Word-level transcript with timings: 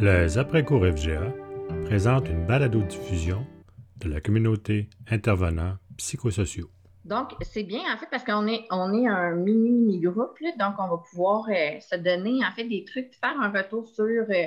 Les 0.00 0.38
après-cours 0.38 0.84
FGA 0.84 1.32
présentent 1.84 2.28
une 2.28 2.44
balado-diffusion 2.44 3.46
de 3.98 4.08
la 4.08 4.20
communauté 4.20 4.90
intervenants 5.08 5.76
psychosociaux. 5.96 6.68
Donc, 7.04 7.34
c'est 7.42 7.62
bien, 7.62 7.82
en 7.92 7.96
fait, 7.96 8.08
parce 8.10 8.24
qu'on 8.24 8.48
est, 8.48 8.66
on 8.72 9.06
un 9.06 9.34
mini-mini-groupe, 9.36 10.36
donc 10.58 10.74
on 10.78 10.88
va 10.88 10.98
pouvoir 10.98 11.46
euh, 11.48 11.78
se 11.78 11.94
donner, 11.94 12.44
en 12.44 12.50
fait, 12.56 12.64
des 12.64 12.84
trucs, 12.84 13.14
faire 13.14 13.40
un 13.40 13.50
retour 13.50 13.86
sur, 13.86 14.04
euh, 14.04 14.46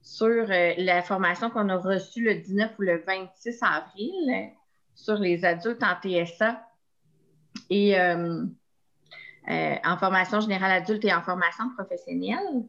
sur 0.00 0.28
euh, 0.28 0.72
la 0.78 1.02
formation 1.02 1.50
qu'on 1.50 1.68
a 1.68 1.76
reçue 1.76 2.24
le 2.24 2.36
19 2.36 2.70
ou 2.78 2.82
le 2.82 3.02
26 3.06 3.62
avril 3.62 4.52
sur 4.94 5.16
les 5.16 5.44
adultes 5.44 5.82
en 5.82 6.00
TSA 6.00 6.62
et 7.68 7.94
en 9.84 9.96
formation 9.98 10.40
générale 10.40 10.72
adulte 10.72 11.04
et 11.04 11.12
en 11.12 11.20
formation 11.20 11.68
professionnelle. 11.76 12.64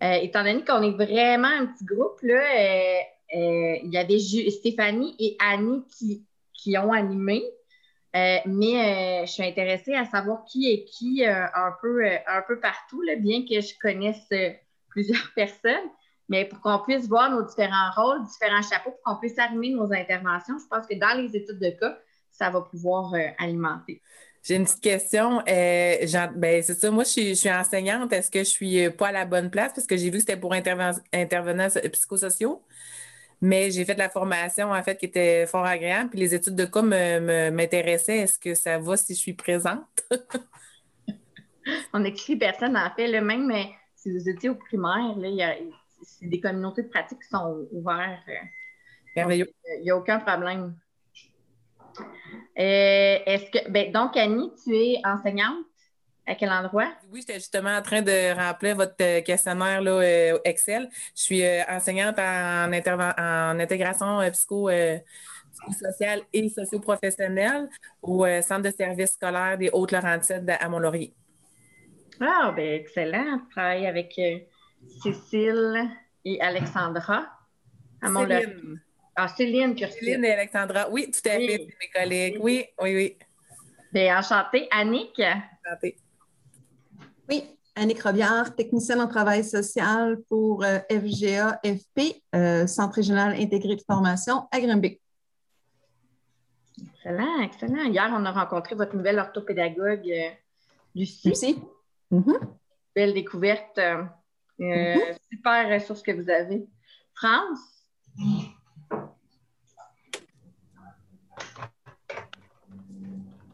Étant 0.00 0.44
donné 0.44 0.64
qu'on 0.64 0.82
est 0.82 0.92
vraiment 0.92 1.48
un 1.48 1.66
petit 1.66 1.84
groupe, 1.84 2.20
là, 2.22 3.02
il 3.32 3.90
y 3.90 3.96
avait 3.96 4.18
Stéphanie 4.50 5.14
et 5.18 5.36
Annie 5.40 5.84
qui, 5.96 6.24
qui 6.52 6.76
ont 6.78 6.92
animé. 6.92 7.44
Euh, 8.16 8.38
mais 8.46 9.22
euh, 9.22 9.26
je 9.26 9.32
suis 9.32 9.42
intéressée 9.42 9.94
à 9.94 10.06
savoir 10.06 10.44
qui 10.44 10.72
est 10.72 10.84
qui 10.84 11.26
euh, 11.26 11.44
un, 11.54 11.74
peu, 11.82 12.02
un 12.06 12.42
peu 12.46 12.58
partout, 12.60 13.02
bien 13.18 13.42
que 13.42 13.60
je 13.60 13.74
connaisse 13.78 14.28
plusieurs 14.88 15.32
personnes. 15.34 15.90
Mais 16.28 16.46
pour 16.46 16.60
qu'on 16.60 16.78
puisse 16.80 17.06
voir 17.08 17.30
nos 17.30 17.42
différents 17.42 17.90
rôles, 17.94 18.24
différents 18.24 18.62
chapeaux, 18.62 18.90
pour 18.90 19.02
qu'on 19.02 19.20
puisse 19.20 19.38
animer 19.38 19.70
nos 19.70 19.92
interventions, 19.92 20.56
je 20.58 20.66
pense 20.68 20.86
que 20.86 20.98
dans 20.98 21.20
les 21.20 21.36
études 21.36 21.60
de 21.60 21.70
cas, 21.70 21.98
ça 22.30 22.50
va 22.50 22.62
pouvoir 22.62 23.12
alimenter. 23.38 24.02
J'ai 24.46 24.54
une 24.54 24.64
petite 24.64 24.80
question. 24.80 25.42
ben, 25.44 26.62
c'est 26.62 26.78
ça, 26.78 26.90
moi, 26.92 27.02
je 27.02 27.34
suis, 27.34 27.50
enseignante. 27.50 28.12
Est-ce 28.12 28.30
que 28.30 28.38
je 28.38 28.44
suis 28.44 28.90
pas 28.90 29.08
à 29.08 29.12
la 29.12 29.24
bonne 29.24 29.50
place? 29.50 29.72
Parce 29.72 29.88
que 29.88 29.96
j'ai 29.96 30.04
vu 30.04 30.12
que 30.12 30.20
c'était 30.20 30.36
pour 30.36 30.52
intervenants 30.52 31.68
psychosociaux. 31.92 32.62
Mais 33.40 33.72
j'ai 33.72 33.84
fait 33.84 33.94
de 33.94 33.98
la 33.98 34.08
formation, 34.08 34.70
en 34.70 34.82
fait, 34.84 34.96
qui 34.98 35.06
était 35.06 35.46
fort 35.46 35.64
agréable. 35.64 36.10
Puis 36.10 36.20
les 36.20 36.32
études 36.32 36.54
de 36.54 36.64
cas 36.64 36.82
m'intéressaient. 36.82 38.18
Est-ce 38.18 38.38
que 38.38 38.54
ça 38.54 38.78
va 38.78 38.96
si 38.96 39.14
je 39.14 39.18
suis 39.18 39.34
présente? 39.34 39.84
On 41.92 41.98
n'exclut 41.98 42.38
personne. 42.38 42.76
En 42.76 42.94
fait, 42.94 43.08
le 43.08 43.20
même, 43.22 43.48
mais 43.48 43.70
si 43.96 44.12
vous 44.12 44.28
étiez 44.28 44.48
au 44.48 44.54
primaire, 44.54 45.16
c'est 46.02 46.28
des 46.28 46.40
communautés 46.40 46.84
de 46.84 46.88
pratique 46.88 47.18
qui 47.18 47.28
sont 47.28 47.66
ouvertes. 47.72 48.20
Euh. 48.28 48.46
Merveilleux. 49.16 49.50
Il 49.78 49.82
n'y 49.82 49.90
a 49.90 49.96
aucun 49.96 50.20
problème. 50.20 50.76
Euh, 52.00 53.18
est-ce 53.26 53.50
que, 53.50 53.70
ben, 53.70 53.92
donc, 53.92 54.16
Annie, 54.16 54.52
tu 54.64 54.74
es 54.74 55.00
enseignante? 55.04 55.64
À 56.28 56.34
quel 56.34 56.50
endroit? 56.50 56.88
Oui, 57.12 57.20
j'étais 57.20 57.34
justement 57.34 57.70
en 57.70 57.82
train 57.82 58.02
de 58.02 58.34
remplir 58.34 58.74
votre 58.74 58.96
euh, 59.00 59.20
questionnaire 59.20 59.80
là, 59.80 59.92
euh, 59.92 60.38
Excel. 60.44 60.88
Je 61.14 61.22
suis 61.22 61.44
euh, 61.44 61.62
enseignante 61.68 62.18
en, 62.18 62.68
en 62.68 63.60
intégration 63.60 64.18
psycho, 64.32 64.68
psychosociale 65.52 66.22
et 66.32 66.48
socio-professionnelle 66.48 67.68
au 68.02 68.26
Centre 68.42 68.62
de 68.62 68.70
services 68.76 69.12
scolaires 69.12 69.56
des 69.56 69.70
Hautes-Laurentides 69.72 70.50
à 70.58 70.68
Mont-Laurier. 70.68 71.14
Ah, 72.20 72.52
bien, 72.56 72.72
excellent. 72.72 73.38
Tu 73.38 73.48
travailles 73.54 73.86
avec 73.86 74.20
Cécile 75.00 75.88
et 76.24 76.40
Alexandra 76.40 77.28
à 78.02 78.10
Mont-Laurier. 78.10 78.48
Ah, 79.18 79.28
Céline, 79.28 79.74
Céline 79.76 80.24
et 80.26 80.32
Alexandra. 80.32 80.90
Oui, 80.90 81.10
tout 81.10 81.26
à 81.26 81.32
fait, 81.32 81.46
c'est 81.46 81.76
mes 81.80 81.90
collègues. 81.94 82.36
Oui, 82.38 82.66
oui, 82.82 82.94
oui. 82.94 83.16
Bien, 83.90 84.18
enchantée. 84.18 84.68
Annick? 84.70 85.18
Enchantée. 85.18 85.96
Oui, 87.26 87.42
Annick 87.74 88.02
Robillard, 88.02 88.54
technicienne 88.54 89.00
en 89.00 89.08
travail 89.08 89.42
social 89.42 90.18
pour 90.28 90.62
euh, 90.64 90.80
FGA 90.90 91.60
FP, 91.64 92.22
euh, 92.34 92.66
Centre 92.66 92.96
régional 92.96 93.40
intégré 93.40 93.76
de 93.76 93.82
formation 93.86 94.48
à 94.50 94.60
Grimby. 94.60 95.00
Excellent, 96.78 97.40
excellent. 97.40 97.84
Hier, 97.84 98.12
on 98.14 98.24
a 98.26 98.32
rencontré 98.32 98.74
votre 98.74 98.94
nouvelle 98.94 99.18
orthopédagogue, 99.18 100.10
euh, 100.10 100.30
Lucie. 100.94 101.28
Lucie. 101.28 101.58
Mm-hmm. 102.12 102.40
Belle 102.94 103.14
découverte. 103.14 103.80
Mm-hmm. 104.58 105.16
Super 105.32 105.70
ressource 105.70 106.02
que 106.02 106.12
vous 106.12 106.28
avez. 106.28 106.66
France? 107.14 107.86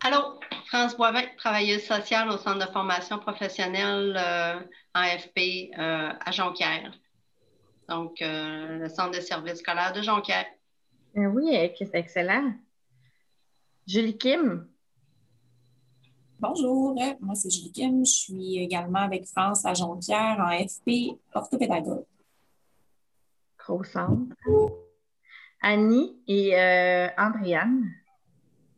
Allô? 0.04 0.40
France 0.66 0.96
Boivin, 0.96 1.22
travailleuse 1.36 1.84
sociale 1.84 2.28
au 2.28 2.36
Centre 2.36 2.66
de 2.66 2.72
formation 2.72 3.20
professionnelle 3.20 4.16
euh, 4.16 4.60
en 4.96 5.04
FP 5.04 5.70
euh, 5.78 6.12
à 6.18 6.32
Jonquière. 6.32 6.92
Donc, 7.88 8.20
euh, 8.20 8.78
le 8.78 8.88
Centre 8.88 9.12
de 9.16 9.20
services 9.20 9.58
scolaires 9.58 9.92
de 9.92 10.02
Jonquière. 10.02 10.46
oui, 11.14 11.54
excellent. 11.54 12.52
Julie 13.86 14.18
Kim. 14.18 14.66
Bonjour, 16.40 16.96
moi 17.20 17.36
c'est 17.36 17.50
Julie 17.50 17.70
Kim. 17.70 18.04
Je 18.04 18.10
suis 18.10 18.58
également 18.58 19.02
avec 19.02 19.26
France 19.26 19.64
à 19.64 19.74
Jonquière 19.74 20.36
en 20.40 20.66
FP 20.66 21.16
orthopédagogue. 21.32 22.06
Gros 23.56 23.84
centre. 23.84 24.34
Annie 25.60 26.20
et 26.26 26.56
Andréane. 27.16 28.01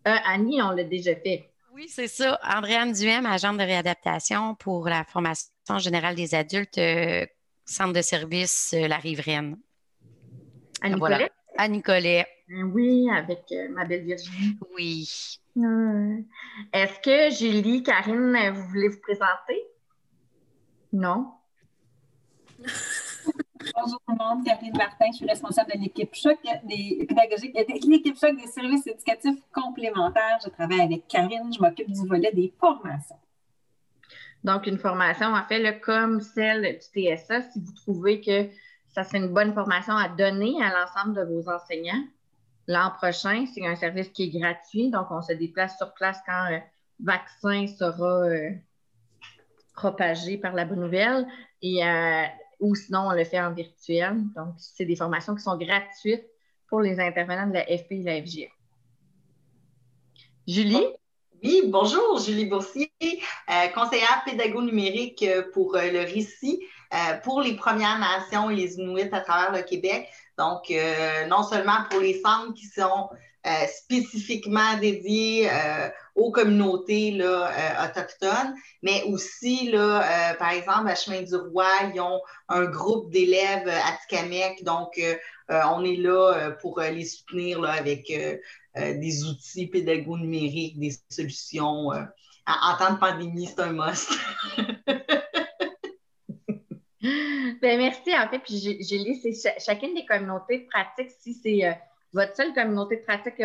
Annie, 0.05 0.61
on 0.63 0.71
l'a 0.71 0.85
déjà 0.85 1.15
fait. 1.17 1.51
Oui, 1.75 1.89
c'est 1.89 2.07
ça. 2.07 2.39
Andréane 2.45 2.93
Duhem, 2.93 3.27
agente 3.27 3.59
de 3.59 3.65
réadaptation 3.65 4.55
pour 4.55 4.89
la 4.89 5.03
formation 5.03 5.51
générale 5.79 6.15
des 6.15 6.37
adultes, 6.37 6.79
euh, 6.79 7.27
centre 7.65 7.93
de 7.93 8.01
service 8.01 8.73
euh, 8.75 8.87
La 8.87 8.99
Riveraine. 8.99 9.59
À 10.83 10.89
Nicolet? 10.89 11.31
À 11.59 11.67
Nicolet. 11.67 12.27
Oui, 12.49 13.09
avec 13.11 13.43
euh, 13.51 13.69
ma 13.71 13.85
belle 13.85 14.05
Virginie. 14.05 14.57
Oui. 14.77 15.41
Est-ce 16.73 17.01
que 17.01 17.35
Julie, 17.35 17.83
Karine, 17.83 18.53
vous 18.53 18.69
voulez 18.69 18.89
vous 18.89 19.01
présenter? 19.01 19.61
Non? 20.93 21.33
Bonjour 23.73 24.01
tout 24.07 24.13
le 24.13 24.19
monde, 24.19 24.45
Karine 24.45 24.77
Martin, 24.77 25.07
je 25.13 25.17
suis 25.17 25.27
responsable 25.27 25.73
de 25.73 25.79
l'équipe 25.79 26.15
choc 26.15 26.39
des 26.65 27.07
l'équipe 27.87 28.19
choc 28.19 28.37
des 28.37 28.47
services 28.47 28.87
éducatifs 28.87 29.41
complémentaires. 29.53 30.39
Je 30.45 30.51
travaille 30.51 30.83
avec 30.83 31.09
Karine, 31.09 31.51
je 31.53 31.61
m'occupe 31.61 31.91
du 31.91 32.07
volet 32.07 32.31
des 32.33 32.53
formations. 32.61 33.17
Donc, 34.43 34.67
une 34.67 34.79
formation, 34.79 35.29
en 35.29 35.43
fait, 35.45 35.81
comme 35.81 36.21
celle 36.21 36.79
du 36.79 37.17
TSA, 37.17 37.43
si 37.43 37.61
vous 37.61 37.73
trouvez 37.73 38.21
que 38.21 38.51
ça 38.89 39.05
serait 39.05 39.19
une 39.19 39.33
bonne 39.33 39.55
formation 39.55 39.97
à 39.97 40.09
donner 40.09 40.55
à 40.63 40.71
l'ensemble 40.71 41.15
de 41.15 41.33
vos 41.33 41.49
enseignants, 41.49 42.05
l'an 42.67 42.91
prochain, 42.91 43.47
c'est 43.55 43.67
un 43.67 43.77
service 43.77 44.11
qui 44.11 44.25
est 44.25 44.39
gratuit. 44.39 44.91
Donc, 44.91 45.07
on 45.11 45.23
se 45.23 45.33
déplace 45.33 45.77
sur 45.79 45.95
place 45.95 46.19
quand 46.27 46.51
le 46.51 46.59
vaccin 47.01 47.67
sera 47.67 48.25
euh, 48.25 48.51
propagé 49.75 50.37
par 50.37 50.53
la 50.53 50.67
bonne 50.67 50.81
nouvelle. 50.81 51.27
Et 51.63 51.83
euh, 51.83 52.25
ou 52.61 52.75
sinon, 52.75 53.09
on 53.09 53.13
le 53.13 53.25
fait 53.25 53.41
en 53.41 53.53
virtuel. 53.53 54.17
Donc, 54.35 54.55
c'est 54.59 54.85
des 54.85 54.97
formations 54.97 55.35
qui 55.35 55.43
sont 55.43 55.57
gratuites 55.57 56.27
pour 56.69 56.81
les 56.81 56.99
intervenants 57.01 57.47
de 57.47 57.55
la 57.55 57.65
FP 57.65 57.93
et 57.93 57.99
de 58.01 58.07
la 58.07 58.23
FGA. 58.23 58.49
Julie? 60.47 60.87
Oui, 61.43 61.63
bonjour, 61.67 62.19
Julie 62.21 62.47
Boursier, 62.47 62.91
euh, 63.03 63.69
conseillère 63.75 64.23
pédago 64.25 64.63
numérique 64.63 65.23
euh, 65.23 65.43
pour 65.53 65.77
euh, 65.77 65.91
le 65.91 66.01
RICI, 66.01 66.59
pour 67.23 67.43
les 67.43 67.55
Premières 67.57 67.99
Nations 67.99 68.51
et 68.51 68.55
les 68.55 68.77
Inuits 68.77 69.13
à 69.13 69.21
travers 69.21 69.53
le 69.53 69.63
Québec. 69.63 70.09
Donc, 70.39 70.73
non 71.29 71.43
seulement 71.43 71.79
pour 71.91 71.99
les 71.99 72.21
centres 72.21 72.55
qui 72.55 72.67
sont 72.67 73.09
spécifiquement 73.67 74.79
dédiés 74.81 75.51
aux 76.15 76.31
communautés 76.31 77.11
là, 77.11 77.51
euh, 77.51 77.87
autochtones, 77.87 78.55
mais 78.83 79.03
aussi, 79.05 79.71
là, 79.71 80.03
euh, 80.31 80.35
par 80.35 80.51
exemple, 80.51 80.89
à 80.89 80.95
Chemin 80.95 81.23
du 81.23 81.35
Roi, 81.35 81.67
ils 81.93 82.01
ont 82.01 82.21
un 82.49 82.67
groupe 82.67 83.11
d'élèves 83.11 83.69
à 83.69 83.99
Tikamek, 84.03 84.63
donc 84.65 84.99
euh, 84.99 85.17
on 85.49 85.85
est 85.85 85.97
là 85.97 86.53
pour 86.61 86.81
les 86.81 87.05
soutenir 87.05 87.61
là, 87.61 87.73
avec 87.73 88.07
des 88.77 89.25
outils 89.25 89.67
pédago 89.67 90.17
numériques, 90.17 90.79
des 90.79 90.95
solutions. 91.11 91.89
en 91.89 92.77
temps 92.79 92.95
de 92.95 92.99
pandémie, 92.99 93.47
c'est 93.47 93.61
un 93.61 93.73
must. 93.73 94.11
ben, 97.61 97.79
merci. 97.79 98.17
En 98.17 98.29
fait, 98.29 98.39
puis 98.39 98.79
j'ai 98.81 98.99
lu, 98.99 99.17
c'est 99.17 99.61
chacune 99.61 99.95
des 99.95 100.07
communautés 100.07 100.61
pratique, 100.71 101.11
si 101.21 101.35
c'est 101.35 101.77
votre 102.15 102.37
seule 102.37 102.55
communauté 102.55 102.97
de 102.97 103.03
pratique 103.03 103.41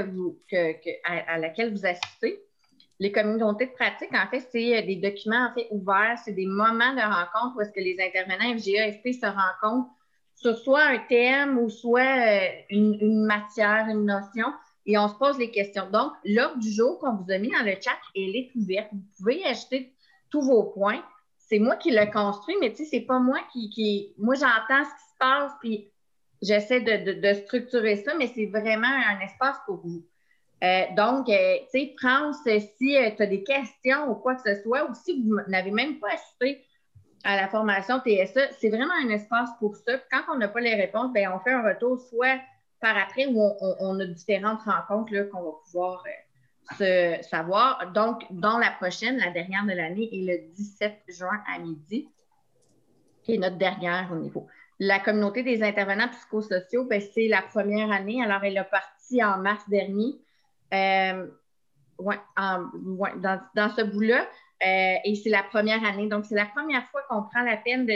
à, 1.04 1.38
laquelle 1.40 1.74
vous 1.74 1.86
assistez, 1.86 2.40
les 3.00 3.12
communautés 3.12 3.66
de 3.66 3.72
pratique, 3.72 4.14
en 4.14 4.28
fait, 4.30 4.48
c'est 4.52 4.78
euh, 4.78 4.86
des 4.86 4.98
documents 4.98 5.50
en 5.50 5.54
fait 5.54 5.68
ouverts, 5.72 6.20
c'est 6.24 6.34
des 6.34 6.46
moments 6.46 6.94
de 6.94 7.02
rencontre 7.02 7.56
où 7.56 7.62
est-ce 7.62 7.72
que 7.72 7.80
les 7.80 7.98
intervenants 8.00 8.58
FGA, 8.58 8.92
FP 8.92 9.14
se 9.14 9.26
rencontrent 9.26 9.90
sur 10.36 10.58
soit 10.58 10.84
un 10.84 11.00
thème 11.00 11.58
ou 11.58 11.70
soit 11.70 12.02
euh, 12.02 12.48
une, 12.70 13.26
matière, 13.26 13.88
une 13.90 14.06
notion, 14.06 14.48
et 14.86 14.98
on 14.98 15.08
se 15.08 15.16
pose 15.16 15.38
les 15.40 15.50
questions. 15.50 15.90
Donc, 15.90 16.12
l'ordre 16.26 16.60
du 16.60 16.70
jour 16.70 17.00
qu'on 17.00 17.16
vous 17.16 17.32
a 17.32 17.38
mis 17.38 17.50
dans 17.50 17.66
le 17.66 17.72
chat, 17.82 17.98
elle 18.16 18.36
est 18.36 18.52
ouverte. 18.56 18.90
Vous 18.92 19.04
pouvez 19.18 19.46
acheter 19.46 19.94
tous 20.30 20.42
vos 20.42 20.64
points. 20.64 21.02
c'est 21.38 21.60
moi 21.60 21.78
qui 21.78 21.92
le 21.92 22.12
construis, 22.12 22.56
mais 22.60 22.72
tu 22.72 22.84
sais, 22.84 22.86
c'est 22.86 23.02
pas 23.06 23.20
moi 23.20 23.40
qui, 23.52 23.70
qui. 23.70 24.14
Moi, 24.18 24.36
j'entends 24.36 24.84
ce 24.84 24.90
qui 24.90 25.10
se 25.12 25.18
passe, 25.18 25.52
puis 25.62 25.90
j'essaie 26.42 26.82
de, 26.82 27.34
structurer 27.34 27.98
ça, 27.98 28.14
mais 28.16 28.28
c'est 28.28 28.48
vraiment 28.48 28.88
un 28.88 29.20
espace 29.20 29.58
pour 29.66 29.78
vous. 29.78 30.04
Euh, 30.64 30.84
donc, 30.96 31.30
euh, 31.30 31.58
tu 31.72 31.80
sais, 31.80 31.96
France, 31.98 32.38
si 32.44 32.98
euh, 32.98 33.12
tu 33.16 33.24
as 33.24 33.28
des 33.28 33.44
questions 33.44 34.10
ou 34.10 34.16
quoi 34.16 34.36
que 34.36 34.54
ce 34.54 34.62
soit, 34.62 34.90
ou 34.90 34.94
si 34.94 35.24
vous 35.24 35.38
n'avez 35.48 35.72
même 35.72 36.00
pas 36.00 36.10
assisté 36.14 36.66
à 37.24 37.38
la 37.38 37.48
formation 37.48 38.00
TSE, 38.00 38.40
c'est 38.60 38.70
vraiment 38.70 38.94
un 39.06 39.10
espace 39.10 39.50
pour 39.60 39.76
ça. 39.76 39.98
Quand 40.12 40.22
on 40.34 40.38
n'a 40.38 40.50
pas 40.50 40.60
les 40.60 40.76
réponses, 40.76 41.14
bien, 41.14 41.34
on 41.34 41.40
fait 41.40 41.52
un 41.52 41.64
retour 41.64 42.00
soit 42.00 42.40
par 42.82 42.98
après 42.98 43.26
ou 43.28 43.42
on, 43.62 44.00
a 44.00 44.06
différentes 44.06 44.62
rencontres 44.62 45.30
qu'on 45.30 45.44
va 45.44 45.52
pouvoir 45.66 46.04
se 46.78 47.18
savoir. 47.24 47.92
Donc, 47.94 48.24
dans 48.30 48.58
la 48.58 48.72
prochaine, 48.72 49.18
la 49.18 49.32
dernière 49.32 49.66
de 49.66 49.74
l'année, 49.74 50.10
est 50.12 50.26
le 50.26 50.54
17 50.54 51.04
juin 51.10 51.42
à 51.54 51.60
midi, 51.60 52.10
qui 53.24 53.36
est 53.36 53.38
notre 53.38 53.58
dernière 53.58 54.10
au 54.14 54.16
niveau. 54.16 54.48
La 54.80 55.00
communauté 55.00 55.44
des 55.44 55.62
intervenants 55.62 56.08
psychosociaux, 56.08 56.86
ben, 56.86 57.02
c'est 57.14 57.28
la 57.28 57.42
première 57.42 57.92
année. 57.92 58.24
Alors, 58.24 58.44
elle 58.44 58.58
est 58.58 58.64
partie 58.64 59.24
en 59.24 59.38
mars 59.38 59.68
dernier. 59.70 60.16
Euh, 60.74 61.28
dans, 62.36 63.70
ce 63.76 63.84
bout-là. 63.84 64.26
Euh, 64.66 64.96
et 65.04 65.16
c'est 65.16 65.30
la 65.30 65.44
première 65.44 65.84
année. 65.86 66.08
Donc, 66.08 66.26
c'est 66.26 66.36
la 66.36 66.46
première 66.46 66.86
fois 66.90 67.02
qu'on 67.10 67.24
prend 67.24 67.44
la 67.44 67.58
peine 67.58 67.88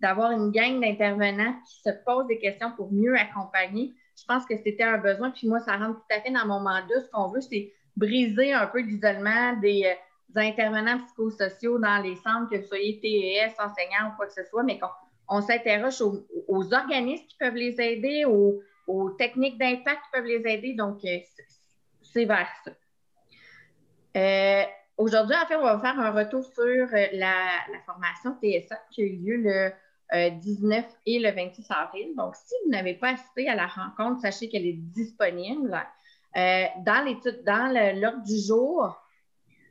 d'avoir 0.00 0.32
une 0.32 0.50
gang 0.50 0.80
d'intervenants 0.80 1.54
qui 1.66 1.80
se 1.82 1.90
posent 2.04 2.26
des 2.26 2.38
questions 2.38 2.72
pour 2.76 2.92
mieux 2.92 3.16
accompagner. 3.16 3.94
Je 4.18 4.24
pense 4.24 4.44
que 4.44 4.56
c'était 4.56 4.84
un 4.84 4.98
besoin. 4.98 5.30
Puis 5.30 5.48
moi, 5.48 5.60
ça 5.60 5.76
rentre 5.76 6.00
tout 6.00 6.14
à 6.14 6.20
fait 6.20 6.30
dans 6.30 6.46
mon 6.46 6.60
mandat. 6.60 7.00
Ce 7.04 7.10
qu'on 7.10 7.28
veut, 7.28 7.40
c'est 7.40 7.72
briser 7.96 8.52
un 8.52 8.66
peu 8.66 8.80
l'isolement 8.80 9.54
des, 9.60 9.84
euh, 9.86 10.40
intervenants 10.40 10.98
psychosociaux 11.04 11.78
dans 11.78 12.02
les 12.02 12.16
centres, 12.16 12.50
que 12.50 12.56
vous 12.56 12.66
soyez 12.66 13.00
TES, 13.00 13.54
enseignants 13.58 14.12
ou 14.12 14.16
quoi 14.16 14.26
que 14.26 14.34
ce 14.34 14.44
soit, 14.44 14.62
mais 14.62 14.78
qu'on 14.78 14.88
on 15.28 15.42
s'interroge 15.42 16.00
aux, 16.00 16.74
organismes 16.74 17.26
qui 17.26 17.36
peuvent 17.38 17.54
les 17.54 17.80
aider, 17.80 18.24
aux, 18.24 18.62
techniques 19.18 19.58
d'impact 19.58 20.02
qui 20.04 20.10
peuvent 20.12 20.24
les 20.24 20.42
aider. 20.46 20.72
Donc, 20.74 21.04
euh, 21.04 21.18
c'est 22.02 22.24
vers 22.24 22.48
ça. 22.64 22.70
Euh, 24.16 24.64
aujourd'hui, 24.96 25.36
en 25.36 25.46
fait, 25.46 25.56
on 25.56 25.62
va 25.62 25.78
faire 25.78 26.00
un 26.00 26.10
retour 26.10 26.42
sur 26.44 26.64
euh, 26.64 27.06
la, 27.12 27.50
formation 27.84 28.36
TSA 28.40 28.76
qui 28.90 29.02
a 29.02 29.04
eu 29.04 29.16
lieu 29.16 29.36
le 29.36 29.72
19 30.40 30.86
et 31.04 31.18
le 31.18 31.30
26 31.30 31.66
avril. 31.70 32.14
Donc, 32.16 32.34
si 32.34 32.54
vous 32.64 32.70
n'avez 32.70 32.94
pas 32.94 33.10
assisté 33.10 33.46
à 33.48 33.54
la 33.54 33.66
rencontre, 33.66 34.22
sachez 34.22 34.48
qu'elle 34.48 34.64
est 34.64 34.78
disponible. 34.78 35.78
dans 36.34 37.04
l'étude, 37.04 37.42
dans 37.44 37.70
l'ordre 38.00 38.22
du 38.24 38.38
jour, 38.38 38.96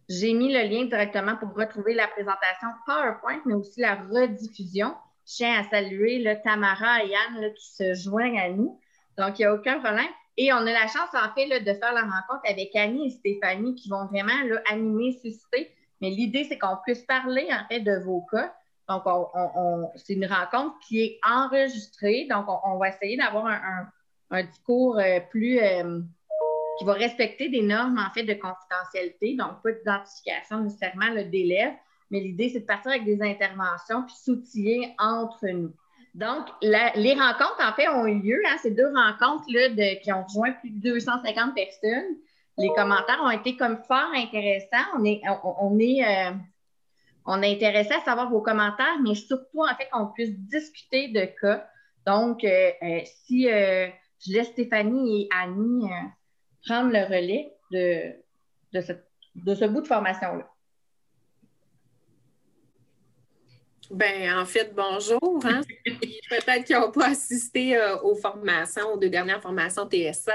j'ai 0.08 0.34
mis 0.34 0.54
le 0.54 0.62
lien 0.70 0.86
directement 0.86 1.36
pour 1.38 1.56
retrouver 1.56 1.96
la 1.96 2.08
présentation 2.08 2.68
PowerPoint, 2.86 3.42
mais 3.46 3.56
aussi 3.56 3.82
la 3.82 3.96
rediffusion. 3.96 4.94
Je 5.28 5.36
tiens 5.36 5.60
à 5.60 5.64
saluer 5.70 6.20
le 6.20 6.42
Tamara 6.42 7.04
et 7.04 7.10
Yann 7.10 7.54
qui 7.54 7.68
se 7.68 7.94
joignent 7.94 8.40
à 8.40 8.50
nous. 8.50 8.80
Donc, 9.18 9.38
il 9.38 9.42
n'y 9.42 9.46
a 9.46 9.54
aucun 9.54 9.80
problème. 9.80 10.08
Et 10.38 10.54
on 10.54 10.58
a 10.58 10.72
la 10.72 10.88
chance, 10.88 11.10
en 11.14 11.34
fait, 11.34 11.48
de 11.60 11.74
faire 11.74 11.94
la 11.94 12.04
rencontre 12.04 12.42
avec 12.48 12.74
Annie 12.76 13.08
et 13.08 13.10
Stéphanie 13.10 13.76
qui 13.76 13.90
vont 13.90 14.06
vraiment 14.06 14.32
animer, 14.70 15.12
susciter. 15.14 15.74
Mais 16.00 16.12
l'idée, 16.12 16.46
c'est 16.46 16.58
qu'on 16.58 16.78
puisse 16.86 17.02
parler, 17.02 17.48
en 17.52 17.68
fait, 17.68 17.82
de 17.82 17.98
vos 18.06 18.22
cas. 18.32 18.54
Donc, 18.88 19.04
c'est 19.96 20.14
une 20.14 20.28
rencontre 20.28 20.76
qui 20.88 21.02
est 21.02 21.20
enregistrée. 21.28 22.28
Donc, 22.30 22.46
on, 22.64 22.78
va 22.78 22.90
essayer 22.90 23.18
d'avoir 23.18 23.48
un, 23.48 24.44
discours 24.44 24.98
euh, 25.00 25.20
plus 25.32 25.60
euh, 25.60 26.00
qui 26.78 26.86
va 26.86 26.94
respecter 26.94 27.50
des 27.50 27.64
normes, 27.64 27.98
en 27.98 28.14
fait, 28.14 28.24
de 28.24 28.34
confidentialité. 28.34 29.36
Donc, 29.36 29.62
pas 29.62 29.72
d'identification 29.72 30.62
nécessairement 30.62 31.14
d'élèves 31.16 31.74
mais 32.10 32.20
l'idée, 32.20 32.50
c'est 32.50 32.62
de 32.62 32.66
partir 32.66 32.92
avec 32.92 33.06
des 33.06 33.22
interventions 33.22 34.04
puis 34.04 34.16
s'outiller 34.16 34.96
entre 34.98 35.48
nous. 35.48 35.74
Donc, 36.18 36.48
les 36.62 37.14
rencontres, 37.14 37.62
en 37.62 37.74
fait, 37.74 37.88
ont 37.90 38.08
eu 38.08 38.20
lieu. 38.20 38.42
Hein, 38.48 38.58
ces 38.62 38.72
deux 38.72 38.88
rencontres-là 38.88 39.96
qui 40.02 40.12
ont 40.12 40.24
rejoint 40.24 40.52
plus 40.54 40.72
de 40.72 40.82
250 40.94 41.54
personnes. 41.54 42.18
Les 42.58 42.70
commentaires 42.70 43.22
ont 43.24 43.30
été 43.30 43.56
comme 43.56 43.78
fort 43.84 44.10
intéressants. 44.16 44.88
On 44.98 45.06
est, 45.06 45.22
on, 45.44 45.78
est, 45.78 46.04
euh, 46.04 46.32
on 47.26 47.44
est 47.44 47.54
intéressé 47.54 47.94
à 47.94 48.00
savoir 48.00 48.32
vos 48.32 48.42
commentaires, 48.42 48.98
mais 49.04 49.14
surtout, 49.14 49.62
en 49.62 49.76
fait, 49.76 49.90
qu'on 49.92 50.08
puisse 50.08 50.32
discuter 50.32 51.10
de 51.10 51.26
cas. 51.40 51.70
Donc, 52.08 52.44
euh, 52.44 52.72
euh, 52.82 53.02
si 53.04 53.44
je 53.44 54.34
laisse 54.34 54.48
Stéphanie 54.48 55.22
et 55.22 55.30
Annie 55.32 55.88
prendre 56.66 56.92
le 56.92 57.04
relais 57.04 57.54
de, 57.72 58.14
de 59.36 59.56
ce 59.56 59.66
bout 59.66 59.82
de 59.82 59.88
formation-là. 59.88 60.50
Ben, 63.90 64.38
en 64.38 64.46
fait, 64.46 64.74
bonjour. 64.76 65.40
Hein? 65.46 65.62
Peut-être 66.30 66.66
qu'ils 66.66 66.76
n'ont 66.76 66.92
pas 66.92 67.12
assisté 67.12 67.78
euh, 67.78 67.98
aux 68.00 68.16
formations, 68.16 68.94
aux 68.94 68.98
deux 68.98 69.10
dernières 69.10 69.42
formations 69.42 69.88
TSA. 69.90 70.34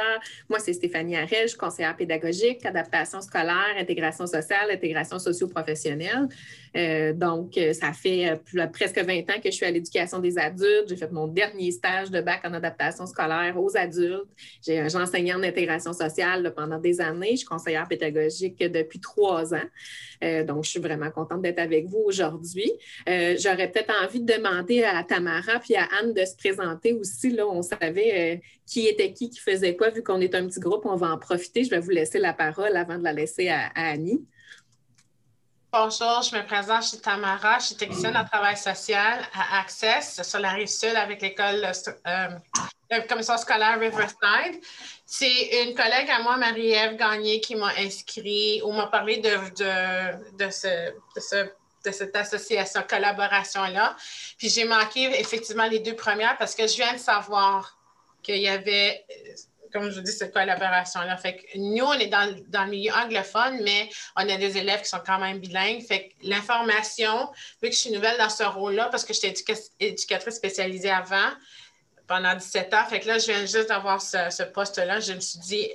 Moi, 0.49 0.59
c'est 0.59 0.73
Stéphanie 0.73 1.17
Arège, 1.17 1.55
conseillère 1.55 1.95
pédagogique, 1.95 2.65
adaptation 2.65 3.21
scolaire, 3.21 3.75
intégration 3.79 4.27
sociale, 4.27 4.71
intégration 4.71 5.19
socio-professionnelle. 5.19 6.29
Euh, 6.75 7.13
donc, 7.13 7.59
euh, 7.59 7.75
ça 7.75 7.93
fait 7.93 8.41
presque 8.73 8.99
20 8.99 9.19
ans 9.31 9.41
que 9.43 9.51
je 9.51 9.57
suis 9.57 9.67
à 9.67 9.71
l'éducation 9.71 10.19
des 10.19 10.39
adultes. 10.39 10.89
J'ai 10.89 10.97
fait 10.97 11.13
mon 11.13 11.27
dernier 11.27 11.71
stage 11.73 12.11
de 12.11 12.23
bac 12.23 12.41
en 12.45 12.55
adaptation 12.55 13.05
scolaire 13.05 13.61
aux 13.61 13.77
adultes. 13.77 14.31
J'ai 14.67 14.83
enseigné 14.97 15.35
en 15.35 15.43
intégration 15.43 15.93
sociale 15.93 16.55
pendant 16.57 16.79
des 16.79 17.03
années. 17.03 17.33
Je 17.33 17.39
suis 17.39 17.47
conseillère 17.47 17.87
pédagogique 17.87 18.59
depuis 18.59 19.01
trois 19.01 19.53
ans. 19.53 19.69
donc, 20.47 20.65
je 20.65 20.71
suis 20.71 20.81
vraiment 20.81 21.11
contente 21.11 21.43
d'être 21.43 21.59
avec 21.59 21.87
vous 21.87 22.03
aujourd'hui 22.07 22.73
j'aurais 23.43 23.71
peut-être 23.71 23.93
envie 24.03 24.21
de 24.21 24.33
demander 24.33 24.85
à 24.85 25.03
Tamara 25.03 25.59
puis 25.59 25.77
à 25.77 25.89
Anne 25.99 26.15
de 26.15 26.25
se 26.25 26.37
présenter 26.37 26.93
aussi. 26.95 27.31
Là, 27.31 27.47
on 27.47 27.63
savait 27.63 28.37
euh, 28.37 28.49
qui 28.67 28.87
était 28.87 29.13
qui, 29.13 29.31
qui 29.31 29.41
faisait 29.41 29.77
quoi. 29.77 29.91
Vu 29.91 30.03
qu'on 30.03 30.21
est 30.21 30.35
un 30.35 30.47
petit 30.47 30.61
groupe, 30.61 30.87
on 30.87 30.97
va 30.97 31.09
en 31.09 31.19
profiter. 31.19 31.65
Je 31.65 31.71
vais 31.71 31.81
vous 31.81 31.91
laisser 31.91 32.19
la 32.19 32.33
parole 32.33 32.77
avant 32.77 32.99
de 32.99 33.05
la 33.05 33.13
laisser 33.13 33.49
à, 33.49 33.71
Annie. 33.75 34.25
Bonjour, 35.73 36.21
je 36.21 36.37
me 36.37 36.45
présente, 36.45 36.83
je 36.83 36.89
suis 36.89 36.99
Tamara, 36.99 37.59
je 37.59 37.69
suis 37.69 37.77
technicienne 37.77 38.15
en 38.15 38.27
travail 38.27 38.59
social 38.59 39.21
à 39.33 39.61
Access 39.61 40.21
sur 40.23 40.39
la 40.39 40.51
rive 40.51 40.67
sud 40.67 40.95
avec 40.95 41.23
l'école 41.23 41.65
euh, 42.07 42.29
de 42.91 43.09
commission 43.09 43.39
scolaire 43.39 43.81
Riverside. 43.81 44.61
C'est 45.07 45.65
une 45.65 45.75
collègue 45.75 46.11
à 46.11 46.23
moi, 46.23 46.37
Marie-Ève 46.37 46.97
Gagné, 46.97 47.41
qui 47.41 47.57
m'a 47.57 47.73
inscrit 47.79 48.61
ou 48.63 48.73
m'a 48.73 48.89
parlé 48.89 49.17
de, 49.17 49.31
de, 50.37 50.51
ce, 50.51 50.91
de 50.91 51.21
ce 51.21 51.51
de 51.85 51.91
cette 51.91 52.15
association, 52.17 52.83
collaboration-là. 52.89 53.97
Puis 54.39 54.49
j'ai 54.49 54.65
manqué 54.65 55.05
effectivement 55.21 55.67
les 55.67 55.81
deux 55.81 55.97
premières 55.97 56.37
parce 56.39 56.55
que 56.55 56.67
je 56.67 56.77
viens 56.77 56.93
de 56.93 56.99
savoir 56.99 57.79
qu'il 58.23 58.39
y 58.39 58.49
avait, 58.49 59.05
comme 59.73 59.91
je 59.91 59.97
vous 59.97 60.01
dis, 60.01 60.13
cette 60.13 60.33
collaboration-là. 60.33 61.17
Fait 61.17 61.37
que 61.37 61.59
nous, 61.59 61.85
on 61.85 61.95
est 61.95 62.07
dans, 62.07 62.27
le 62.27 62.71
milieu 62.71 62.93
anglophone, 62.93 63.61
mais 63.63 63.89
on 64.17 64.29
a 64.29 64.37
des 64.37 64.57
élèves 64.59 64.83
qui 64.83 64.89
sont 64.89 65.03
quand 65.05 65.19
même 65.19 65.39
bilingues. 65.39 65.83
Fait 65.83 66.09
que 66.09 66.15
l'information, 66.23 67.31
vu 67.63 67.69
que 67.69 67.75
je 67.75 67.81
suis 67.81 67.91
nouvelle 67.91 68.17
dans 68.19 68.31
ce 68.31 68.45
rôle-là, 68.45 68.89
parce 68.91 69.05
que 69.05 69.13
j'étais 69.13 69.55
éducatrice 69.81 70.37
spécialisée 70.37 70.91
avant, 70.91 71.31
pendant 72.07 72.35
17 72.35 72.75
ans, 72.75 72.85
fait 72.89 73.01
que 73.01 73.09
là, 73.09 73.19
je 73.19 73.27
viens 73.27 73.41
juste 73.41 73.69
d'avoir 73.69 74.03
ce, 74.03 74.31
ce 74.31 74.43
poste-là. 74.43 75.01
Je 75.01 75.15
me 75.15 75.21
suis 75.21 75.39
dit, 75.39 75.69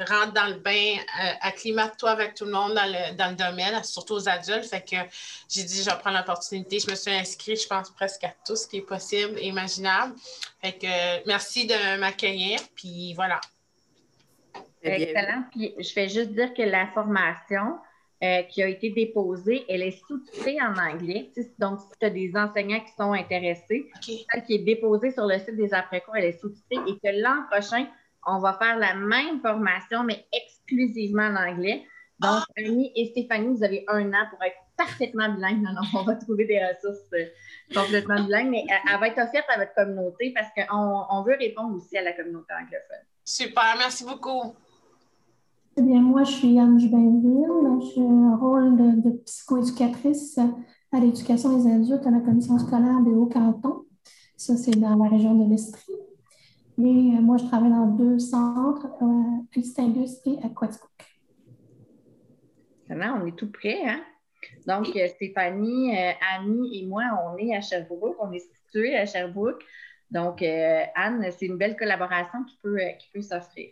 rentre 0.00 0.32
dans 0.32 0.46
le 0.46 0.54
bain, 0.54 0.96
euh, 0.96 1.32
acclimate-toi 1.40 2.10
avec 2.10 2.34
tout 2.34 2.44
le 2.44 2.52
monde 2.52 2.74
dans 2.74 2.86
le, 2.86 3.36
domaine, 3.36 3.82
surtout 3.84 4.14
aux 4.14 4.28
adultes. 4.28 4.64
Fait 4.64 4.80
que 4.80 4.96
j'ai 5.48 5.64
dit, 5.64 5.82
je 5.82 5.90
vais 5.90 5.96
prendre 5.98 6.18
l'opportunité. 6.18 6.78
Je 6.80 6.90
me 6.90 6.96
suis 6.96 7.12
inscrite, 7.12 7.62
je 7.62 7.66
pense, 7.66 7.90
presque 7.90 8.24
à 8.24 8.34
tout 8.46 8.56
ce 8.56 8.66
qui 8.66 8.78
est 8.78 8.86
possible 8.86 9.38
et 9.38 9.46
imaginable. 9.46 10.14
Fait 10.62 10.72
que 10.72 11.26
merci 11.26 11.66
de 11.66 11.98
m'accueillir. 11.98 12.60
Puis 12.74 13.14
voilà. 13.14 13.40
Excellent. 14.82 15.44
Puis 15.52 15.74
je 15.78 15.94
vais 15.94 16.08
juste 16.08 16.30
dire 16.30 16.52
que 16.54 16.62
la 16.62 16.88
formation 16.88 17.78
euh, 18.22 18.42
qui 18.42 18.62
a 18.62 18.68
été 18.68 18.90
déposée, 18.90 19.64
elle 19.68 19.82
est 19.82 19.98
sous-titrée 20.06 20.56
en 20.60 20.76
anglais. 20.76 21.32
Donc, 21.58 21.80
si 21.80 21.98
tu 21.98 22.06
as 22.06 22.10
des 22.10 22.32
enseignants 22.36 22.78
qui 22.78 22.92
sont 22.96 23.12
intéressés, 23.12 23.90
celle 24.00 24.44
qui 24.44 24.54
est 24.54 24.64
déposée 24.64 25.10
sur 25.10 25.26
le 25.26 25.38
site 25.40 25.56
des 25.56 25.74
après-cours, 25.74 26.14
elle 26.16 26.26
est 26.26 26.40
sous-titrée 26.40 26.78
et 26.86 26.98
que 26.98 27.20
l'an 27.20 27.42
prochain, 27.50 27.86
on 28.26 28.38
va 28.38 28.54
faire 28.54 28.78
la 28.78 28.94
même 28.94 29.40
formation, 29.40 30.04
mais 30.04 30.26
exclusivement 30.32 31.24
en 31.24 31.36
anglais. 31.36 31.84
Donc, 32.20 32.30
ah! 32.32 32.44
Annie 32.56 32.92
et 32.94 33.06
Stéphanie, 33.06 33.56
vous 33.56 33.64
avez 33.64 33.84
un 33.88 34.08
an 34.10 34.26
pour 34.30 34.42
être 34.42 34.56
parfaitement 34.76 35.28
bilingue. 35.34 35.62
Non, 35.62 35.72
non, 35.72 36.00
on 36.00 36.04
va 36.04 36.14
trouver 36.14 36.46
des 36.46 36.58
ressources 36.58 37.12
euh, 37.14 37.26
complètement 37.74 38.22
bilingues, 38.24 38.50
mais 38.50 38.64
elle, 38.68 39.00
va 39.00 39.08
être 39.08 39.18
offerte 39.18 39.46
à 39.48 39.58
votre 39.58 39.74
communauté 39.74 40.32
parce 40.34 40.48
qu'on 40.54 41.04
on 41.10 41.22
veut 41.24 41.36
répondre 41.38 41.76
aussi 41.76 41.96
à 41.96 42.02
la 42.02 42.12
communauté 42.12 42.52
anglophone. 42.52 43.04
Super, 43.24 43.74
merci 43.78 44.04
beaucoup. 44.04 44.54
Eh 45.76 45.82
bien, 45.82 46.00
moi, 46.00 46.22
je 46.24 46.32
suis 46.32 46.58
Anne 46.58 46.78
Jubainville. 46.78 47.90
J'ai 47.94 48.02
un 48.02 48.36
rôle 48.36 48.76
de, 48.76 49.08
de 49.08 49.16
psychoéducatrice 49.24 50.38
à 50.92 51.00
l'éducation 51.00 51.56
des 51.56 51.72
adultes 51.72 52.06
à 52.06 52.10
la 52.10 52.20
commission 52.20 52.58
scolaire 52.58 53.00
des 53.00 53.10
Hauts-Cantons. 53.10 53.86
Ça, 54.36 54.56
c'est 54.56 54.72
dans 54.72 54.96
la 54.96 55.08
région 55.08 55.34
de 55.34 55.50
l'Estrie. 55.50 55.94
Et 56.78 56.82
euh, 56.82 57.20
moi, 57.20 57.36
je 57.36 57.44
travaille 57.44 57.70
dans 57.70 57.86
deux 57.86 58.18
centres, 58.18 58.86
euh, 59.02 59.62
Saint-Luc 59.62 60.08
et 60.26 60.38
Aquaticook. 60.44 60.90
on 62.88 63.26
est 63.26 63.36
tout 63.36 63.50
près, 63.52 63.86
hein? 63.86 64.02
Donc, 64.66 64.88
euh, 64.96 65.06
Stéphanie, 65.08 65.96
euh, 65.96 66.12
Annie 66.34 66.80
et 66.80 66.86
moi, 66.86 67.04
on 67.24 67.36
est 67.36 67.54
à 67.54 67.60
Sherbrooke, 67.60 68.16
on 68.20 68.32
est 68.32 68.40
situés 68.40 68.96
à 68.96 69.06
Sherbrooke. 69.06 69.62
Donc, 70.10 70.42
euh, 70.42 70.82
Anne, 70.94 71.26
c'est 71.30 71.46
une 71.46 71.58
belle 71.58 71.76
collaboration 71.76 72.44
qui 72.44 72.58
peut, 72.62 72.78
qui 72.98 73.10
peut 73.12 73.22
s'offrir. 73.22 73.70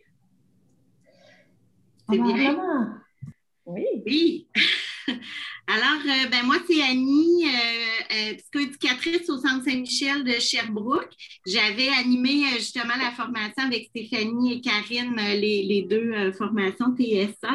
C'est 2.09 2.19
bien. 2.19 3.03
Oui. 3.67 3.87
Oui. 4.07 4.49
Alors, 5.73 6.03
euh, 6.05 6.29
ben 6.29 6.45
moi, 6.47 6.57
c'est 6.69 6.83
Annie, 6.83 7.45
euh, 7.47 7.53
euh, 8.13 8.35
psychoéducatrice 8.35 9.31
au 9.31 9.39
Centre 9.39 9.65
Saint-Michel 9.65 10.25
de 10.25 10.33
Sherbrooke. 10.33 11.13
J'avais 11.47 11.87
animé 11.91 12.43
justement 12.57 12.97
la 12.99 13.13
formation 13.13 13.63
avec 13.67 13.85
Stéphanie 13.85 14.55
et 14.55 14.61
Karine, 14.61 15.15
les, 15.15 15.87
deux 15.89 16.33
formations 16.33 16.97
TSA. 16.97 17.55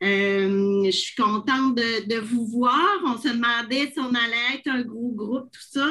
je 0.00 0.90
suis 0.90 1.14
contente 1.14 1.74
de, 1.74 2.18
vous 2.18 2.46
voir. 2.46 2.98
On 3.04 3.18
se 3.18 3.28
demandait 3.28 3.92
si 3.92 3.98
on 4.00 4.14
allait 4.14 4.54
être 4.54 4.68
un 4.68 4.80
gros 4.80 5.12
groupe, 5.12 5.50
tout 5.52 5.78
ça. 5.78 5.86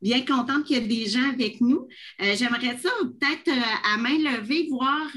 bien 0.00 0.22
contente 0.22 0.64
qu'il 0.64 0.78
y 0.78 0.80
ait 0.80 1.04
des 1.04 1.10
gens 1.10 1.28
avec 1.30 1.60
nous. 1.60 1.86
J'aimerais 2.20 2.78
ça 2.78 2.90
peut-être 3.02 3.50
à 3.84 3.98
main 3.98 4.16
levée 4.16 4.66
voir 4.70 5.08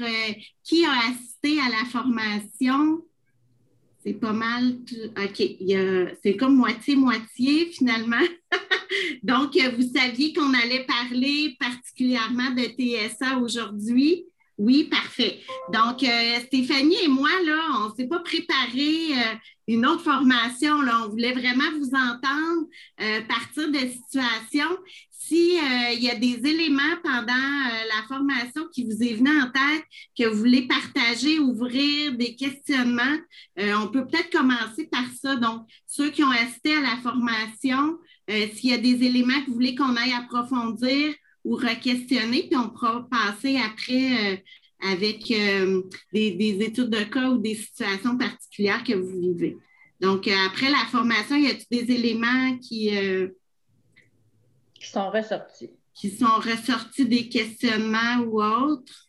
qui 0.62 0.84
a 0.84 0.92
assisté 1.08 1.58
à 1.58 1.70
la 1.70 1.88
formation. 1.90 3.02
C'est 4.02 4.14
pas 4.14 4.32
mal. 4.32 4.76
OK, 5.16 5.42
c'est 6.22 6.36
comme 6.36 6.56
moitié-moitié 6.56 7.66
finalement. 7.66 8.26
Donc, 9.22 9.56
vous 9.56 9.92
saviez 9.94 10.32
qu'on 10.32 10.54
allait 10.54 10.86
parler 10.86 11.56
particulièrement 11.60 12.50
de 12.50 12.62
TSA 12.62 13.38
aujourd'hui? 13.38 14.24
Oui, 14.60 14.84
parfait. 14.84 15.40
Donc, 15.72 16.02
euh, 16.02 16.38
Stéphanie 16.44 17.04
et 17.04 17.08
moi, 17.08 17.30
là, 17.46 17.62
on 17.78 17.88
ne 17.88 17.94
s'est 17.94 18.06
pas 18.06 18.18
préparé 18.18 19.12
euh, 19.12 19.34
une 19.68 19.86
autre 19.86 20.02
formation. 20.02 20.82
Là. 20.82 21.00
On 21.02 21.08
voulait 21.08 21.32
vraiment 21.32 21.70
vous 21.78 21.94
entendre 21.94 22.66
euh, 23.00 23.22
partir 23.22 23.70
de 23.70 23.78
situations 23.78 24.76
s'il 25.30 25.58
euh, 25.58 25.92
y 25.92 26.10
a 26.10 26.16
des 26.16 26.40
éléments 26.44 26.96
pendant 27.04 27.32
euh, 27.32 27.84
la 27.94 28.02
formation 28.08 28.66
qui 28.72 28.84
vous 28.84 29.00
est 29.00 29.14
venu 29.14 29.30
en 29.30 29.48
tête, 29.48 29.84
que 30.18 30.26
vous 30.26 30.38
voulez 30.38 30.66
partager, 30.66 31.38
ouvrir 31.38 32.16
des 32.16 32.34
questionnements, 32.34 33.16
euh, 33.60 33.74
on 33.80 33.86
peut 33.86 34.04
peut-être 34.08 34.30
commencer 34.36 34.88
par 34.90 35.04
ça. 35.22 35.36
Donc, 35.36 35.68
ceux 35.86 36.10
qui 36.10 36.24
ont 36.24 36.30
assisté 36.30 36.74
à 36.74 36.80
la 36.80 36.96
formation, 37.00 37.98
s'il 38.28 38.70
y 38.70 38.74
a 38.74 38.78
des 38.78 39.04
éléments 39.04 39.40
que 39.42 39.46
vous 39.48 39.54
voulez 39.54 39.74
qu'on 39.74 39.96
aille 39.96 40.12
approfondir 40.12 41.14
ou 41.44 41.56
re-questionner, 41.56 42.46
puis 42.48 42.56
on 42.56 42.70
pourra 42.70 43.08
passer 43.10 43.56
après 43.56 44.44
avec 44.80 45.26
des, 45.26 46.30
des, 46.30 46.58
études 46.60 46.90
de 46.90 47.02
cas 47.04 47.30
ou 47.30 47.38
des 47.38 47.56
situations 47.56 48.16
particulières 48.16 48.84
que 48.84 48.92
vous 48.92 49.20
vivez. 49.20 49.56
Donc, 50.00 50.28
après 50.28 50.70
la 50.70 50.86
formation, 50.92 51.34
y 51.34 51.48
a-t-il 51.48 51.86
des 51.86 51.92
éléments 51.92 52.56
qui 52.58 52.90
qui 54.80 54.88
sont 54.88 55.10
ressortis. 55.10 55.70
Qui 55.94 56.10
sont 56.10 56.36
ressortis 56.36 57.06
des 57.06 57.28
questionnements 57.28 58.24
ou 58.24 58.42
autres. 58.42 59.06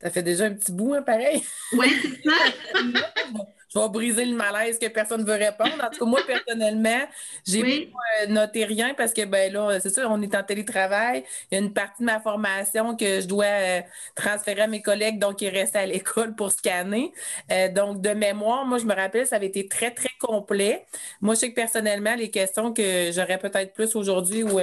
Ça 0.00 0.10
fait 0.10 0.22
déjà 0.22 0.46
un 0.46 0.54
petit 0.54 0.72
bout, 0.72 0.94
hein, 0.94 1.02
pareil. 1.02 1.42
Oui, 1.74 1.92
c'est 2.02 2.22
ça. 2.22 2.36
je 3.74 3.78
vais 3.78 3.88
briser 3.88 4.24
le 4.24 4.34
malaise 4.34 4.78
que 4.78 4.86
personne 4.88 5.22
ne 5.22 5.26
veut 5.26 5.38
répondre. 5.38 5.82
En 5.82 5.90
tout 5.90 5.98
cas, 6.00 6.04
moi, 6.06 6.20
personnellement, 6.26 7.06
j'ai 7.46 7.62
pas 7.64 8.24
euh, 8.24 8.26
noté 8.28 8.64
rien 8.64 8.94
parce 8.94 9.12
que, 9.12 9.24
ben 9.24 9.52
là, 9.52 9.78
c'est 9.80 9.90
ça, 9.90 10.08
on 10.08 10.20
est 10.22 10.34
en 10.34 10.42
télétravail. 10.42 11.24
Il 11.50 11.54
y 11.54 11.58
a 11.58 11.64
une 11.64 11.72
partie 11.72 12.02
de 12.02 12.06
ma 12.06 12.20
formation 12.20 12.96
que 12.96 13.20
je 13.20 13.26
dois 13.26 13.44
euh, 13.44 13.80
transférer 14.14 14.62
à 14.62 14.66
mes 14.66 14.82
collègues, 14.82 15.18
donc 15.18 15.42
ils 15.42 15.48
restent 15.48 15.76
à 15.76 15.86
l'école 15.86 16.34
pour 16.34 16.50
scanner. 16.52 17.12
Euh, 17.50 17.68
donc, 17.70 18.00
de 18.00 18.10
mémoire, 18.10 18.64
moi, 18.64 18.78
je 18.78 18.84
me 18.84 18.94
rappelle, 18.94 19.26
ça 19.26 19.36
avait 19.36 19.46
été 19.46 19.68
très, 19.68 19.90
très 19.92 20.10
complet. 20.20 20.86
Moi, 21.20 21.34
je 21.34 21.40
sais 21.40 21.50
que 21.50 21.54
personnellement, 21.54 22.14
les 22.14 22.30
questions 22.30 22.72
que 22.72 23.10
j'aurais 23.12 23.38
peut-être 23.38 23.74
plus 23.74 23.94
aujourd'hui 23.96 24.42
ou 24.42 24.58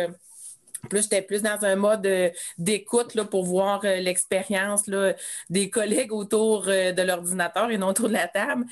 plus 0.86 1.04
j'étais 1.04 1.22
plus 1.22 1.42
dans 1.42 1.64
un 1.64 1.76
mode 1.76 2.06
euh, 2.06 2.30
d'écoute 2.58 3.16
pour 3.30 3.46
voir 3.46 3.82
euh, 3.84 3.98
l'expérience 3.98 4.84
des 5.50 5.70
collègues 5.70 6.14
autour 6.14 6.66
euh, 6.68 6.92
de 6.92 7.02
l'ordinateur 7.02 7.72
et 7.72 7.78
non 7.78 7.88
autour 7.88 8.08
de 8.08 8.14
la 8.14 8.28
table. 8.28 8.66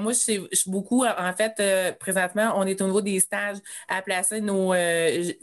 moi, 0.00 0.12
je 0.12 0.18
suis, 0.52 0.70
beaucoup, 0.70 1.04
en 1.04 1.32
fait, 1.32 1.96
présentement, 1.98 2.54
on 2.56 2.66
est 2.66 2.80
au 2.80 2.86
niveau 2.86 3.00
des 3.00 3.20
stages 3.20 3.58
à 3.88 4.02
placer 4.02 4.40
nos. 4.40 4.74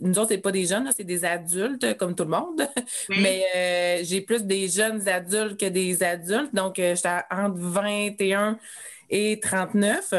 nous 0.02 0.20
autres, 0.20 0.34
ce 0.34 0.38
pas 0.38 0.52
des 0.52 0.66
jeunes, 0.66 0.90
c'est 0.96 1.04
des 1.04 1.26
adultes, 1.26 1.98
comme 1.98 2.16
tout 2.16 2.24
le 2.24 2.30
monde. 2.30 2.68
Mais 3.10 4.04
j'ai 4.04 4.22
plus 4.22 4.44
des 4.44 4.68
jeunes 4.68 5.08
adultes 5.08 5.60
que 5.60 5.68
des 5.68 6.04
adultes. 6.04 6.54
Donc, 6.54 6.76
j'étais 6.78 7.22
entre 7.30 7.58
21 7.58 8.58
et 9.10 9.40
39. 9.40 10.14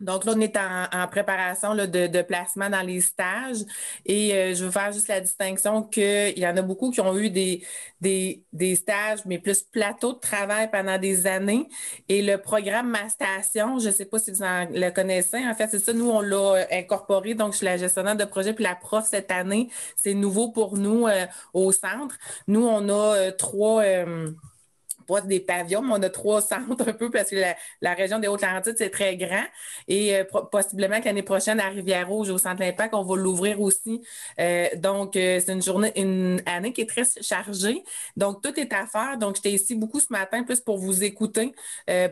Donc 0.00 0.24
là, 0.24 0.32
on 0.36 0.40
est 0.40 0.56
en, 0.56 1.06
préparation 1.08 1.74
de, 1.74 2.22
placement 2.22 2.70
dans 2.70 2.82
les 2.82 3.00
stages 3.00 3.58
et 4.06 4.34
euh, 4.34 4.54
je 4.54 4.64
veux 4.64 4.70
faire 4.70 4.92
juste 4.92 5.08
la 5.08 5.20
distinction 5.20 5.82
qu'il 5.82 6.38
y 6.38 6.46
en 6.46 6.56
a 6.56 6.62
beaucoup 6.62 6.90
qui 6.90 7.00
ont 7.00 7.16
eu 7.16 7.30
des, 7.30 7.62
des, 8.00 8.74
stages, 8.76 9.20
mais 9.26 9.38
plus 9.38 9.62
plateau 9.62 10.14
de 10.14 10.18
travail 10.18 10.70
pendant 10.70 10.98
des 10.98 11.26
années. 11.26 11.68
Et 12.08 12.22
le 12.22 12.38
programme 12.38 12.88
Ma 12.88 13.08
Station, 13.08 13.78
je 13.78 13.88
ne 13.88 13.92
sais 13.92 14.06
pas 14.06 14.18
si 14.18 14.30
vous 14.30 14.42
en 14.42 14.66
le 14.70 14.90
connaissez, 14.90 15.38
en 15.46 15.54
fait, 15.54 15.68
c'est 15.70 15.78
ça, 15.78 15.92
nous, 15.92 16.08
on 16.08 16.20
l'a 16.20 16.66
incorporé. 16.72 17.34
Donc, 17.34 17.52
je 17.52 17.58
suis 17.58 17.66
la 17.66 17.76
gestionnaire 17.76 18.16
de 18.16 18.24
projet 18.24 18.52
puis 18.52 18.64
la 18.64 18.74
prof 18.74 19.06
cette 19.08 19.30
année. 19.30 19.68
C'est 19.96 20.14
nouveau 20.14 20.50
pour 20.50 20.76
nous 20.76 21.06
euh, 21.06 21.26
au 21.52 21.72
centre. 21.72 22.16
Nous, 22.46 22.64
on 22.64 22.88
a 22.88 23.16
euh, 23.16 23.30
trois 23.32 23.82
des 25.20 25.40
pavillons, 25.40 25.82
mais 25.82 25.94
on 25.94 26.02
a 26.02 26.10
trois 26.10 26.40
centres 26.50 26.88
un 26.88 26.92
peu 26.92 27.10
parce 27.10 27.30
que 27.30 27.36
la, 27.80 27.94
région 27.94 28.18
des 28.18 28.28
Hautes-Laurentides, 28.28 28.76
c'est 28.78 28.90
très 28.90 29.16
grand. 29.16 29.44
Et 29.88 30.16
euh, 30.16 30.24
possiblement 30.24 31.00
que 31.00 31.06
l'année 31.06 31.22
prochaine, 31.22 31.58
à 31.60 31.68
Rivière-Rouge, 31.68 32.30
au 32.30 32.38
Centre 32.38 32.62
Impact, 32.62 32.94
on 32.94 33.02
va 33.02 33.16
l'ouvrir 33.16 33.60
aussi. 33.60 34.00
Euh, 34.38 34.68
donc, 34.76 35.16
euh, 35.16 35.40
c'est 35.44 35.52
une 35.52 35.62
journée, 35.62 35.92
une 35.96 36.40
année 36.46 36.72
qui 36.72 36.82
est 36.82 36.88
très 36.88 37.02
chargée. 37.20 37.82
Donc, 38.16 38.42
tout 38.42 38.58
est 38.58 38.72
à 38.72 38.86
faire. 38.86 39.18
Donc, 39.18 39.36
j'étais 39.36 39.52
ici 39.52 39.74
beaucoup 39.74 40.00
ce 40.00 40.06
matin, 40.10 40.44
plus 40.44 40.60
pour 40.60 40.78
vous 40.78 41.02
écouter, 41.02 41.52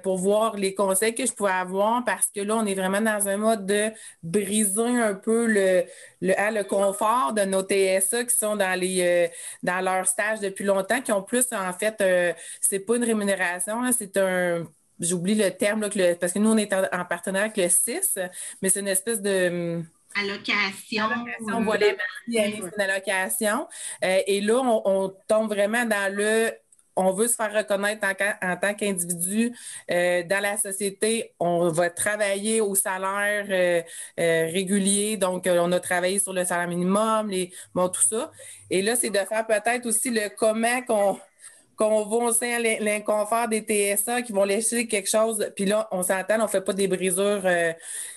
pour 0.03 0.19
voir 0.19 0.57
les 0.57 0.75
conseils 0.75 1.15
que 1.15 1.27
je 1.27 1.33
pouvais 1.33 1.51
avoir 1.51 2.05
parce 2.05 2.29
que 2.35 2.41
là, 2.41 2.57
on 2.57 2.67
est 2.67 2.75
vraiment 2.75 3.01
dans 3.01 3.29
un 3.29 3.37
mode 3.37 3.67
de 3.67 3.91
briser 4.23 4.83
un 4.83 5.15
peu 5.15 5.47
le, 5.47 5.85
le, 6.21 6.35
hein, 6.39 6.65
confort 6.65 7.33
de 7.33 7.43
nos 7.43 7.63
TSA 7.63 8.25
qui 8.25 8.37
sont 8.37 8.57
dans 8.57 8.79
les 8.79 9.31
dans 9.63 9.81
leur 9.81 10.07
stage 10.07 10.41
depuis 10.41 10.65
longtemps, 10.65 11.01
qui 11.01 11.13
ont 11.13 11.23
plus, 11.23 11.47
en 11.53 11.73
fait, 11.73 12.03
c'est 12.61 12.81
pas 12.89 12.97
une 12.97 13.05
rémunération, 13.05 13.83
hein, 13.83 13.93
c'est 13.93 14.17
un 14.17 14.67
j'oublie 15.01 15.35
le 15.35 15.51
terme, 15.51 15.89
parce 16.21 16.33
que 16.33 16.39
nous, 16.39 16.51
on 16.51 16.57
est 16.57 16.73
en, 16.73 17.05
partenariat 17.05 17.47
avec 17.47 17.57
le 17.57 17.69
6, 17.69 18.19
mais 18.61 18.69
c'est 18.69 18.81
une 18.81 18.89
espèce 18.89 19.21
de. 19.21 19.83
Allocation. 20.17 21.05
allocation 21.05 21.65
voilà, 21.65 21.87
c'est 22.27 22.59
une 22.59 22.81
allocation. 22.81 23.69
Euh, 24.05 24.21
et 24.27 24.41
là, 24.41 24.61
on, 24.63 25.15
tombe 25.29 25.49
vraiment 25.49 25.85
dans 25.85 26.13
le. 26.13 26.51
On 27.01 27.13
veut 27.13 27.29
se 27.29 27.37
faire 27.37 27.55
reconnaître 27.55 28.05
en, 28.43 28.57
tant 28.57 28.75
qu'individu 28.75 29.55
euh, 29.89 30.25
dans 30.25 30.43
la 30.43 30.57
société. 30.57 31.33
On 31.39 31.69
va 31.69 31.91
travailler 31.91 32.61
au 32.61 32.75
salaire 32.75 33.47
euh, 33.49 33.83
régulier. 34.51 35.17
Donc, 35.17 35.47
on 35.47 35.71
a 35.71 35.79
travaillé 35.79 36.19
sur 36.19 36.33
le 36.33 36.45
salaire 36.45 36.67
minimum, 36.67 37.31
les, 37.31 37.53
bon, 37.73 37.89
tout 37.89 38.03
ça. 38.03 38.33
Et 38.69 38.83
là, 38.83 38.97
c'est 38.97 39.11
de 39.11 39.19
faire 39.19 39.47
peut-être 39.47 39.87
aussi 39.87 40.11
le 40.11 40.29
comment 40.37 40.83
qu'on 40.83 41.21
qu'on 41.79 42.05
va 42.05 42.17
au 42.17 42.33
sein 42.33 42.59
l'inconfort 42.61 43.49
des 43.49 43.61
TSA 43.63 44.23
qui 44.23 44.33
vont 44.33 44.45
laisser 44.45 44.89
quelque 44.89 45.09
chose. 45.09 45.51
Puis 45.57 45.65
là, 45.65 45.89
on 45.93 46.03
s'entend, 46.03 46.41
on 46.41 46.43
ne 46.45 46.49
fait 46.49 46.61
pas 46.61 46.73
des 46.75 46.89
brisures 46.89 47.43
euh, 47.47 47.73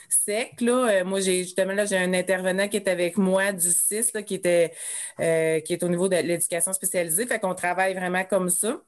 secs. 0.10 0.60
Là. 0.62 1.02
Euh, 1.02 1.06
moi, 1.06 1.20
j'ai 1.22 1.44
justement 1.44 1.74
là, 1.74 1.86
j'ai 1.86 1.98
un 1.98 2.14
intervenant 2.14 2.68
qui 2.68 2.78
est 2.78 2.88
avec 2.88 3.18
moi 3.18 3.54
du 3.54 3.72
6, 3.72 4.14
qui 4.26 4.36
était 4.36 4.74
euh, 5.20 5.60
qui 5.62 5.74
est 5.74 5.84
au 5.84 5.90
niveau 5.90 6.10
de 6.10 6.16
l'éducation 6.18 6.74
spécialisée. 6.74 7.28
Fait 7.28 7.40
qu'on 7.40 7.56
travaille 7.56 7.94
vraiment 7.94 8.26
comme 8.26 8.50
ça. 8.50 8.82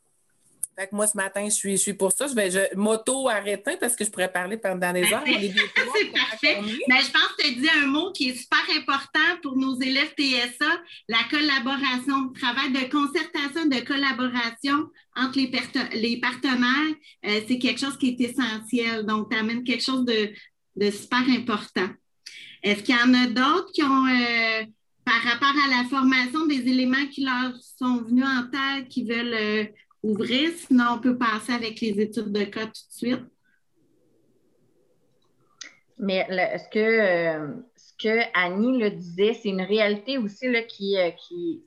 Fait 0.75 0.87
que 0.87 0.95
moi, 0.95 1.07
ce 1.07 1.15
matin, 1.15 1.45
je 1.45 1.53
suis, 1.53 1.71
je 1.73 1.81
suis 1.81 1.93
pour 1.93 2.11
ça. 2.11 2.27
Je 2.27 2.33
vais 2.33 2.49
je, 2.49 2.75
m'auto-arrêter 2.75 3.77
parce 3.79 3.95
que 3.95 4.03
je 4.03 4.09
pourrais 4.09 4.31
parler 4.31 4.57
pendant 4.57 4.91
des 4.91 5.03
heures. 5.13 5.23
C'est 5.25 6.11
parfait. 6.13 6.61
Mais 6.87 7.01
je 7.01 7.11
pense 7.11 7.27
que 7.37 7.43
tu 7.43 7.47
as 7.47 7.61
dit 7.61 7.69
un 7.83 7.87
mot 7.87 8.11
qui 8.11 8.29
est 8.29 8.35
super 8.35 8.63
important 8.75 9.19
pour 9.41 9.55
nos 9.57 9.79
élèves 9.79 10.13
TSA, 10.17 10.65
la 11.09 11.23
collaboration 11.29 12.21
de 12.21 12.39
travail, 12.39 12.71
de 12.71 12.91
concertation, 12.91 13.67
de 13.67 13.85
collaboration 13.85 14.89
entre 15.15 15.37
les, 15.37 15.51
les 15.93 16.19
partenaires. 16.19 16.95
Euh, 17.25 17.41
c'est 17.47 17.59
quelque 17.59 17.79
chose 17.79 17.97
qui 17.97 18.09
est 18.09 18.21
essentiel. 18.21 19.05
Donc, 19.05 19.29
tu 19.29 19.37
amènes 19.37 19.63
quelque 19.63 19.83
chose 19.83 20.05
de, 20.05 20.31
de 20.75 20.91
super 20.91 21.23
important. 21.29 21.89
Est-ce 22.63 22.81
qu'il 22.81 22.95
y 22.95 22.97
en 22.97 23.13
a 23.13 23.27
d'autres 23.27 23.71
qui 23.73 23.83
ont, 23.83 24.07
euh, 24.07 24.65
par 25.05 25.21
rapport 25.21 25.53
à 25.65 25.69
la 25.69 25.87
formation, 25.89 26.45
des 26.47 26.61
éléments 26.61 27.07
qui 27.11 27.25
leur 27.25 27.53
sont 27.77 28.03
venus 28.03 28.25
en 28.25 28.47
tête, 28.49 28.87
qui 28.87 29.03
veulent 29.05 29.33
euh, 29.33 29.65
ouvrir. 30.03 30.51
Sinon, 30.51 30.95
on 30.95 30.99
peut 30.99 31.17
passer 31.17 31.53
avec 31.53 31.79
les 31.81 31.99
études 32.01 32.31
de 32.31 32.43
cas 32.43 32.65
tout 32.65 32.71
de 32.71 32.91
suite. 32.91 33.25
Mais 35.97 36.27
ce, 36.29 36.69
que, 36.69 36.79
euh, 36.79 37.53
ce 37.75 37.93
que 38.01 38.19
Annie 38.33 38.77
le 38.77 38.91
disait, 38.91 39.33
c'est 39.33 39.49
une 39.49 39.61
réalité 39.61 40.17
aussi 40.17 40.51
là, 40.51 40.61
qui, 40.63 40.97
euh, 40.97 41.11
qui, 41.11 41.63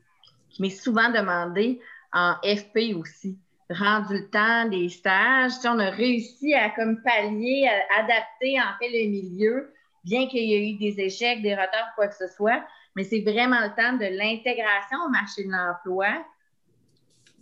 m'est 0.58 0.70
souvent 0.70 1.10
demandée 1.10 1.80
en 2.12 2.34
FP 2.42 2.94
aussi. 2.96 3.38
rendu 3.68 4.14
le 4.14 4.30
temps 4.30 4.68
des 4.68 4.88
stages. 4.88 5.52
on 5.64 5.78
a 5.78 5.90
réussi 5.90 6.54
à 6.54 6.70
comme 6.70 7.02
pallier, 7.02 7.68
à 7.68 8.00
adapter 8.00 8.60
en 8.60 8.78
fait 8.78 8.88
le 8.88 9.10
milieu, 9.10 9.72
bien 10.04 10.28
qu'il 10.28 10.44
y 10.44 10.54
ait 10.54 10.70
eu 10.70 10.78
des 10.78 11.00
échecs, 11.00 11.42
des 11.42 11.54
retards, 11.54 11.94
quoi 11.94 12.08
que 12.08 12.14
ce 12.14 12.28
soit. 12.28 12.64
Mais 12.94 13.04
c'est 13.04 13.20
vraiment 13.20 13.60
le 13.60 13.74
temps 13.74 13.94
de 13.94 14.06
l'intégration 14.16 14.98
au 15.06 15.08
marché 15.10 15.44
de 15.44 15.50
l'emploi 15.50 16.24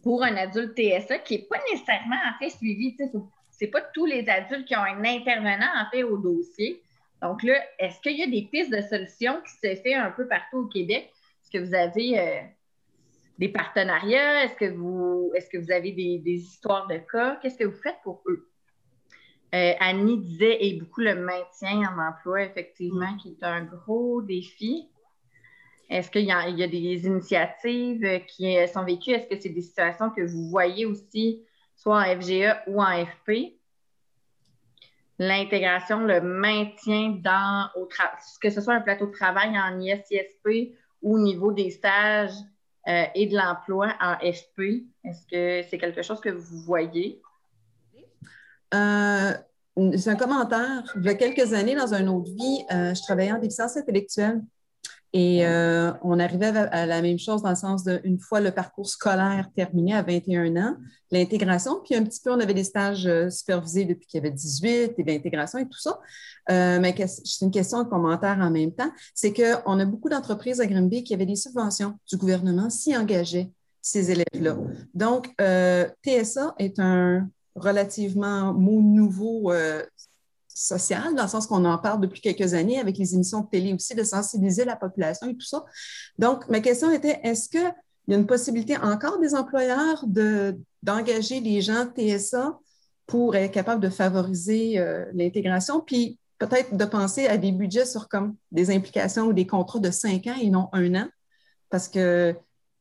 pour 0.04 0.22
un 0.22 0.36
adulte 0.36 0.76
TSA 0.76 1.18
qui 1.20 1.38
n'est 1.38 1.44
pas 1.44 1.58
nécessairement 1.72 2.20
en 2.28 2.38
fait 2.38 2.50
suivi. 2.50 2.94
Ce 2.98 3.64
n'est 3.64 3.70
pas 3.70 3.80
tous 3.80 4.04
les 4.04 4.28
adultes 4.28 4.66
qui 4.66 4.76
ont 4.76 4.84
un 4.84 5.02
intervenant 5.02 5.70
en 5.76 5.90
fait 5.90 6.02
au 6.04 6.18
dossier. 6.18 6.82
Donc 7.22 7.42
là, 7.42 7.54
est-ce 7.78 8.00
qu'il 8.00 8.18
y 8.18 8.22
a 8.22 8.26
des 8.26 8.42
pistes 8.42 8.70
de 8.70 8.82
solutions 8.82 9.40
qui 9.40 9.52
se 9.52 9.74
font 9.76 9.98
un 9.98 10.10
peu 10.10 10.28
partout 10.28 10.58
au 10.58 10.66
Québec? 10.66 11.10
Est-ce 11.42 11.50
que 11.50 11.64
vous 11.64 11.74
avez 11.74 12.20
euh, 12.20 12.40
des 13.38 13.48
partenariats? 13.48 14.44
Est-ce 14.44 14.56
que 14.56 14.70
vous 14.70 15.32
est-ce 15.34 15.48
que 15.48 15.56
vous 15.56 15.72
avez 15.72 15.92
des, 15.92 16.32
histoires 16.32 16.86
de 16.86 16.98
cas? 16.98 17.38
Qu'est-ce 17.40 17.56
que 17.56 17.64
vous 17.64 17.80
faites 17.82 17.98
pour 18.02 18.22
eux? 18.26 18.46
Euh, 19.54 19.72
Annie 19.80 20.18
disait, 20.18 20.66
et 20.66 20.74
beaucoup 20.74 21.00
le 21.00 21.14
maintien 21.14 21.80
en 21.90 22.08
emploi, 22.08 22.42
effectivement, 22.42 23.16
qui 23.16 23.30
est 23.30 23.44
un 23.44 23.62
gros 23.62 24.20
défi. 24.20 24.90
Est-ce 25.90 26.10
qu'il 26.10 26.24
y, 26.24 26.32
a 26.32 26.50
des 26.66 27.06
initiatives 27.06 28.20
qui 28.26 28.56
sont 28.72 28.84
vécues? 28.84 29.10
Est-ce 29.10 29.26
que 29.26 29.40
c'est 29.40 29.50
des 29.50 29.60
situations 29.60 30.10
que 30.10 30.22
vous 30.22 30.48
voyez 30.48 30.86
aussi, 30.86 31.42
soit 31.76 32.00
en 32.00 32.20
FGA 32.20 32.62
ou 32.66 32.82
en 32.82 33.04
FP? 33.04 33.58
L'intégration, 35.18 36.00
le 36.00 36.20
maintien 36.20 37.20
dans, 37.22 37.68
au 37.76 37.88
que 38.40 38.50
ce 38.50 38.60
soit 38.60 38.74
un 38.74 38.80
plateau 38.80 39.06
de 39.06 39.12
travail 39.12 39.50
en 39.50 39.78
ISISP 39.78 40.74
ou 41.02 41.16
au 41.16 41.18
niveau 41.20 41.52
des 41.52 41.70
stages 41.70 42.34
euh, 42.88 43.04
et 43.14 43.26
de 43.26 43.36
l'emploi 43.36 43.94
en 44.00 44.16
FP, 44.16 44.84
est-ce 45.04 45.26
que 45.26 45.68
c'est 45.68 45.78
quelque 45.78 46.02
chose 46.02 46.20
que 46.20 46.30
vous 46.30 46.60
voyez? 46.62 47.22
Euh, 48.74 49.32
c'est 49.96 50.10
un 50.10 50.16
commentaire. 50.16 50.82
Il 50.96 51.04
y 51.04 51.08
a 51.08 51.14
quelques 51.14 51.52
années, 51.52 51.76
dans 51.76 51.94
une 51.94 52.08
autre 52.08 52.30
vie, 52.30 52.64
euh, 52.72 52.94
je 52.94 53.02
travaillais 53.02 53.32
en 53.32 53.38
déficience 53.38 53.76
intellectuelle 53.76 54.42
et 55.16 55.46
euh, 55.46 55.92
on 56.02 56.18
arrivait 56.18 56.46
à 56.46 56.86
la 56.86 57.00
même 57.00 57.20
chose 57.20 57.40
dans 57.40 57.50
le 57.50 57.54
sens 57.54 57.84
d'une 57.84 58.18
fois 58.18 58.40
le 58.40 58.50
parcours 58.50 58.88
scolaire 58.88 59.48
terminé 59.54 59.94
à 59.94 60.02
21 60.02 60.56
ans, 60.56 60.76
l'intégration, 61.12 61.80
puis 61.84 61.94
un 61.94 62.02
petit 62.02 62.20
peu, 62.20 62.32
on 62.32 62.40
avait 62.40 62.52
des 62.52 62.64
stages 62.64 63.06
euh, 63.06 63.30
supervisés 63.30 63.84
depuis 63.84 64.08
qu'il 64.08 64.18
y 64.18 64.26
avait 64.26 64.34
18 64.34 64.94
et 64.98 65.04
l'intégration 65.04 65.60
et 65.60 65.66
tout 65.66 65.78
ça. 65.78 66.00
Euh, 66.50 66.80
mais 66.80 66.96
c'est 67.06 67.44
une 67.44 67.52
question, 67.52 67.78
un 67.78 67.84
commentaire 67.84 68.38
en 68.40 68.50
même 68.50 68.72
temps. 68.72 68.90
C'est 69.14 69.32
qu'on 69.32 69.78
a 69.78 69.84
beaucoup 69.84 70.08
d'entreprises 70.08 70.60
à 70.60 70.66
Grimby 70.66 71.04
qui 71.04 71.14
avaient 71.14 71.26
des 71.26 71.36
subventions 71.36 71.96
du 72.10 72.16
gouvernement 72.16 72.68
s'y 72.68 72.96
engageaient 72.96 73.52
ces 73.80 74.10
élèves-là. 74.10 74.56
Donc, 74.94 75.28
TSA 75.38 76.56
est 76.58 76.80
un 76.80 77.28
relativement 77.54 78.52
mot 78.52 78.80
nouveau 78.80 79.52
social, 80.54 81.14
dans 81.14 81.24
le 81.24 81.28
sens 81.28 81.46
qu'on 81.46 81.64
en 81.64 81.78
parle 81.78 82.00
depuis 82.00 82.20
quelques 82.20 82.54
années 82.54 82.78
avec 82.78 82.96
les 82.96 83.14
émissions 83.14 83.40
de 83.40 83.48
télé 83.48 83.74
aussi, 83.74 83.94
de 83.94 84.04
sensibiliser 84.04 84.64
la 84.64 84.76
population 84.76 85.28
et 85.28 85.34
tout 85.34 85.46
ça. 85.46 85.64
Donc, 86.18 86.48
ma 86.48 86.60
question 86.60 86.90
était, 86.92 87.20
est-ce 87.24 87.48
qu'il 87.48 87.74
y 88.08 88.14
a 88.14 88.16
une 88.16 88.26
possibilité 88.26 88.76
encore 88.76 89.18
des 89.18 89.34
employeurs 89.34 90.04
d'engager 90.82 91.40
les 91.40 91.60
gens 91.60 91.86
TSA 91.86 92.58
pour 93.06 93.36
être 93.36 93.52
capable 93.52 93.82
de 93.82 93.90
favoriser 93.90 94.78
euh, 94.78 95.04
l'intégration, 95.12 95.80
puis 95.80 96.18
peut-être 96.38 96.76
de 96.76 96.84
penser 96.84 97.26
à 97.26 97.36
des 97.36 97.52
budgets 97.52 97.84
sur 97.84 98.08
comme 98.08 98.36
des 98.50 98.74
implications 98.74 99.24
ou 99.26 99.32
des 99.32 99.46
contrats 99.46 99.78
de 99.78 99.90
cinq 99.90 100.26
ans 100.26 100.36
et 100.40 100.50
non 100.50 100.68
un 100.72 100.94
an, 100.94 101.08
parce 101.68 101.88
que 101.88 102.34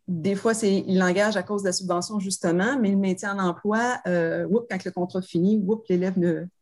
des 0.07 0.35
fois, 0.35 0.53
c'est, 0.53 0.83
ils 0.85 0.97
l'engagent 0.97 1.37
à 1.37 1.43
cause 1.43 1.61
de 1.61 1.67
la 1.67 1.73
subvention, 1.73 2.19
justement, 2.19 2.77
mais 2.79 2.91
le 2.91 2.97
maintien 2.97 3.37
en 3.37 3.49
emploi, 3.49 3.99
euh, 4.05 4.47
quand 4.69 4.83
le 4.83 4.91
contrat 4.91 5.21
finit, 5.21 5.63
l'élève, 5.89 6.15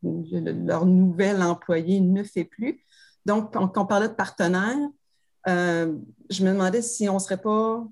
leur 0.03 0.85
nouvel 0.85 1.41
employé 1.41 1.99
ne 1.99 2.23
fait 2.23 2.43
plus. 2.43 2.85
Donc, 3.25 3.53
quand 3.53 3.71
on 3.77 3.85
parlait 3.85 4.09
de 4.09 4.13
partenaires, 4.13 4.77
euh, 5.47 5.95
je 6.29 6.43
me 6.43 6.51
demandais 6.51 6.83
si 6.83 7.09
on 7.09 7.15
ne 7.15 7.19
serait 7.19 7.41
pas, 7.41 7.83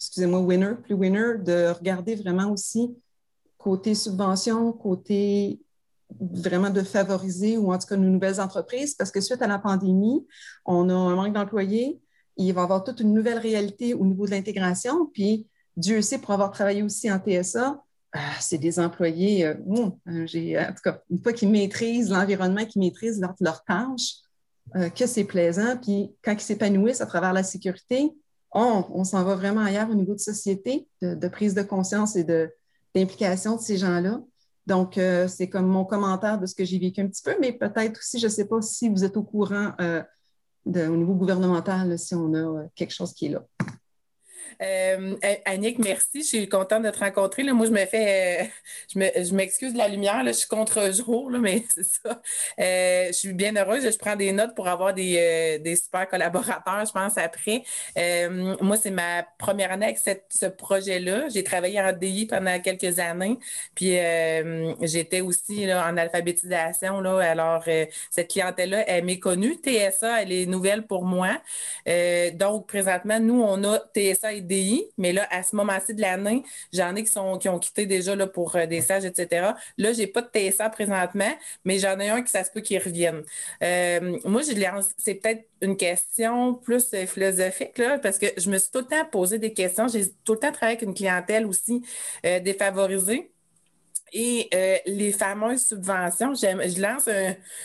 excusez-moi, 0.00 0.40
winner, 0.40 0.74
plus 0.82 0.94
winner, 0.94 1.38
de 1.38 1.68
regarder 1.70 2.16
vraiment 2.16 2.50
aussi 2.50 2.96
côté 3.58 3.94
subvention, 3.94 4.72
côté 4.72 5.60
vraiment 6.20 6.70
de 6.70 6.82
favoriser 6.82 7.58
ou 7.58 7.72
en 7.72 7.78
tout 7.78 7.86
cas 7.86 7.96
nos 7.96 8.08
nouvelles 8.08 8.40
entreprises, 8.40 8.94
parce 8.94 9.10
que 9.10 9.20
suite 9.20 9.42
à 9.42 9.46
la 9.46 9.58
pandémie, 9.58 10.26
on 10.64 10.88
a 10.88 10.94
un 10.94 11.14
manque 11.14 11.32
d'employés, 11.32 12.00
il 12.36 12.52
va 12.52 12.62
avoir 12.62 12.84
toute 12.84 13.00
une 13.00 13.12
nouvelle 13.12 13.38
réalité 13.38 13.94
au 13.94 14.04
niveau 14.04 14.26
de 14.26 14.30
l'intégration. 14.30 15.06
Puis, 15.06 15.46
Dieu 15.76 16.02
sait, 16.02 16.18
pour 16.18 16.32
avoir 16.32 16.50
travaillé 16.50 16.82
aussi 16.82 17.10
en 17.10 17.18
TSA, 17.18 17.82
euh, 18.16 18.18
c'est 18.40 18.58
des 18.58 18.78
employés, 18.78 19.44
euh, 19.44 19.54
euh, 20.08 20.26
j'ai, 20.26 20.58
en 20.58 20.68
tout 20.68 20.82
cas, 20.82 21.02
une 21.10 21.22
fois 21.22 21.32
qu'ils 21.32 21.50
maîtrisent 21.50 22.10
l'environnement, 22.10 22.64
qu'ils 22.64 22.80
maîtrisent 22.80 23.20
leur, 23.20 23.34
leur 23.40 23.64
tâche, 23.64 24.16
que 24.96 25.06
c'est 25.06 25.24
plaisant. 25.24 25.76
Puis, 25.80 26.12
quand 26.24 26.32
ils 26.32 26.40
s'épanouissent 26.40 27.00
à 27.00 27.06
travers 27.06 27.32
la 27.32 27.44
sécurité, 27.44 28.10
on, 28.50 29.04
s'en 29.04 29.22
va 29.22 29.36
vraiment 29.36 29.60
ailleurs 29.60 29.88
au 29.88 29.94
niveau 29.94 30.12
de 30.14 30.18
société, 30.18 30.88
de, 31.00 31.28
prise 31.28 31.54
de 31.54 31.62
conscience 31.62 32.16
et 32.16 32.24
d'implication 32.92 33.54
de 33.54 33.60
ces 33.60 33.76
gens-là. 33.76 34.20
Donc, 34.66 34.98
c'est 35.28 35.48
comme 35.48 35.68
mon 35.68 35.84
commentaire 35.84 36.40
de 36.40 36.46
ce 36.46 36.54
que 36.56 36.64
j'ai 36.64 36.80
vécu 36.80 37.00
un 37.00 37.06
petit 37.06 37.22
peu, 37.22 37.36
mais 37.40 37.52
peut-être 37.52 38.00
aussi, 38.00 38.18
je 38.18 38.26
ne 38.26 38.32
sais 38.32 38.46
pas 38.46 38.60
si 38.60 38.88
vous 38.88 39.04
êtes 39.04 39.16
au 39.16 39.22
courant 39.22 39.72
au 40.66 40.96
niveau 40.96 41.14
gouvernemental, 41.14 41.98
si 41.98 42.14
on 42.14 42.34
a 42.34 42.38
euh, 42.38 42.66
quelque 42.74 42.92
chose 42.92 43.12
qui 43.12 43.26
est 43.26 43.30
là. 43.30 43.42
Euh, 44.62 45.16
Annick, 45.44 45.78
merci. 45.78 46.22
Je 46.22 46.26
suis 46.26 46.48
contente 46.48 46.82
de 46.82 46.90
te 46.90 46.98
rencontrer. 46.98 47.42
Là. 47.42 47.52
Moi, 47.52 47.66
je 47.66 47.70
me 47.70 47.84
fais, 47.86 48.48
euh, 48.94 48.94
je 49.24 49.34
m'excuse 49.34 49.72
de 49.72 49.78
la 49.78 49.88
lumière. 49.88 50.22
Là. 50.22 50.32
Je 50.32 50.38
suis 50.38 50.48
contre 50.48 50.92
jour, 50.92 51.30
là, 51.30 51.38
mais 51.38 51.64
c'est 51.74 51.84
ça. 51.84 52.22
Euh, 52.60 53.06
je 53.08 53.12
suis 53.12 53.32
bien 53.32 53.54
heureuse. 53.56 53.90
Je 53.90 53.98
prends 53.98 54.16
des 54.16 54.32
notes 54.32 54.54
pour 54.54 54.68
avoir 54.68 54.94
des, 54.94 55.58
des 55.62 55.76
super 55.76 56.08
collaborateurs, 56.08 56.84
je 56.86 56.92
pense, 56.92 57.18
après. 57.18 57.62
moi, 58.60 58.76
c'est 58.76 58.90
ma 58.90 59.22
première 59.38 59.72
année 59.72 59.86
avec 59.86 59.98
ce 60.30 60.46
projet-là. 60.46 61.28
J'ai 61.28 61.44
travaillé 61.44 61.80
en 61.80 61.92
DI 61.92 62.26
pendant 62.26 62.58
quelques 62.60 62.98
années. 62.98 63.38
Puis, 63.74 63.96
j'étais 64.82 65.20
aussi 65.20 65.66
là, 65.66 65.86
en 65.88 65.96
alphabétisation. 65.96 67.00
Là. 67.00 67.18
Alors, 67.18 67.64
cette 68.10 68.30
clientèle-là, 68.30 68.84
elle 68.86 69.04
m'est 69.04 69.18
connue. 69.18 69.58
TSA, 69.62 70.22
elle 70.22 70.32
est 70.32 70.46
nouvelle 70.46 70.86
pour 70.86 71.04
moi. 71.04 71.40
donc, 72.34 72.66
présentement, 72.66 73.20
nous, 73.20 73.42
on 73.42 73.62
a 73.64 73.78
TSA 73.94 74.35
et 74.36 74.90
mais 74.98 75.12
là, 75.12 75.26
à 75.30 75.42
ce 75.42 75.56
moment-ci 75.56 75.94
de 75.94 76.00
l'année, 76.00 76.42
j'en 76.72 76.94
ai 76.94 77.04
qui, 77.04 77.10
sont, 77.10 77.38
qui 77.38 77.48
ont 77.48 77.58
quitté 77.58 77.86
déjà 77.86 78.14
là, 78.16 78.26
pour 78.26 78.56
euh, 78.56 78.66
des 78.66 78.80
stages, 78.80 79.04
etc. 79.04 79.54
Là, 79.78 79.92
je 79.92 79.98
n'ai 79.98 80.06
pas 80.06 80.22
de 80.22 80.28
TSA 80.28 80.70
présentement, 80.70 81.32
mais 81.64 81.78
j'en 81.78 81.98
ai 82.00 82.08
un 82.08 82.22
qui 82.22 82.30
ça 82.30 82.44
se 82.44 82.50
peut 82.50 82.60
qu'il 82.60 82.78
revienne. 82.82 83.22
Euh, 83.62 84.18
moi, 84.24 84.42
c'est 84.98 85.14
peut-être 85.14 85.44
une 85.62 85.76
question 85.76 86.54
plus 86.54 86.92
euh, 86.94 87.06
philosophique, 87.06 87.78
là, 87.78 87.98
parce 87.98 88.18
que 88.18 88.26
je 88.36 88.50
me 88.50 88.58
suis 88.58 88.70
tout 88.70 88.80
le 88.80 88.86
temps 88.86 89.04
posé 89.10 89.38
des 89.38 89.52
questions. 89.52 89.88
J'ai 89.88 90.10
tout 90.24 90.34
le 90.34 90.38
temps 90.38 90.52
travaillé 90.52 90.76
avec 90.78 90.82
une 90.88 90.94
clientèle 90.94 91.46
aussi 91.46 91.82
défavorisée. 92.22 93.35
Et 94.12 94.48
euh, 94.54 94.76
les 94.86 95.12
fameuses 95.12 95.66
subventions, 95.66 96.32
je 96.34 96.80
lance 96.80 97.08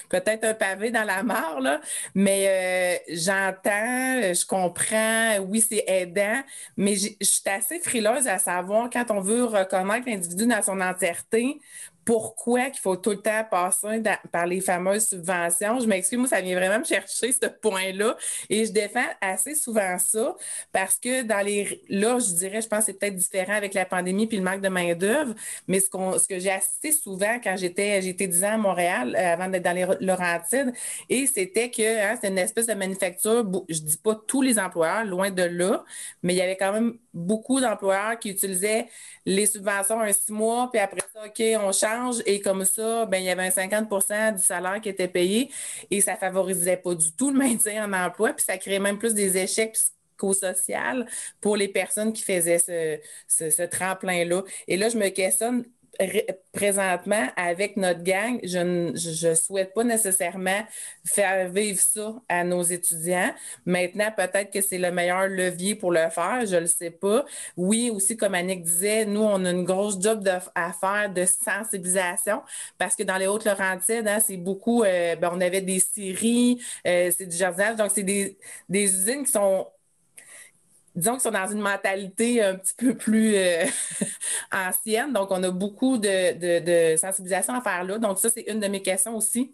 peut-être 0.09 0.43
un 0.43 0.53
pavé 0.53 0.91
dans 0.91 1.03
la 1.03 1.23
mare, 1.23 1.59
là, 1.61 1.81
mais 2.15 2.99
euh, 3.09 3.13
j'entends, 3.15 4.33
je 4.33 4.45
comprends, 4.45 5.37
oui, 5.47 5.61
c'est 5.61 5.83
aidant, 5.87 6.41
mais 6.77 6.95
je 6.95 7.09
suis 7.21 7.49
assez 7.49 7.79
frileuse 7.79 8.27
à 8.27 8.39
savoir 8.39 8.89
quand 8.89 9.11
on 9.11 9.21
veut 9.21 9.43
reconnaître 9.45 10.07
l'individu 10.09 10.47
dans 10.47 10.61
son 10.61 10.81
entièreté, 10.81 11.59
pourquoi 12.05 12.69
qu'il 12.69 12.79
faut 12.79 12.95
tout 12.95 13.11
le 13.11 13.21
temps 13.21 13.43
passer 13.49 14.01
par 14.31 14.45
les 14.45 14.61
fameuses 14.61 15.07
subventions. 15.07 15.79
Je 15.79 15.87
m'excuse, 15.87 16.17
moi, 16.17 16.27
ça 16.27 16.41
vient 16.41 16.57
vraiment 16.57 16.79
me 16.79 16.83
chercher 16.83 17.31
ce 17.31 17.47
point-là. 17.47 18.17
Et 18.49 18.65
je 18.65 18.71
défends 18.71 18.99
assez 19.21 19.55
souvent 19.55 19.97
ça 19.99 20.35
parce 20.71 20.95
que 20.97 21.23
dans 21.23 21.45
les. 21.45 21.81
Là, 21.89 22.19
je 22.19 22.33
dirais, 22.33 22.61
je 22.61 22.67
pense 22.67 22.79
que 22.79 22.85
c'est 22.85 22.99
peut-être 22.99 23.15
différent 23.15 23.53
avec 23.53 23.73
la 23.73 23.85
pandémie 23.85 24.27
puis 24.27 24.37
le 24.37 24.43
manque 24.43 24.61
de 24.61 24.69
main-d'œuvre, 24.69 25.33
mais 25.67 25.79
ce, 25.79 25.87
ce 25.87 26.27
que 26.27 26.39
j'ai 26.39 26.51
assisté 26.51 26.91
souvent 26.91 27.39
quand 27.43 27.55
j'étais, 27.55 28.01
j'étais 28.01 28.27
10 28.27 28.43
ans 28.43 28.53
à 28.53 28.57
Montréal 28.57 29.15
euh, 29.15 29.33
avant 29.33 29.47
d'être 29.47 29.63
dans 29.63 29.73
les 29.75 29.85
Laurentides, 29.99 30.73
et 31.09 31.27
c'était 31.27 31.69
que 31.69 31.81
hein, 31.81 32.17
c'est 32.19 32.29
une 32.29 32.37
espèce 32.37 32.67
de 32.67 32.73
manufacture, 32.73 33.49
je 33.69 33.79
dis 33.79 33.97
pas 33.97 34.15
tous 34.27 34.41
les 34.41 34.59
employeurs, 34.59 35.05
loin 35.05 35.31
de 35.31 35.43
là, 35.43 35.83
mais 36.23 36.33
il 36.33 36.37
y 36.37 36.41
avait 36.41 36.57
quand 36.57 36.71
même 36.71 36.97
beaucoup 37.13 37.59
d'employeurs 37.59 38.17
qui 38.19 38.29
utilisaient 38.29 38.87
les 39.25 39.45
subventions 39.45 39.99
un 39.99 40.11
six 40.11 40.31
mois, 40.31 40.69
puis 40.71 40.79
après 40.79 41.01
ça, 41.13 41.25
OK, 41.25 41.41
on 41.59 41.71
change. 41.71 41.90
Et 42.25 42.41
comme 42.41 42.65
ça, 42.65 43.05
ben, 43.05 43.17
il 43.17 43.25
y 43.25 43.29
avait 43.29 43.45
un 43.45 43.49
50% 43.49 44.35
du 44.35 44.41
salaire 44.41 44.79
qui 44.81 44.89
était 44.89 45.07
payé 45.07 45.51
et 45.89 46.01
ça 46.01 46.13
ne 46.13 46.17
favorisait 46.17 46.77
pas 46.77 46.95
du 46.95 47.11
tout 47.13 47.31
le 47.31 47.37
maintien 47.37 47.85
en 47.85 47.93
emploi, 47.93 48.33
puis 48.33 48.45
ça 48.45 48.57
créait 48.57 48.79
même 48.79 48.97
plus 48.97 49.13
des 49.13 49.37
échecs 49.37 49.73
psychosociaux 49.73 51.05
pour 51.39 51.57
les 51.57 51.67
personnes 51.67 52.13
qui 52.13 52.23
faisaient 52.23 52.59
ce, 53.27 53.49
ce, 53.49 53.63
tremplin-là. 53.63 54.43
Et 54.67 54.77
là, 54.77 54.89
je 54.89 54.97
me 54.97 55.09
questionne 55.09 55.65
présentement, 56.51 57.27
avec 57.35 57.77
notre 57.77 58.03
gang, 58.03 58.39
je 58.43 58.59
ne 59.29 59.35
souhaite 59.35 59.73
pas 59.73 59.83
nécessairement 59.83 60.61
faire 61.05 61.49
vivre 61.49 61.79
ça 61.79 62.15
à 62.29 62.43
nos 62.43 62.63
étudiants. 62.63 63.33
Maintenant, 63.65 64.11
peut-être 64.15 64.51
que 64.51 64.61
c'est 64.61 64.77
le 64.77 64.91
meilleur 64.91 65.27
levier 65.27 65.75
pour 65.75 65.91
le 65.91 66.09
faire, 66.09 66.45
je 66.45 66.55
ne 66.55 66.61
le 66.61 66.67
sais 66.67 66.91
pas. 66.91 67.25
Oui, 67.57 67.89
aussi, 67.93 68.17
comme 68.17 68.35
Annick 68.35 68.63
disait, 68.63 69.05
nous, 69.05 69.21
on 69.21 69.43
a 69.45 69.51
une 69.51 69.63
grosse 69.63 69.99
job 70.01 70.27
à 70.55 70.73
faire 70.73 71.11
de 71.13 71.25
sensibilisation 71.25 72.41
parce 72.77 72.95
que 72.95 73.03
dans 73.03 73.17
les 73.17 73.27
Hautes-Laurentides, 73.27 74.07
hein, 74.07 74.19
c'est 74.25 74.37
beaucoup, 74.37 74.83
euh, 74.83 75.15
ben, 75.15 75.31
on 75.33 75.41
avait 75.41 75.61
des 75.61 75.79
séries, 75.79 76.61
euh, 76.87 77.11
c'est 77.15 77.25
du 77.27 77.35
jardinage, 77.37 77.75
donc 77.77 77.91
c'est 77.93 78.03
des, 78.03 78.37
des 78.69 78.83
usines 78.83 79.23
qui 79.25 79.31
sont 79.31 79.67
disons 80.95 81.13
qu'ils 81.13 81.21
sont 81.21 81.31
dans 81.31 81.47
une 81.47 81.61
mentalité 81.61 82.43
un 82.43 82.55
petit 82.55 82.73
peu 82.75 82.95
plus 82.95 83.35
euh, 83.35 83.65
ancienne. 84.51 85.13
Donc, 85.13 85.29
on 85.31 85.41
a 85.43 85.51
beaucoup 85.51 85.97
de, 85.97 86.95
sensibilisation 86.97 87.53
à 87.53 87.61
faire 87.61 87.83
là. 87.83 87.97
Donc, 87.97 88.19
ça, 88.19 88.29
c'est 88.29 88.41
une 88.47 88.59
de 88.59 88.67
mes 88.67 88.81
questions 88.81 89.15
aussi. 89.15 89.53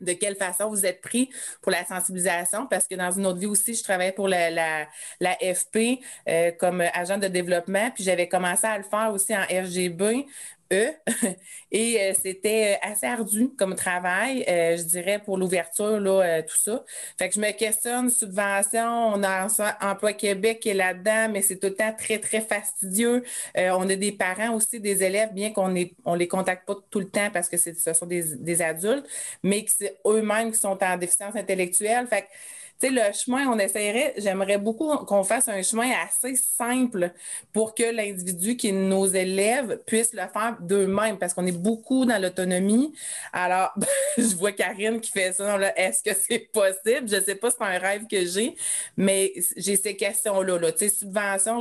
De 0.00 0.14
quelle 0.14 0.34
façon 0.34 0.70
vous 0.70 0.86
êtes 0.86 1.02
pris 1.02 1.28
pour 1.60 1.70
la 1.70 1.84
sensibilisation? 1.84 2.66
Parce 2.66 2.86
que 2.86 2.94
dans 2.94 3.10
une 3.10 3.26
autre 3.26 3.38
vie 3.38 3.46
aussi, 3.46 3.74
je 3.74 3.82
travaillais 3.82 4.12
pour 4.12 4.28
la, 4.28 4.50
la, 4.50 5.34
FP 5.54 6.00
euh, 6.26 6.52
comme 6.58 6.80
agent 6.80 7.18
de 7.18 7.28
développement, 7.28 7.90
puis 7.90 8.02
j'avais 8.02 8.26
commencé 8.26 8.66
à 8.66 8.78
le 8.78 8.84
faire 8.84 9.12
aussi 9.12 9.36
en 9.36 9.42
RGB, 9.42 10.26
eux. 10.72 10.90
Et 11.70 12.00
euh, 12.00 12.12
c'était 12.20 12.76
euh, 12.82 12.90
assez 12.90 13.06
ardu 13.06 13.50
comme 13.56 13.74
travail, 13.74 14.44
euh, 14.48 14.76
je 14.76 14.82
dirais, 14.82 15.20
pour 15.24 15.38
l'ouverture, 15.38 16.00
là, 16.00 16.42
tout 16.42 16.56
ça. 16.56 16.84
Fait 17.18 17.28
que 17.28 17.34
je 17.34 17.40
me 17.40 17.50
questionne, 17.52 18.10
subvention, 18.10 19.14
on 19.14 19.22
a 19.22 19.46
Emploi 19.80 20.12
Québec 20.14 20.60
qui 20.60 20.70
est 20.70 20.74
là-dedans, 20.74 21.28
mais 21.30 21.42
c'est 21.42 21.58
tout 21.58 21.68
le 21.68 21.74
temps 21.74 21.94
très, 21.96 22.18
très 22.18 22.40
fastidieux. 22.40 23.24
on 23.56 23.88
a 23.88 23.96
des 23.96 24.12
parents 24.12 24.54
aussi, 24.54 24.80
des 24.80 25.02
élèves, 25.02 25.32
bien 25.32 25.52
qu'on 25.52 25.68
ne 25.68 25.84
on 26.04 26.14
les 26.14 26.28
contacte 26.28 26.66
pas 26.66 26.76
tout 26.90 27.00
le 27.00 27.08
temps 27.08 27.30
parce 27.32 27.48
que 27.48 27.56
ce 27.56 27.92
sont 27.92 28.06
des, 28.06 28.36
des 28.36 28.62
adultes, 28.62 29.06
mais 29.42 29.64
que 29.64 29.70
c'est 29.76 29.98
eux-mêmes 30.06 30.52
qui 30.52 30.58
sont 30.58 30.78
en 30.82 30.96
déficience 30.96 31.36
intellectuelle. 31.36 32.06
Fait 32.06 32.22
que, 32.22 32.26
le 32.88 33.12
chemin, 33.12 33.46
on 33.48 33.58
essaierait, 33.58 34.14
j'aimerais 34.16 34.58
beaucoup 34.58 34.96
qu'on 35.04 35.22
fasse 35.22 35.48
un 35.48 35.62
chemin 35.62 35.90
assez 36.04 36.36
simple 36.36 37.12
pour 37.52 37.74
que 37.74 37.82
l'individu 37.82 38.56
qui 38.56 38.68
est 38.68 38.72
nos 38.72 39.06
élèves 39.06 39.80
puisse 39.86 40.12
le 40.12 40.22
faire 40.32 40.56
d'eux-mêmes 40.60 41.18
parce 41.18 41.34
qu'on 41.34 41.46
est 41.46 41.52
beaucoup 41.52 42.04
dans 42.04 42.20
l'autonomie. 42.20 42.92
Alors, 43.32 43.72
je 44.18 44.34
vois 44.36 44.52
Karine 44.52 45.00
qui 45.00 45.10
fait 45.10 45.32
ça. 45.32 45.58
Est-ce 45.76 46.02
que 46.02 46.14
c'est 46.14 46.50
possible? 46.52 47.08
Je 47.08 47.16
ne 47.16 47.20
sais 47.20 47.34
pas 47.34 47.50
c'est 47.50 47.62
un 47.62 47.78
rêve 47.78 48.06
que 48.10 48.24
j'ai, 48.24 48.56
mais 48.96 49.32
j'ai 49.56 49.76
ces 49.76 49.96
questions-là. 49.96 50.58
Là. 50.58 50.72
Tu 50.72 50.78
sais, 50.78 50.88
subvention, 50.88 51.60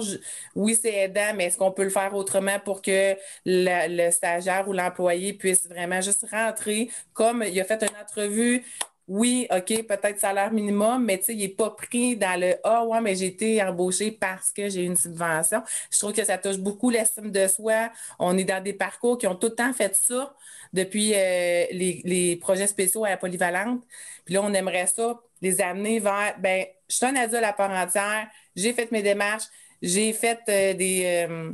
oui, 0.55 0.77
c'est 0.81 0.93
aidant, 0.93 1.33
mais 1.35 1.45
est-ce 1.45 1.57
qu'on 1.57 1.71
peut 1.71 1.83
le 1.83 1.89
faire 1.89 2.13
autrement 2.15 2.59
pour 2.63 2.81
que 2.81 3.15
le 3.45 4.11
stagiaire 4.11 4.67
ou 4.67 4.73
l'employé 4.73 5.33
puisse 5.33 5.67
vraiment 5.67 6.01
juste 6.01 6.25
rentrer? 6.31 6.89
Comme 7.13 7.43
il 7.43 7.59
a 7.59 7.63
fait 7.63 7.81
une 7.83 8.01
entrevue 8.01 8.63
oui, 9.09 9.47
OK, 9.49 9.87
peut-être 9.87 10.19
salaire 10.19 10.53
minimum, 10.53 11.03
mais 11.03 11.19
il 11.29 11.37
n'est 11.39 11.47
pas 11.49 11.71
pris 11.71 12.15
dans 12.15 12.39
le 12.39 12.57
Ah, 12.63 12.85
ouais, 12.85 13.01
mais 13.01 13.15
j'ai 13.15 13.25
été 13.25 13.61
embauché 13.63 14.11
parce 14.11 14.51
que 14.51 14.69
j'ai 14.69 14.83
une 14.83 14.95
subvention. 14.95 15.63
Je 15.91 15.97
trouve 15.97 16.13
que 16.13 16.23
ça 16.23 16.37
touche 16.37 16.59
beaucoup 16.59 16.91
l'estime 16.91 17.31
de 17.31 17.47
soi. 17.47 17.89
On 18.19 18.37
est 18.37 18.43
dans 18.43 18.61
des 18.63 18.73
parcours 18.73 19.17
qui 19.17 19.25
ont 19.25 19.35
tout 19.35 19.47
le 19.47 19.55
temps 19.55 19.73
fait 19.73 19.95
ça 19.95 20.35
depuis 20.73 21.13
euh, 21.15 21.65
les, 21.71 22.37
projets 22.39 22.67
spéciaux 22.67 23.03
à 23.03 23.09
la 23.09 23.17
polyvalente. 23.17 23.81
Puis 24.25 24.35
là, 24.35 24.41
on 24.43 24.53
aimerait 24.53 24.85
ça, 24.85 25.19
les 25.41 25.59
amener 25.59 25.99
vers 25.99 26.35
ben, 26.39 26.65
je 26.87 26.95
suis 26.95 27.05
un 27.05 27.15
adulte 27.15 27.43
à 27.43 27.53
part 27.53 27.71
entière, 27.71 28.27
j'ai 28.55 28.73
fait 28.73 28.91
mes 28.91 29.01
démarches, 29.01 29.45
j'ai 29.81 30.13
fait 30.13 30.39
euh, 30.49 30.73
des. 30.75 31.27
Euh, 31.27 31.51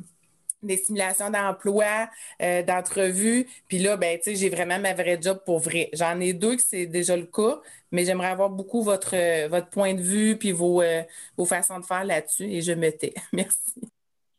des 0.64 0.78
simulations 0.78 1.30
d'emploi, 1.30 2.10
euh, 2.42 2.64
d'entrevue. 2.64 3.48
Puis 3.68 3.80
là, 3.80 3.98
ben, 3.98 4.18
tu 4.18 4.24
sais, 4.26 4.36
j'ai 4.36 4.50
vraiment 4.50 4.80
ma 4.80 4.94
vraie 4.94 5.20
job 5.22 5.40
pour 5.46 5.60
vrai. 5.60 5.90
J'en 5.94 6.20
ai 6.20 6.34
deux 6.34 6.56
que 6.56 6.62
c'est 6.62 6.86
déjà 6.86 7.16
le 7.16 7.26
cas, 7.26 7.62
mais 7.92 8.06
j'aimerais 8.06 8.30
avoir 8.30 8.50
beaucoup 8.50 8.82
votre, 8.82 9.16
euh, 9.16 9.48
votre 9.48 9.70
point 9.70 9.94
de 9.94 10.02
vue 10.02 10.38
puis 10.38 10.52
vos, 10.52 10.82
euh, 10.82 11.04
vos 11.38 11.46
façons 11.46 11.80
de 11.80 11.86
faire 11.86 12.04
là-dessus 12.04 12.46
et 12.46 12.62
je 12.62 12.74
me 12.74 12.90
tais. 12.90 13.14
Merci. 13.34 13.60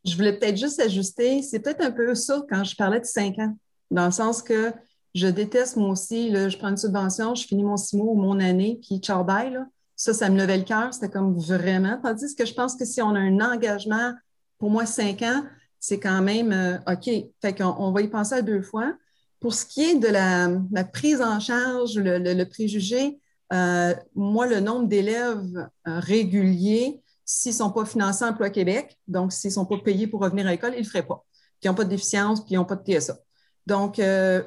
Je 0.04 0.14
voulais 0.16 0.38
peut-être 0.38 0.56
juste 0.56 0.80
ajuster, 0.80 1.42
c'est 1.42 1.58
peut-être 1.58 1.80
un 1.80 1.90
peu 1.90 2.14
ça 2.14 2.40
quand 2.48 2.62
je 2.62 2.76
parlais 2.76 3.00
de 3.00 3.04
cinq 3.06 3.38
ans, 3.38 3.56
dans 3.90 4.06
le 4.06 4.12
sens 4.12 4.40
que 4.40 4.72
je 5.14 5.26
déteste 5.26 5.76
moi 5.76 5.90
aussi, 5.90 6.30
là, 6.30 6.48
je 6.48 6.58
prends 6.58 6.68
une 6.68 6.76
subvention, 6.76 7.34
je 7.34 7.46
finis 7.46 7.64
mon 7.64 7.76
six 7.76 7.96
mois 7.96 8.12
ou 8.12 8.14
mon 8.14 8.38
année, 8.38 8.78
puis 8.86 8.98
ciao 8.98 9.24
bye, 9.24 9.50
là. 9.50 9.66
Ça, 9.96 10.12
ça 10.12 10.28
me 10.28 10.38
levait 10.38 10.58
le 10.58 10.64
cœur, 10.64 10.92
c'était 10.92 11.08
comme 11.08 11.38
vraiment. 11.38 11.98
Tandis 12.02 12.36
que 12.36 12.44
je 12.44 12.52
pense 12.52 12.76
que 12.76 12.84
si 12.84 13.00
on 13.00 13.14
a 13.14 13.18
un 13.18 13.40
engagement, 13.40 14.12
pour 14.58 14.70
moi, 14.70 14.84
cinq 14.84 15.22
ans, 15.22 15.42
c'est 15.86 16.00
quand 16.00 16.20
même 16.20 16.50
euh, 16.50 16.78
OK. 16.92 17.08
Fait 17.40 17.56
qu'on 17.56 17.76
on 17.78 17.92
va 17.92 18.00
y 18.00 18.08
penser 18.08 18.34
à 18.34 18.42
deux 18.42 18.60
fois. 18.60 18.92
Pour 19.38 19.54
ce 19.54 19.64
qui 19.64 19.84
est 19.84 19.94
de 19.94 20.08
la, 20.08 20.84
prise 20.84 21.22
en 21.22 21.38
charge, 21.38 21.96
le, 21.96 22.44
préjugé, 22.44 23.20
euh, 23.52 23.94
moi, 24.16 24.48
le 24.48 24.58
nombre 24.58 24.88
d'élèves 24.88 25.68
euh, 25.86 26.00
réguliers, 26.00 27.00
s'ils 27.24 27.52
ne 27.52 27.56
sont 27.58 27.70
pas 27.70 27.84
financés 27.84 28.24
Emploi 28.24 28.50
Québec, 28.50 28.98
donc 29.06 29.32
s'ils 29.32 29.50
ne 29.50 29.54
sont 29.54 29.64
pas 29.64 29.78
payés 29.78 30.08
pour 30.08 30.22
revenir 30.22 30.48
à 30.48 30.50
l'école, 30.50 30.72
ils 30.72 30.78
ne 30.78 30.82
le 30.82 30.88
feraient 30.88 31.06
pas. 31.06 31.24
Puis 31.30 31.60
ils 31.62 31.68
n'ont 31.68 31.74
pas 31.74 31.84
de 31.84 31.90
déficience, 31.90 32.40
puis 32.40 32.54
ils 32.54 32.56
n'ont 32.56 32.64
pas 32.64 32.74
de 32.74 32.82
TSA. 32.98 33.18
Donc, 33.66 34.00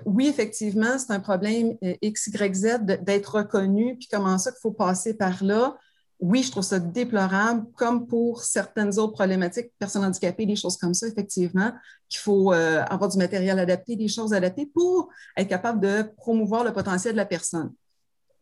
oui, 0.06 0.28
effectivement, 0.28 0.98
c'est 0.98 1.12
un 1.14 1.20
problème 1.22 1.78
XYZ 2.04 2.80
d'être 3.02 3.36
reconnu, 3.36 3.98
puis 3.98 4.10
comment 4.12 4.38
ça 4.38 4.52
qu'il 4.52 4.60
faut 4.62 4.72
passer 4.72 5.14
par 5.14 5.42
là 5.44 5.78
oui, 6.20 6.44
je 6.44 6.52
trouve 6.52 6.64
ça 6.64 6.80
déplorable, 6.80 7.66
comme 7.76 8.06
pour 8.06 8.44
certaines 8.44 9.00
autres 9.00 9.14
problématiques, 9.14 9.72
personnes 9.80 10.04
handicapées, 10.04 10.46
des 10.46 10.58
choses 10.58 10.76
comme 10.76 10.94
ça, 10.94 11.08
effectivement, 11.08 11.72
qu'il 12.10 12.20
faut 12.20 12.52
euh, 12.52 12.84
avoir 12.90 13.10
du 13.10 13.18
matériel 13.18 13.58
adapté, 13.58 13.96
des 13.96 14.10
choses 14.10 14.34
adaptées 14.34 14.66
pour 14.66 15.10
être 15.38 15.48
capable 15.48 15.80
de 15.80 16.04
promouvoir 16.18 16.66
le 16.66 16.74
potentiel 16.74 17.14
de 17.14 17.18
la 17.18 17.26
personne. 17.26 17.74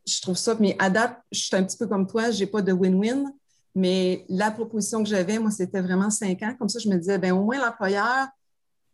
Je 0.08 0.22
trouve 0.22 0.38
ça, 0.38 0.56
mais 0.60 0.76
à 0.80 0.90
je 1.32 1.40
suis 1.40 1.56
un 1.56 1.63
petit 1.63 1.78
peu 1.78 1.86
comme 1.86 2.08
toi, 2.08 2.32
je 2.32 2.40
n'ai 2.40 2.48
pas 2.48 2.63
de 2.63 2.74
win-win, 2.74 3.26
mais 3.76 4.26
la 4.28 4.50
proposition 4.50 5.04
que 5.04 5.10
j'avais, 5.10 5.38
moi, 5.38 5.52
c'était 5.52 5.82
vraiment 5.82 6.10
cinq 6.10 6.42
ans. 6.42 6.56
Comme 6.58 6.70
ça, 6.70 6.80
je 6.80 6.90
me 6.90 6.98
disais, 6.98 7.20
bien, 7.20 7.36
au 7.36 7.44
moins 7.44 7.60
l'employeur, 7.60 8.28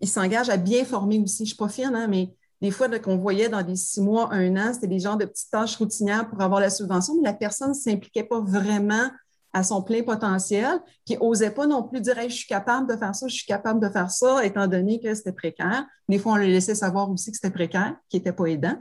il 0.01 0.09
s'engage 0.09 0.49
à 0.49 0.57
bien 0.57 0.83
former 0.83 1.19
aussi. 1.19 1.37
Je 1.37 1.43
ne 1.43 1.47
suis 1.47 1.55
pas 1.55 1.69
fière, 1.69 1.91
hein, 1.93 2.07
mais 2.07 2.35
des 2.63 2.71
fois, 2.71 2.87
qu'on 2.97 3.17
voyait 3.17 3.49
dans 3.49 3.61
des 3.61 3.75
six 3.75 3.99
mois, 3.99 4.29
un 4.31 4.55
an, 4.55 4.73
c'était 4.73 4.87
des 4.87 4.99
genres 4.99 5.17
de 5.17 5.25
petites 5.25 5.51
tâches 5.51 5.75
routinières 5.75 6.29
pour 6.29 6.39
avoir 6.41 6.61
la 6.61 6.69
subvention, 6.69 7.13
mais 7.17 7.29
la 7.29 7.33
personne 7.33 7.71
ne 7.71 7.73
s'impliquait 7.73 8.23
pas 8.23 8.39
vraiment 8.39 9.09
à 9.51 9.63
son 9.63 9.81
plein 9.81 10.01
potentiel, 10.01 10.79
qui 11.03 11.17
n'osait 11.17 11.51
pas 11.51 11.67
non 11.67 11.83
plus 11.83 11.99
dire 11.99 12.15
je 12.21 12.33
suis 12.33 12.47
capable 12.47 12.89
de 12.89 12.95
faire 12.95 13.13
ça, 13.13 13.27
je 13.27 13.35
suis 13.35 13.45
capable 13.45 13.81
de 13.81 13.89
faire 13.89 14.09
ça, 14.09 14.45
étant 14.45 14.65
donné 14.67 15.01
que 15.01 15.13
c'était 15.13 15.33
précaire. 15.33 15.85
Des 16.07 16.17
fois, 16.17 16.31
on 16.31 16.35
le 16.37 16.45
laissait 16.45 16.73
savoir 16.73 17.11
aussi 17.11 17.31
que 17.31 17.35
c'était 17.35 17.53
précaire, 17.53 17.97
qui 18.07 18.15
n'était 18.15 18.31
pas 18.31 18.45
aidant. 18.45 18.77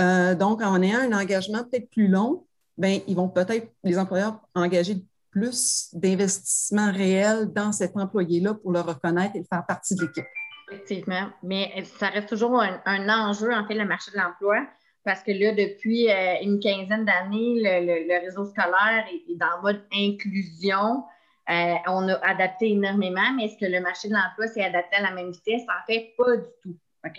Euh, 0.00 0.34
donc, 0.34 0.60
en 0.60 0.82
ayant 0.82 0.98
un 0.98 1.12
engagement 1.16 1.62
peut-être 1.62 1.88
plus 1.90 2.08
long, 2.08 2.44
ben, 2.76 3.00
ils 3.06 3.14
vont 3.14 3.28
peut-être, 3.28 3.68
les 3.84 3.98
employeurs, 3.98 4.40
engager 4.56 5.06
plus 5.30 5.90
d'investissement 5.92 6.90
réel 6.90 7.52
dans 7.52 7.70
cet 7.70 7.96
employé-là 7.96 8.54
pour 8.54 8.72
le 8.72 8.80
reconnaître 8.80 9.36
et 9.36 9.38
le 9.38 9.46
faire 9.48 9.64
partie 9.64 9.94
de 9.94 10.02
l'équipe. 10.02 10.24
Effectivement. 10.72 11.30
Mais 11.42 11.84
ça 11.84 12.08
reste 12.08 12.28
toujours 12.28 12.60
un, 12.60 13.08
enjeu, 13.08 13.52
en 13.52 13.66
fait, 13.66 13.74
le 13.74 13.84
marché 13.84 14.10
de 14.10 14.16
l'emploi, 14.16 14.66
parce 15.04 15.22
que 15.22 15.32
là, 15.32 15.52
depuis 15.52 16.10
euh, 16.10 16.36
une 16.42 16.60
quinzaine 16.60 17.04
d'années, 17.04 17.60
le, 17.60 18.20
réseau 18.20 18.44
scolaire 18.46 19.06
est, 19.12 19.36
dans 19.36 19.56
le 19.56 19.62
mode 19.62 19.84
inclusion. 19.92 21.04
Euh, 21.50 21.74
on 21.88 22.08
a 22.08 22.14
adapté 22.24 22.70
énormément, 22.70 23.32
mais 23.36 23.46
est-ce 23.46 23.58
que 23.58 23.70
le 23.70 23.80
marché 23.80 24.08
de 24.08 24.14
l'emploi 24.14 24.46
s'est 24.46 24.62
adapté 24.62 24.96
à 24.96 25.02
la 25.02 25.10
même 25.10 25.32
vitesse? 25.32 25.62
En 25.62 25.84
fait, 25.86 26.14
pas 26.16 26.36
du 26.36 26.48
tout. 26.62 26.76
OK? 27.04 27.18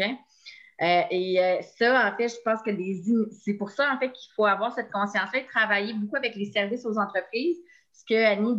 Euh, 0.81 1.01
et 1.11 1.59
ça, 1.77 2.09
en 2.09 2.17
fait, 2.17 2.29
je 2.29 2.41
pense 2.43 2.61
que 2.61 2.71
c'est 3.43 3.53
pour 3.55 3.69
ça, 3.69 3.93
en 3.93 3.99
fait, 3.99 4.11
qu'il 4.11 4.31
faut 4.33 4.45
avoir 4.45 4.73
cette 4.73 4.91
conscience-là 4.91 5.39
et 5.39 5.45
travailler 5.45 5.93
beaucoup 5.93 6.15
avec 6.15 6.35
les 6.35 6.45
services 6.45 6.85
aux 6.85 6.97
entreprises. 6.97 7.57
Ce 7.91 8.03
que 8.05 8.15
Annie 8.15 8.57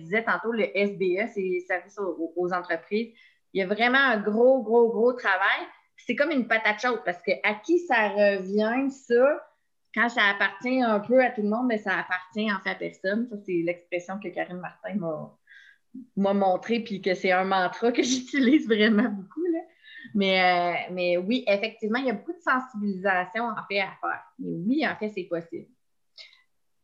disait 0.00 0.24
tantôt, 0.24 0.52
le 0.52 0.66
SBE, 0.74 1.30
c'est 1.34 1.40
les 1.40 1.64
services 1.66 1.98
aux 1.98 2.52
entreprises 2.52 3.12
il 3.52 3.60
y 3.60 3.62
a 3.62 3.66
vraiment 3.66 3.98
un 3.98 4.18
gros, 4.18 4.62
gros, 4.62 4.90
gros 4.90 5.12
travail. 5.12 5.66
C'est 5.96 6.14
comme 6.14 6.30
une 6.30 6.46
patate 6.46 6.80
chaude 6.80 7.02
parce 7.04 7.22
que 7.22 7.32
à 7.42 7.54
qui 7.54 7.78
ça 7.80 8.08
revient, 8.08 8.90
ça, 8.90 9.46
quand 9.94 10.08
ça 10.08 10.24
appartient 10.24 10.82
un 10.82 11.00
peu 11.00 11.24
à 11.24 11.30
tout 11.30 11.42
le 11.42 11.48
monde, 11.48 11.66
mais 11.66 11.78
ça 11.78 11.98
appartient 11.98 12.52
en 12.52 12.58
fait 12.60 12.70
à 12.70 12.74
personne. 12.74 13.26
Ça, 13.28 13.36
c'est 13.44 13.62
l'expression 13.64 14.18
que 14.18 14.28
Karine 14.28 14.60
Martin 14.60 14.98
m'a 16.16 16.34
montré, 16.34 16.80
puis 16.80 17.00
que 17.00 17.14
c'est 17.14 17.32
un 17.32 17.44
mantra 17.44 17.92
que 17.92 18.02
j'utilise 18.02 18.66
vraiment 18.66 19.08
beaucoup. 19.08 19.46
Mais, 20.14 20.40
euh, 20.40 20.92
mais 20.92 21.16
oui, 21.18 21.44
effectivement, 21.46 21.98
il 21.98 22.06
y 22.06 22.10
a 22.10 22.14
beaucoup 22.14 22.32
de 22.32 22.40
sensibilisation 22.40 23.48
en 23.48 23.66
fait 23.68 23.80
à 23.80 23.92
faire. 24.00 24.24
Mais 24.38 24.56
oui, 24.66 24.86
en 24.86 24.96
fait, 24.96 25.10
c'est 25.10 25.24
possible. 25.24 25.68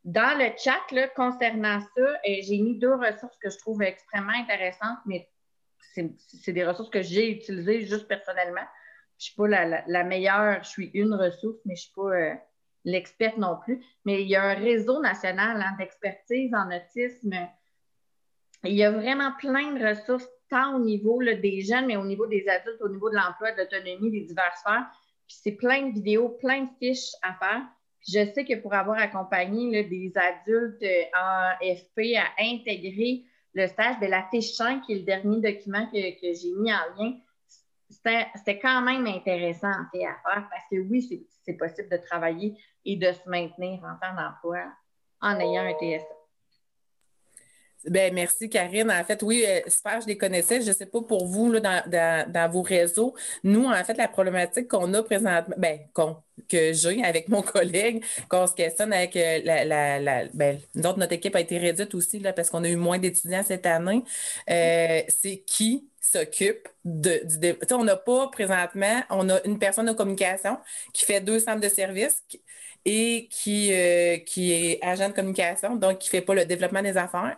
Dans 0.05 0.39
le 0.39 0.51
chat, 0.59 1.09
concernant 1.17 1.81
ça, 1.81 2.03
euh, 2.03 2.37
j'ai 2.43 2.59
mis 2.59 2.79
deux 2.79 2.95
ressources 2.95 3.37
que 3.39 3.49
je 3.49 3.59
trouve 3.59 3.83
extrêmement 3.83 4.33
intéressantes, 4.33 4.99
mais 5.07 5.29
c'est 5.93 6.53
des 6.53 6.65
ressources 6.65 6.91
que 6.91 7.03
j'ai 7.03 7.31
utilisées 7.31 7.87
juste 7.87 8.09
personnellement. 8.09 8.67
Je 9.19 9.27
ne 9.27 9.31
suis 9.31 9.35
pas 9.37 9.85
la, 9.87 10.05
meilleure, 10.05 10.65
je 10.65 10.69
suis 10.69 10.91
une 10.95 11.15
ressource, 11.15 11.59
mais 11.65 11.77
je 11.77 11.83
ne 11.83 11.85
suis 11.85 11.93
pas 11.95 12.11
euh, 12.11 12.35
l'experte 12.85 13.37
non 13.37 13.59
plus. 13.63 13.85
Mais 14.05 14.23
il 14.23 14.29
y 14.29 14.37
a 14.37 14.43
un 14.43 14.55
réseau 14.55 15.01
national 15.01 15.61
hein, 15.63 15.77
d'expertise 15.79 16.53
en 16.55 16.69
autisme. 16.75 17.33
Il 18.65 18.75
y 18.75 18.85
a 18.85 18.91
vraiment 18.91 19.33
plein 19.39 19.73
de 19.73 19.87
ressources 19.87 20.29
tant 20.49 20.77
au 20.77 20.81
niveau 20.81 21.23
des 21.23 21.63
jeunes, 21.63 21.87
mais 21.87 21.97
au 21.97 22.05
niveau 22.05 22.27
des 22.27 22.47
adultes, 22.49 22.81
au 22.81 22.89
niveau 22.89 23.11
de 23.11 23.17
l'emploi, 23.17 23.53
de 23.53 23.63
l'autonomie, 23.63 24.11
des 24.11 24.27
diverses 24.27 24.61
sphères. 24.61 24.87
Puis 25.27 25.39
c'est 25.43 25.53
plein 25.53 25.89
de 25.89 25.95
vidéos, 25.95 26.29
plein 26.29 26.65
de 26.65 26.71
fiches 26.79 27.13
à 27.23 27.35
faire. 27.35 27.63
Je 28.07 28.33
sais 28.33 28.45
que 28.45 28.61
pour 28.61 28.75
avoir 28.75 28.99
accompagné 28.99 29.85
des 29.85 30.13
adultes 30.17 30.83
euh, 30.83 31.05
en 31.17 31.53
FP 31.77 32.17
à 32.17 32.43
intégrer 32.43 33.25
le 33.55 33.67
stage, 33.67 33.99
bien, 33.99 34.09
la 34.09 34.27
fiche 34.31 34.53
5, 34.53 34.83
qui 34.83 34.93
est 34.93 34.99
le 34.99 35.03
dernier 35.03 35.41
document 35.41 35.87
que, 35.87 35.99
j'ai 35.99 36.53
mis 36.57 36.73
en 36.73 36.79
lien, 36.97 37.15
c'était 37.91 38.59
quand 38.59 38.81
même 38.83 39.07
intéressant 39.07 39.71
en 39.71 39.85
fait, 39.93 40.05
à 40.05 40.15
faire 40.15 40.49
parce 40.51 40.65
que 40.71 40.77
oui, 40.77 41.27
c'est 41.43 41.55
possible 41.55 41.91
de 41.91 41.99
travailler 41.99 42.57
et 42.85 42.97
de 42.97 43.13
se 43.13 43.29
maintenir 43.29 43.83
en 43.85 43.97
temps 44.01 44.15
d'emploi 44.15 44.65
en 45.21 45.39
ayant 45.39 45.63
un 45.63 45.75
TSA. 45.75 46.22
Ben, 47.89 48.15
merci, 48.15 48.49
Karine. 48.49 48.91
En 48.91 49.05
fait, 49.05 49.23
oui, 49.23 49.45
euh, 49.47 49.61
super, 49.69 50.01
je 50.01 50.07
les 50.07 50.17
connaissais. 50.17 50.61
Je 50.61 50.69
ne 50.69 50.73
sais 50.73 50.87
pas 50.87 51.01
pour 51.03 51.27
vous, 51.27 51.51
là, 51.51 51.85
dans, 52.29 52.51
vos 52.51 52.63
réseaux. 52.63 53.15
Nous, 53.43 53.65
en 53.65 53.85
fait, 53.85 53.97
la 53.97 54.09
problématique 54.09 54.69
qu'on 54.69 54.93
a 54.95 55.03
présentement, 55.03 55.55
ben, 55.57 55.81
que 56.49 56.73
j'ai 56.73 57.03
avec 57.05 57.29
mon 57.29 57.43
collègue, 57.43 58.05
qu'on 58.29 58.47
se 58.47 58.55
questionne 58.55 58.93
avec 58.93 59.17
euh, 59.17 59.41
la, 59.45 59.65
la, 59.65 59.99
la 59.99 60.25
ben, 60.33 60.59
notre 60.75 61.13
équipe 61.13 61.35
a 61.35 61.41
été 61.41 61.59
réduite 61.59 61.95
aussi 61.95 62.19
là, 62.21 62.33
parce 62.33 62.51
qu'on 62.51 62.65
a 62.65 62.69
eu 62.69 62.77
moins 62.77 62.99
d'étudiants 62.99 63.43
cette 63.45 63.67
année. 63.67 64.05
Euh, 64.49 65.03
c'est 65.09 65.39
qui 65.39 65.89
s'occupe 66.01 66.69
de, 66.85 67.23
du 67.25 67.75
on 67.75 67.85
n'a 67.85 67.97
pas 67.97 68.29
présentement, 68.29 69.03
on 69.11 69.29
a 69.29 69.43
une 69.45 69.59
personne 69.59 69.87
de 69.87 69.93
communication 69.93 70.59
qui 70.93 71.05
fait 71.05 71.21
deux 71.21 71.39
centres 71.39 71.61
de 71.61 71.69
services 71.69 72.23
et 72.85 73.29
qui, 73.31 73.73
euh, 73.73 74.19
qui 74.19 74.53
est 74.53 74.79
agent 74.85 75.09
de 75.09 75.15
communication, 75.15 75.77
donc 75.77 75.99
qui 75.99 76.09
ne 76.09 76.11
fait 76.11 76.21
pas 76.21 76.35
le 76.35 76.45
développement 76.45 76.83
des 76.83 76.97
affaires. 76.97 77.37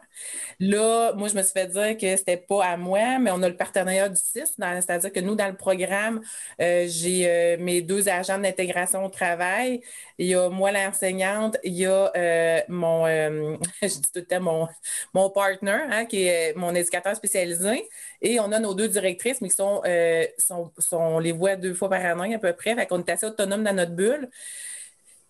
Là, 0.61 1.13
moi, 1.15 1.29
je 1.29 1.35
me 1.35 1.43
suis 1.43 1.53
fait 1.53 1.67
dire 1.67 1.97
que 1.97 2.07
ce 2.17 2.21
n'était 2.23 2.37
pas 2.39 2.65
à 2.65 2.77
moi, 2.77 3.19
mais 3.19 3.31
on 3.31 3.43
a 3.43 3.49
le 3.49 3.57
partenariat 3.57 4.09
du 4.09 4.17
CIS, 4.17 4.55
c'est-à-dire 4.59 5.13
que 5.13 5.21
nous, 5.21 5.35
dans 5.35 5.49
le 5.49 5.57
programme, 5.57 6.21
euh, 6.61 6.87
j'ai 6.89 7.29
euh, 7.29 7.57
mes 7.59 7.83
deux 7.83 8.09
agents 8.09 8.39
d'intégration 8.39 9.05
au 9.05 9.09
travail. 9.09 9.83
Il 10.19 10.27
y 10.29 10.35
a 10.35 10.49
moi, 10.49 10.73
l'enseignante, 10.73 11.57
il 11.65 11.75
y 11.75 11.87
a 11.87 12.13
mon, 12.69 13.07
je 13.83 13.87
dis 13.89 14.01
tout 14.03 14.09
le 14.17 14.25
temps, 14.27 14.41
mon, 14.41 14.69
mon 15.15 15.31
partner, 15.31 15.79
hein, 15.91 16.07
qui 16.07 16.25
est 16.27 16.55
mon 16.57 16.75
éducateur 16.75 17.15
spécialisé, 17.17 17.89
et 18.23 18.41
on 18.41 18.53
a 18.53 18.59
nos 18.61 18.75
deux 18.75 18.89
directrices, 18.89 19.41
mais 19.41 19.49
qui 19.49 19.57
sont, 19.57 19.83
sont, 20.39 20.73
sont 20.79 20.97
on 20.97 21.19
les 21.19 21.33
voit 21.33 21.57
deux 21.57 21.75
fois 21.75 21.89
par 21.91 22.05
année 22.05 22.35
à 22.35 22.39
peu 22.39 22.53
près, 22.53 22.75
fait 22.75 22.87
qu'on 22.87 23.01
est 23.03 23.11
assez 23.11 23.27
autonome 23.27 23.65
dans 23.65 23.75
notre 23.75 23.93
bulle. 23.93 24.29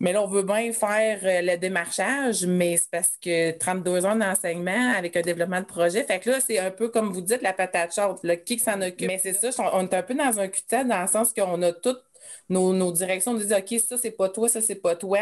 Mais 0.01 0.13
là, 0.13 0.23
on 0.23 0.27
veut 0.27 0.43
bien 0.43 0.73
faire 0.73 1.21
euh, 1.23 1.41
le 1.43 1.57
démarchage, 1.57 2.45
mais 2.47 2.77
c'est 2.77 2.91
parce 2.91 3.17
que 3.21 3.53
32 3.53 4.05
ans 4.05 4.17
d'enseignement 4.17 4.93
avec 4.97 5.17
un 5.17 5.23
développement 5.23 5.61
de 5.61 5.67
projet. 5.67 6.05
Fait 6.05 6.19
que 6.21 6.31
là, 6.31 6.41
c'est 6.41 6.59
un 6.59 6.71
peu 6.71 6.89
comme 6.89 7.13
vous 7.13 7.21
dites, 7.21 7.43
la 7.43 7.53
patate 7.53 7.95
chaude, 7.95 8.19
le 8.23 8.35
qui 8.35 8.59
s'en 8.59 8.81
occupe? 8.81 9.07
Mais 9.07 9.19
c'est 9.19 9.33
ça, 9.33 9.51
on 9.73 9.85
est 9.87 9.95
un 9.95 10.03
peu 10.03 10.15
dans 10.15 10.41
un 10.41 10.49
cul 10.49 10.63
dans 10.71 11.01
le 11.03 11.07
sens 11.07 11.33
qu'on 11.33 11.63
a 11.63 11.73
toutes 11.73 12.03
nos, 12.49 12.93
directions. 12.93 13.33
On 13.33 13.35
dit, 13.35 13.55
OK, 13.55 13.81
ça, 13.81 13.97
c'est 13.97 14.11
pas 14.11 14.29
toi, 14.29 14.49
ça, 14.49 14.61
c'est 14.61 14.75
pas 14.77 14.97
toi. 14.97 15.21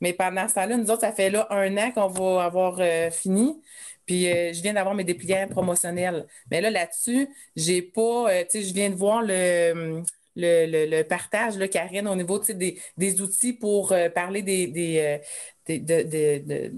Mais 0.00 0.12
pendant 0.12 0.48
ce 0.48 0.54
temps-là, 0.54 0.76
nous 0.76 0.90
autres, 0.90 1.02
ça 1.02 1.12
fait 1.12 1.30
là 1.30 1.46
un 1.50 1.76
an 1.76 1.90
qu'on 1.92 2.08
va 2.08 2.44
avoir 2.44 2.76
euh, 2.80 3.10
fini. 3.10 3.60
Puis 4.06 4.28
euh, 4.28 4.52
je 4.52 4.62
viens 4.62 4.74
d'avoir 4.74 4.94
mes 4.94 5.04
dépliants 5.04 5.46
promotionnels. 5.48 6.26
Mais 6.50 6.60
là, 6.60 6.70
là-dessus, 6.70 7.28
j'ai 7.56 7.82
pas, 7.82 8.44
tu 8.44 8.60
sais, 8.60 8.62
je 8.62 8.74
viens 8.74 8.90
de 8.90 8.94
voir 8.96 9.22
le 9.22 10.02
le, 10.36 11.02
partage, 11.02 11.56
là, 11.56 11.68
Karine, 11.68 12.08
au 12.08 12.16
niveau 12.16 12.38
des, 12.38 12.80
des, 12.96 13.20
outils 13.20 13.52
pour 13.52 13.92
euh, 13.92 14.08
parler 14.08 14.42
des, 14.42 14.66
des, 14.66 15.20
euh, 15.68 15.78
de, 15.78 16.72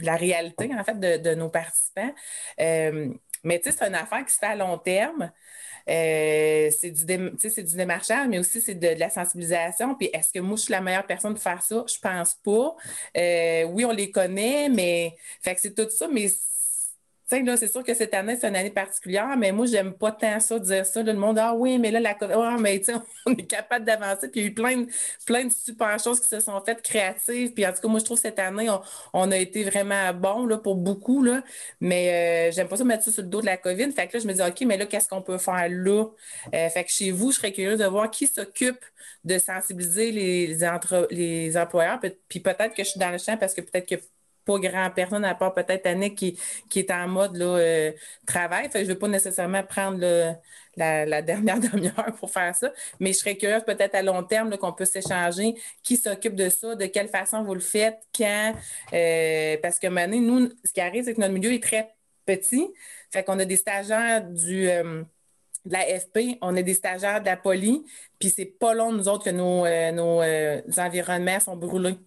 la 0.00 0.16
réalité, 0.16 0.70
en 0.74 0.84
fait, 0.84 0.98
de, 0.98 1.34
nos 1.34 1.48
participants. 1.48 2.14
Euh, 2.60 3.12
mais 3.44 3.60
c'est 3.62 3.82
une 3.82 3.94
affaire 3.94 4.24
qui 4.24 4.32
se 4.32 4.38
fait 4.38 4.46
à 4.46 4.56
long 4.56 4.78
terme. 4.78 5.30
c'est 5.86 6.90
du, 6.90 7.04
du, 7.04 7.76
démarchage, 7.76 8.28
mais 8.28 8.38
aussi 8.38 8.60
c'est 8.60 8.74
de, 8.74 8.98
la 8.98 9.10
sensibilisation. 9.10 9.94
Puis 9.94 10.10
est-ce 10.12 10.32
que 10.32 10.40
moi, 10.40 10.56
je 10.56 10.62
suis 10.62 10.72
la 10.72 10.80
meilleure 10.80 11.06
personne 11.06 11.34
pour 11.34 11.42
faire 11.42 11.62
ça? 11.62 11.84
Je 11.88 11.98
pense 12.00 12.34
pas. 12.44 12.76
oui, 13.14 13.84
on 13.84 13.92
les 13.92 14.10
connaît, 14.10 14.68
mais 14.68 15.16
c'est 15.42 15.74
tout 15.74 15.90
ça, 15.90 16.08
mais 16.08 16.28
c'est 17.30 17.70
sûr 17.70 17.84
que 17.84 17.92
cette 17.92 18.14
année, 18.14 18.36
c'est 18.40 18.48
une 18.48 18.56
année 18.56 18.70
particulière, 18.70 19.36
mais 19.36 19.52
moi, 19.52 19.66
j'aime 19.66 19.92
pas 19.92 20.12
tant 20.12 20.40
ça, 20.40 20.58
dire 20.58 20.86
ça. 20.86 21.02
le 21.02 21.12
monde, 21.12 21.38
ah 21.38 21.54
oui, 21.54 21.78
mais 21.78 21.90
là, 21.90 22.00
la 22.00 22.16
ah, 22.20 22.56
mais 22.58 22.80
on 23.26 23.32
est 23.32 23.46
capable 23.46 23.84
d'avancer. 23.84 24.28
Puis 24.28 24.40
il 24.40 24.42
y 24.44 24.46
a 24.46 24.48
eu 24.50 24.54
plein 24.54 24.76
de, 24.78 24.86
plein 25.26 25.44
de 25.44 25.52
super 25.52 25.98
choses 26.00 26.20
qui 26.20 26.26
se 26.26 26.40
sont 26.40 26.58
faites 26.64 26.82
créatives. 26.82 27.52
Puis 27.52 27.66
en 27.66 27.72
tout 27.72 27.82
cas, 27.82 27.88
moi, 27.88 28.00
je 28.00 28.04
trouve 28.06 28.16
que 28.16 28.22
cette 28.22 28.38
année, 28.38 28.70
on, 29.12 29.30
a 29.30 29.36
été 29.36 29.64
vraiment 29.64 30.12
bon 30.14 30.46
là, 30.46 30.56
pour 30.58 30.76
beaucoup. 30.76 31.22
Là, 31.22 31.42
mais 31.80 32.48
euh, 32.48 32.52
j'aime 32.54 32.68
pas 32.68 32.76
ça 32.76 32.84
mettre 32.84 33.04
ça 33.04 33.12
sur 33.12 33.22
le 33.22 33.28
dos 33.28 33.40
de 33.40 33.46
la 33.46 33.58
COVID. 33.58 33.92
Fait 33.92 34.08
que 34.08 34.16
là, 34.16 34.22
je 34.22 34.26
me 34.26 34.32
dis, 34.32 34.42
OK, 34.42 34.60
mais 34.62 34.78
là, 34.78 34.86
qu'est-ce 34.86 35.08
qu'on 35.08 35.22
peut 35.22 35.38
faire 35.38 35.68
là? 35.68 36.04
Euh, 36.54 36.68
fait 36.70 36.84
que 36.84 36.90
chez 36.90 37.10
vous, 37.10 37.30
je 37.32 37.36
serais 37.36 37.52
curieuse 37.52 37.78
de 37.78 37.86
voir 37.86 38.10
qui 38.10 38.26
s'occupe 38.26 38.82
de 39.24 39.38
sensibiliser 39.38 40.12
les, 40.12 40.46
les 41.10 41.56
employeurs. 41.56 42.00
Puis 42.28 42.40
peut-être 42.40 42.74
que 42.74 42.84
je 42.84 42.90
suis 42.90 43.00
dans 43.00 43.10
le 43.10 43.18
champ 43.18 43.36
parce 43.36 43.54
que 43.54 43.60
peut-être 43.60 43.86
que 43.86 43.96
pas 44.48 44.58
grand 44.58 44.90
personne 44.90 45.24
à 45.26 45.34
part 45.34 45.52
peut-être 45.52 45.86
Annick 45.86 46.16
qui, 46.16 46.38
qui 46.70 46.78
est 46.78 46.90
en 46.90 47.06
mode 47.06 47.36
là, 47.36 47.44
euh, 47.58 47.92
travail. 48.26 48.70
je 48.72 48.78
ne 48.78 48.84
vais 48.84 48.94
pas 48.94 49.08
nécessairement 49.08 49.62
prendre 49.62 50.00
la, 50.76 51.22
dernière 51.22 51.60
demi-heure 51.72 52.14
pour 52.18 52.30
faire 52.30 52.54
ça, 52.54 52.72
mais 52.98 53.12
je 53.12 53.18
serais 53.18 53.36
curieuse 53.36 53.64
peut-être 53.64 53.94
à 53.94 54.02
long 54.02 54.22
terme 54.22 54.56
qu'on 54.56 54.72
puisse 54.72 54.96
échanger 54.96 55.54
qui 55.82 55.98
s'occupe 55.98 56.34
de 56.34 56.48
ça, 56.48 56.74
de 56.76 56.86
quelle 56.86 57.08
façon 57.08 57.42
vous 57.44 57.54
le 57.54 57.60
faites, 57.60 57.98
quand. 58.16 58.54
Euh, 58.94 59.56
parce 59.62 59.78
que 59.78 59.88
maintenant, 59.88 60.20
nous, 60.20 60.48
ce 60.64 60.72
qui 60.72 60.80
arrive, 60.80 61.04
c'est 61.04 61.14
que 61.14 61.20
notre 61.20 61.34
milieu 61.34 61.52
est 61.52 61.62
très 61.62 61.94
petit. 62.24 62.66
Fait 63.10 63.22
qu'on 63.22 63.38
a 63.38 63.44
des 63.44 63.56
stagiaires 63.56 64.24
du. 64.24 64.68
Euh, 64.68 65.02
de 65.64 65.72
la 65.72 65.80
FP, 66.00 66.38
on 66.40 66.56
a 66.56 66.62
des 66.62 66.72
stagiaires 66.72 67.20
de 67.20 67.26
la 67.26 67.36
poly, 67.36 67.84
puis 68.18 68.30
c'est 68.30 68.46
pas 68.46 68.72
long, 68.72 68.92
nous 68.92 69.08
autres, 69.08 69.24
que 69.24 69.30
nos, 69.30 69.66
nos 69.92 70.22
environnements 70.80 71.40
sont 71.40 71.56
brûlés 71.56 71.98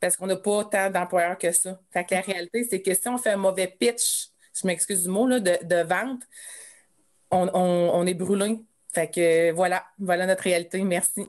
parce 0.00 0.16
qu'on 0.16 0.26
n'a 0.26 0.36
pas 0.36 0.64
tant 0.64 0.90
d'employeurs 0.90 1.38
que 1.38 1.52
ça. 1.52 1.80
Fait 1.90 2.04
que 2.04 2.14
la 2.14 2.20
réalité, 2.20 2.66
c'est 2.68 2.82
que 2.82 2.94
si 2.94 3.08
on 3.08 3.18
fait 3.18 3.30
un 3.30 3.36
mauvais 3.36 3.68
pitch, 3.68 4.28
je 4.54 4.66
m'excuse 4.66 5.04
du 5.04 5.08
mot, 5.08 5.28
de, 5.28 5.82
vente, 5.82 6.22
on, 7.30 8.06
est 8.06 8.14
brûlé. 8.14 8.60
Fait 8.94 9.10
que 9.10 9.52
voilà, 9.52 9.84
voilà 9.98 10.26
notre 10.26 10.42
réalité. 10.42 10.82
Merci. 10.82 11.26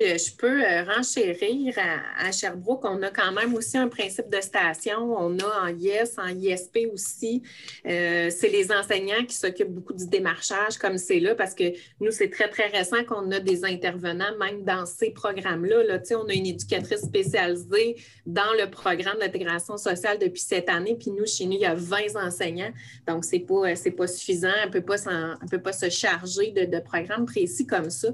Euh, 0.00 0.16
je 0.16 0.32
peux 0.36 0.64
euh, 0.64 0.84
renchérir 0.84 1.74
à, 2.16 2.30
Sherbrooke. 2.30 2.84
On 2.84 3.02
a 3.02 3.10
quand 3.10 3.32
même 3.32 3.52
aussi 3.54 3.76
un 3.76 3.88
principe 3.88 4.30
de 4.30 4.40
station. 4.40 5.12
On 5.18 5.36
a 5.40 5.64
en 5.64 5.76
IES, 5.76 6.18
en 6.18 6.28
ISP 6.28 6.88
aussi. 6.92 7.42
Euh, 7.84 8.30
c'est 8.30 8.48
les 8.48 8.70
enseignants 8.70 9.24
qui 9.26 9.34
s'occupent 9.34 9.72
beaucoup 9.72 9.92
du 9.92 10.06
démarchage 10.06 10.78
comme 10.78 10.98
c'est 10.98 11.18
là 11.18 11.34
parce 11.34 11.54
que 11.54 11.64
nous, 12.00 12.12
c'est 12.12 12.30
très, 12.30 12.48
très 12.48 12.68
récent 12.68 13.02
qu'on 13.04 13.28
a 13.32 13.40
des 13.40 13.64
intervenants 13.64 14.36
même 14.38 14.62
dans 14.62 14.86
ces 14.86 15.10
programmes-là. 15.10 15.82
Là, 15.82 15.98
on 16.12 16.28
a 16.28 16.32
une 16.32 16.46
éducatrice 16.46 17.00
spécialisée 17.00 17.96
dans 18.24 18.52
le 18.56 18.70
programme 18.70 19.18
d'intégration 19.18 19.76
sociale 19.78 20.18
depuis 20.20 20.42
cette 20.42 20.68
année. 20.68 20.94
Puis 20.94 21.10
nous, 21.10 21.26
chez 21.26 21.44
nous, 21.46 21.54
il 21.54 21.60
y 21.60 21.66
a 21.66 21.74
20 21.74 22.14
enseignants. 22.24 22.72
Donc, 23.08 23.24
ce 23.24 23.32
n'est 23.32 23.40
pas, 23.40 23.74
pas 23.96 24.06
suffisant. 24.06 24.52
On 24.62 24.66
ne 24.66 25.48
peut 25.50 25.60
pas 25.60 25.72
se 25.72 25.90
charger 25.90 26.52
de, 26.52 26.66
de, 26.66 26.78
programmes 26.78 27.26
précis 27.26 27.66
comme 27.66 27.90
ça. 27.90 28.08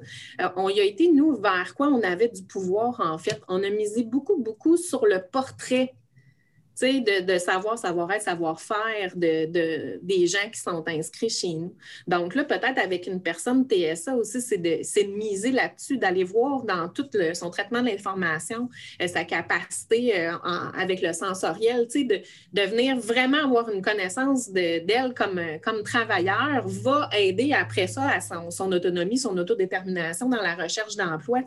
on 0.57 0.71
y 0.71 0.81
a 0.81 0.85
été, 0.85 1.11
nous, 1.13 1.37
vers 1.37 1.58
quoi 1.75 1.89
on 1.89 2.03
avait 2.03 2.29
du 2.29 2.43
pouvoir, 2.43 3.01
en 3.01 3.19
fait. 3.19 3.41
On 3.49 3.63
a 3.63 3.71
misé 3.71 4.03
beaucoup, 4.05 4.37
beaucoup 4.43 4.77
sur 4.77 5.07
le 5.07 5.23
portrait 5.31 5.95
de, 6.81 7.39
savoir, 7.39 7.79
savoir-être, 7.79 8.23
savoir-faire 8.23 9.13
de, 9.17 9.99
des 10.03 10.27
gens 10.27 10.49
qui 10.53 10.61
sont 10.61 10.85
inscrits 10.87 11.31
chez 11.31 11.55
nous. 11.55 11.75
Donc 12.07 12.35
là, 12.35 12.45
peut-être 12.45 12.79
avec 12.79 13.07
une 13.07 13.21
personne 13.21 13.67
TSA 13.69 14.15
aussi, 14.15 14.41
c'est 14.41 14.59
de, 14.59 15.17
miser 15.17 15.51
là-dessus, 15.51 15.99
d'aller 15.99 16.25
voir 16.25 16.63
dans 16.63 16.89
tout 16.89 17.09
son 17.35 17.51
traitement 17.51 17.81
de 17.81 17.87
l'information, 17.87 18.69
euh, 19.03 19.07
sa 19.07 19.25
capacité 19.25 20.21
euh, 20.21 20.33
avec 20.77 21.03
le 21.03 21.13
sensoriel, 21.13 21.87
de, 21.89 22.63
venir 22.63 22.99
vraiment 22.99 23.45
avoir 23.45 23.71
une 23.71 23.83
connaissance 23.83 24.51
d'elle 24.51 25.15
comme, 25.17 25.41
comme 25.63 25.83
travailleur 25.83 26.67
va 26.67 27.09
aider 27.17 27.53
après 27.53 27.87
ça 27.87 28.09
à 28.09 28.21
son, 28.21 28.73
autonomie, 28.73 29.19
son 29.19 29.37
autodétermination 29.37 30.29
dans 30.29 30.43
la 30.43 30.55
recherche 30.55 30.97
d'emploi. 30.97 31.41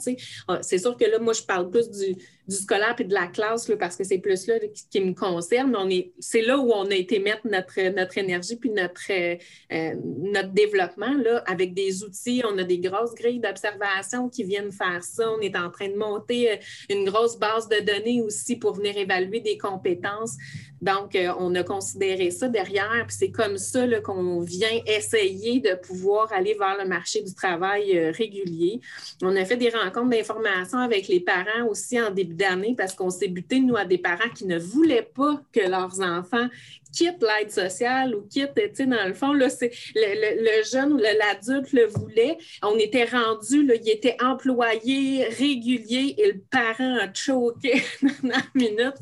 Ah, 0.48 0.60
c'est 0.62 0.78
sûr 0.78 0.98
que 0.98 1.06
là, 1.06 1.20
moi, 1.20 1.34
je 1.34 1.44
parle 1.44 1.70
plus 1.70 1.90
du, 1.90 2.16
du 2.48 2.56
scolaire 2.56 2.96
et 3.00 3.04
de 3.04 3.14
la 3.14 3.28
classe 3.28 3.68
là, 3.68 3.78
parce 3.78 3.96
que 3.96 4.04
c'est 4.04 4.18
plus 4.18 4.48
là 4.48 4.60
qui, 4.60 4.88
qui 4.90 5.02
me 5.02 5.14
concerne, 5.14 5.76
on 5.76 5.90
est, 5.90 6.12
c'est 6.20 6.42
là 6.42 6.58
où 6.58 6.72
on 6.72 6.86
a 6.86 6.96
été 6.96 7.20
mettre 7.20 7.48
notre, 7.48 7.80
notre 7.96 8.18
énergie 8.18 8.56
puis 8.56 8.72
notre, 8.72 9.12
euh, 9.12 9.36
euh, 9.72 9.96
notre 10.04 10.50
développement 10.50 11.14
là, 11.14 11.44
avec 11.46 11.74
des 11.74 12.04
outils. 12.04 12.42
On 12.46 12.58
a 12.58 12.64
des 12.64 12.80
grosses 12.80 13.14
grilles 13.14 13.40
d'observation 13.40 14.30
qui 14.30 14.44
viennent 14.44 14.72
faire 14.72 15.04
ça. 15.04 15.32
On 15.32 15.40
est 15.40 15.56
en 15.56 15.70
train 15.70 15.90
de 15.90 15.96
monter 15.96 16.52
euh, 16.52 16.56
une 16.90 17.06
grosse 17.10 17.38
base 17.38 17.70
de 17.70 17.80
données 17.80 18.22
aussi 18.22 18.56
pour 18.56 18.74
venir 18.74 18.98
évaluer 18.98 19.40
des 19.40 19.58
compétences. 19.58 20.36
Donc, 20.82 21.16
on 21.38 21.54
a 21.54 21.62
considéré 21.62 22.32
ça 22.32 22.48
derrière, 22.48 23.06
puis 23.08 23.16
c'est 23.16 23.30
comme 23.30 23.60
ça 23.60 23.86
qu'on 24.00 24.40
vient 24.40 24.82
essayer 24.88 25.60
de 25.60 25.76
pouvoir 25.76 26.34
aller 26.34 26.56
vers 26.56 26.76
le 26.76 26.90
marché 26.90 27.22
du 27.22 27.36
travail 27.36 28.10
régulier. 28.10 28.80
On 29.22 29.36
a 29.36 29.46
fait 29.46 29.58
des 29.58 29.70
rencontres 29.70 30.10
d'information 30.10 30.80
avec 30.80 31.08
les 31.08 31.20
parents 31.20 31.68
aussi 31.70 32.02
en 32.02 32.10
début 32.10 32.31
d'année 32.36 32.76
parce 32.78 32.94
qu'on 32.94 33.10
s'est 33.10 33.28
buté, 33.28 33.60
nous, 33.60 33.76
à 33.76 33.86
des 33.86 33.98
parents 33.98 34.30
qui 34.36 34.46
ne 34.46 34.58
voulaient 34.58 35.10
pas 35.14 35.42
que 35.52 35.62
leurs 35.62 36.02
enfants 36.02 36.48
quittent 36.92 37.24
l'aide 37.24 37.52
sociale 37.52 38.16
ou 38.16 38.22
quittent, 38.22 38.82
dans 38.82 39.08
le 39.08 39.14
fond, 39.14 39.34
là, 39.34 39.50
c'est 39.50 39.72
le, 39.96 40.64
jeune 40.70 40.94
ou 40.94 40.98
l'adulte 40.98 41.72
le 41.74 41.86
voulait. 41.86 42.38
On 42.64 42.78
était 42.78 43.06
rendu, 43.06 43.66
là, 43.66 43.76
il 43.76 43.90
était 43.90 44.18
employé 44.22 45.26
régulier 45.26 46.16
et 46.18 46.32
le 46.34 46.40
parent 46.50 46.98
a 46.98 47.14
choqué 47.14 47.82
dans 48.02 48.10
la 48.30 48.42
minute. 48.54 48.96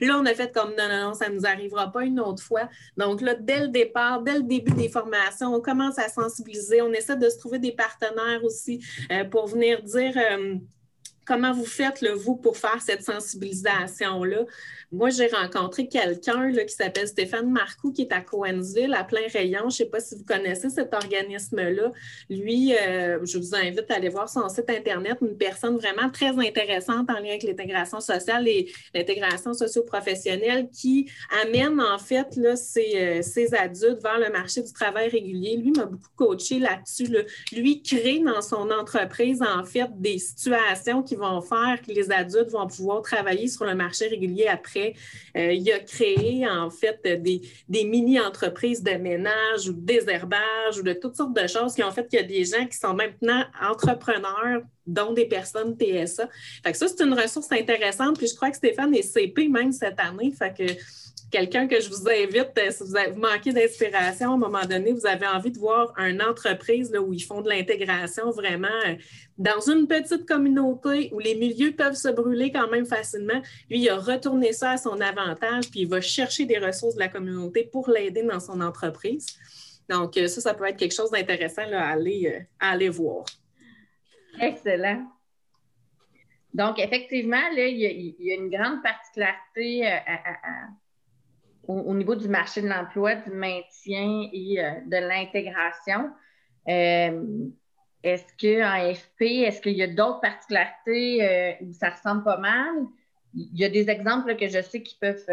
Là, 0.00 0.18
on 0.18 0.26
a 0.26 0.34
fait 0.34 0.52
comme 0.52 0.70
non, 0.76 0.88
non, 0.88 1.08
non, 1.08 1.14
ça 1.14 1.28
ne 1.28 1.34
nous 1.34 1.46
arrivera 1.46 1.90
pas 1.90 2.04
une 2.04 2.20
autre 2.20 2.42
fois. 2.42 2.68
Donc 2.96 3.20
là, 3.20 3.34
dès 3.34 3.60
le 3.60 3.68
départ, 3.68 4.22
dès 4.22 4.34
le 4.34 4.42
début 4.42 4.72
des 4.72 4.88
formations, 4.88 5.54
on 5.54 5.60
commence 5.60 5.98
à 5.98 6.08
sensibiliser. 6.08 6.82
On 6.82 6.92
essaie 6.92 7.16
de 7.16 7.28
se 7.28 7.38
trouver 7.38 7.58
des 7.58 7.72
partenaires 7.72 8.44
aussi 8.44 8.80
euh, 9.10 9.24
pour 9.24 9.46
venir 9.46 9.82
dire. 9.82 10.14
Euh, 10.16 10.56
comment 11.24 11.52
vous 11.52 11.66
faites, 11.66 12.00
le 12.00 12.12
vous, 12.12 12.36
pour 12.36 12.56
faire 12.56 12.80
cette 12.80 13.02
sensibilisation-là? 13.02 14.44
Moi, 14.90 15.08
j'ai 15.08 15.28
rencontré 15.28 15.88
quelqu'un 15.88 16.52
qui 16.52 16.74
s'appelle 16.74 17.08
Stéphane 17.08 17.50
Marcoux, 17.50 17.92
qui 17.92 18.02
est 18.02 18.12
à 18.12 18.20
Coensville, 18.20 18.92
à 18.92 19.04
plein 19.04 19.26
rayon. 19.32 19.62
Je 19.62 19.66
ne 19.66 19.70
sais 19.70 19.86
pas 19.86 20.00
si 20.00 20.14
vous 20.14 20.24
connaissez 20.24 20.68
cet 20.68 20.92
organisme-là. 20.92 21.90
Lui, 22.28 22.74
euh, 22.74 23.24
je 23.24 23.38
vous 23.38 23.54
invite 23.54 23.90
à 23.90 23.94
aller 23.94 24.10
voir 24.10 24.28
son 24.28 24.48
site 24.50 24.68
Internet, 24.68 25.16
une 25.22 25.36
personne 25.38 25.78
vraiment 25.78 26.10
très 26.10 26.38
intéressante 26.38 27.08
en 27.10 27.14
lien 27.14 27.30
avec 27.30 27.42
l'intégration 27.42 28.00
sociale 28.00 28.46
et 28.48 28.70
l'intégration 28.94 29.54
socio-professionnelle 29.54 30.68
qui 30.70 31.10
amène 31.42 31.80
en 31.80 31.98
fait 31.98 32.36
là, 32.36 32.56
ces, 32.56 33.22
euh, 33.24 33.56
adultes 33.58 34.02
vers 34.02 34.18
le 34.18 34.30
marché 34.30 34.62
du 34.62 34.72
travail 34.72 35.08
régulier. 35.08 35.56
Lui 35.56 35.72
m'a 35.72 35.86
beaucoup 35.86 36.10
coaché 36.16 36.58
là-dessus. 36.58 37.08
Lui 37.52 37.82
crée 37.82 38.18
dans 38.18 38.42
son 38.42 38.70
entreprise 38.70 39.42
en 39.42 39.64
fait 39.64 39.88
des 39.98 40.18
situations 40.18 41.02
qui 41.02 41.11
vont 41.14 41.40
faire 41.40 41.80
que 41.86 41.92
les 41.92 42.10
adultes 42.10 42.50
vont 42.50 42.66
pouvoir 42.66 43.02
travailler 43.02 43.48
sur 43.48 43.64
le 43.64 43.74
marché 43.74 44.08
régulier 44.08 44.46
après. 44.46 44.94
Euh, 45.36 45.52
il 45.52 45.70
a 45.72 45.78
créé 45.80 46.48
en 46.48 46.70
fait 46.70 47.00
des, 47.04 47.40
mini-entreprises 47.68 48.82
de 48.82 48.92
ménage 48.92 49.68
ou 49.68 49.72
de 49.72 49.80
désherbage 49.80 50.78
ou 50.78 50.82
de 50.82 50.92
toutes 50.92 51.16
sortes 51.16 51.34
de 51.34 51.46
choses 51.46 51.74
qui 51.74 51.82
ont 51.82 51.90
fait 51.90 52.06
qu'il 52.06 52.20
y 52.20 52.22
a 52.22 52.26
des 52.26 52.44
gens 52.44 52.66
qui 52.66 52.76
sont 52.76 52.94
maintenant 52.94 53.44
entrepreneurs 53.60 54.62
dont 54.86 55.12
des 55.12 55.26
personnes 55.26 55.76
TSA. 55.76 56.28
Fait 56.64 56.72
que 56.72 56.78
ça, 56.78 56.88
c'est 56.88 57.02
une 57.02 57.14
ressource 57.14 57.50
intéressante. 57.52 58.18
Puis 58.18 58.28
je 58.28 58.34
crois 58.34 58.50
que 58.50 58.56
Stéphane 58.56 58.94
est 58.94 59.02
CP 59.02 59.48
même 59.48 59.72
cette 59.72 60.00
année. 60.00 60.32
Fait 60.32 60.54
que 60.56 60.72
quelqu'un 61.32 61.66
que 61.66 61.80
je 61.80 61.88
vous 61.88 62.08
invite, 62.08 62.52
euh, 62.58 62.70
si 62.70 62.84
vous, 62.84 63.20
manqué 63.20 63.52
d'inspiration, 63.52 64.32
à 64.32 64.34
un 64.34 64.36
moment 64.36 64.64
donné, 64.64 64.92
vous 64.92 65.06
avez 65.06 65.26
envie 65.26 65.50
de 65.50 65.58
voir 65.58 65.92
une 65.98 66.22
entreprise 66.22 66.92
là, 66.92 67.00
où 67.00 67.12
ils 67.12 67.24
font 67.24 67.40
de 67.40 67.48
l'intégration 67.48 68.30
vraiment 68.30 68.68
euh, 68.86 68.94
dans 69.38 69.60
une 69.60 69.88
petite 69.88 70.26
communauté 70.26 71.10
où 71.12 71.18
les 71.18 71.34
milieux 71.34 71.72
peuvent 71.72 71.96
se 71.96 72.08
brûler 72.08 72.52
quand 72.52 72.68
même 72.68 72.86
facilement. 72.86 73.40
Lui, 73.70 73.80
il 73.80 73.88
a 73.88 73.96
retourné 73.96 74.52
ça 74.52 74.72
à 74.72 74.76
son 74.76 75.00
avantage, 75.00 75.70
puis 75.70 75.80
il 75.80 75.88
va 75.88 76.00
chercher 76.00 76.44
des 76.44 76.58
ressources 76.58 76.94
de 76.94 77.00
la 77.00 77.08
communauté 77.08 77.64
pour 77.64 77.88
l'aider 77.88 78.22
dans 78.22 78.40
son 78.40 78.60
entreprise. 78.60 79.26
Donc, 79.88 80.16
euh, 80.16 80.28
ça, 80.28 80.40
ça 80.40 80.54
peut 80.54 80.66
être 80.66 80.76
quelque 80.76 80.94
chose 80.94 81.10
d'intéressant 81.10 81.62
à 81.72 81.96
aller 82.60 82.88
voir. 82.90 83.24
Excellent. 84.40 85.06
Donc, 86.54 86.78
effectivement, 86.78 87.48
il, 87.52 87.78
y 87.78 88.32
a, 88.32 88.34
une 88.34 88.50
grande 88.50 88.82
particularité 88.82 89.86
à 89.86 90.68
au, 91.68 91.94
niveau 91.94 92.14
du 92.14 92.28
marché 92.28 92.60
de 92.60 92.68
l'emploi, 92.68 93.14
du 93.14 93.30
maintien 93.30 94.28
et 94.32 94.60
euh, 94.60 94.72
de 94.86 94.96
l'intégration. 94.96 96.10
Euh, 96.68 97.46
est-ce 98.02 98.32
qu'en 98.40 98.94
FP, 98.94 99.22
est-ce 99.22 99.60
qu'il 99.60 99.74
y 99.74 99.82
a 99.82 99.86
d'autres 99.86 100.20
particularités 100.20 101.22
euh, 101.22 101.52
où 101.64 101.72
ça 101.72 101.90
ressemble 101.90 102.24
pas 102.24 102.38
mal? 102.38 102.74
Il 103.34 103.58
y 103.58 103.64
a 103.64 103.68
des 103.68 103.88
exemples 103.88 104.36
que 104.36 104.48
je 104.48 104.60
sais 104.60 104.82
qui 104.82 104.96
peuvent, 105.00 105.24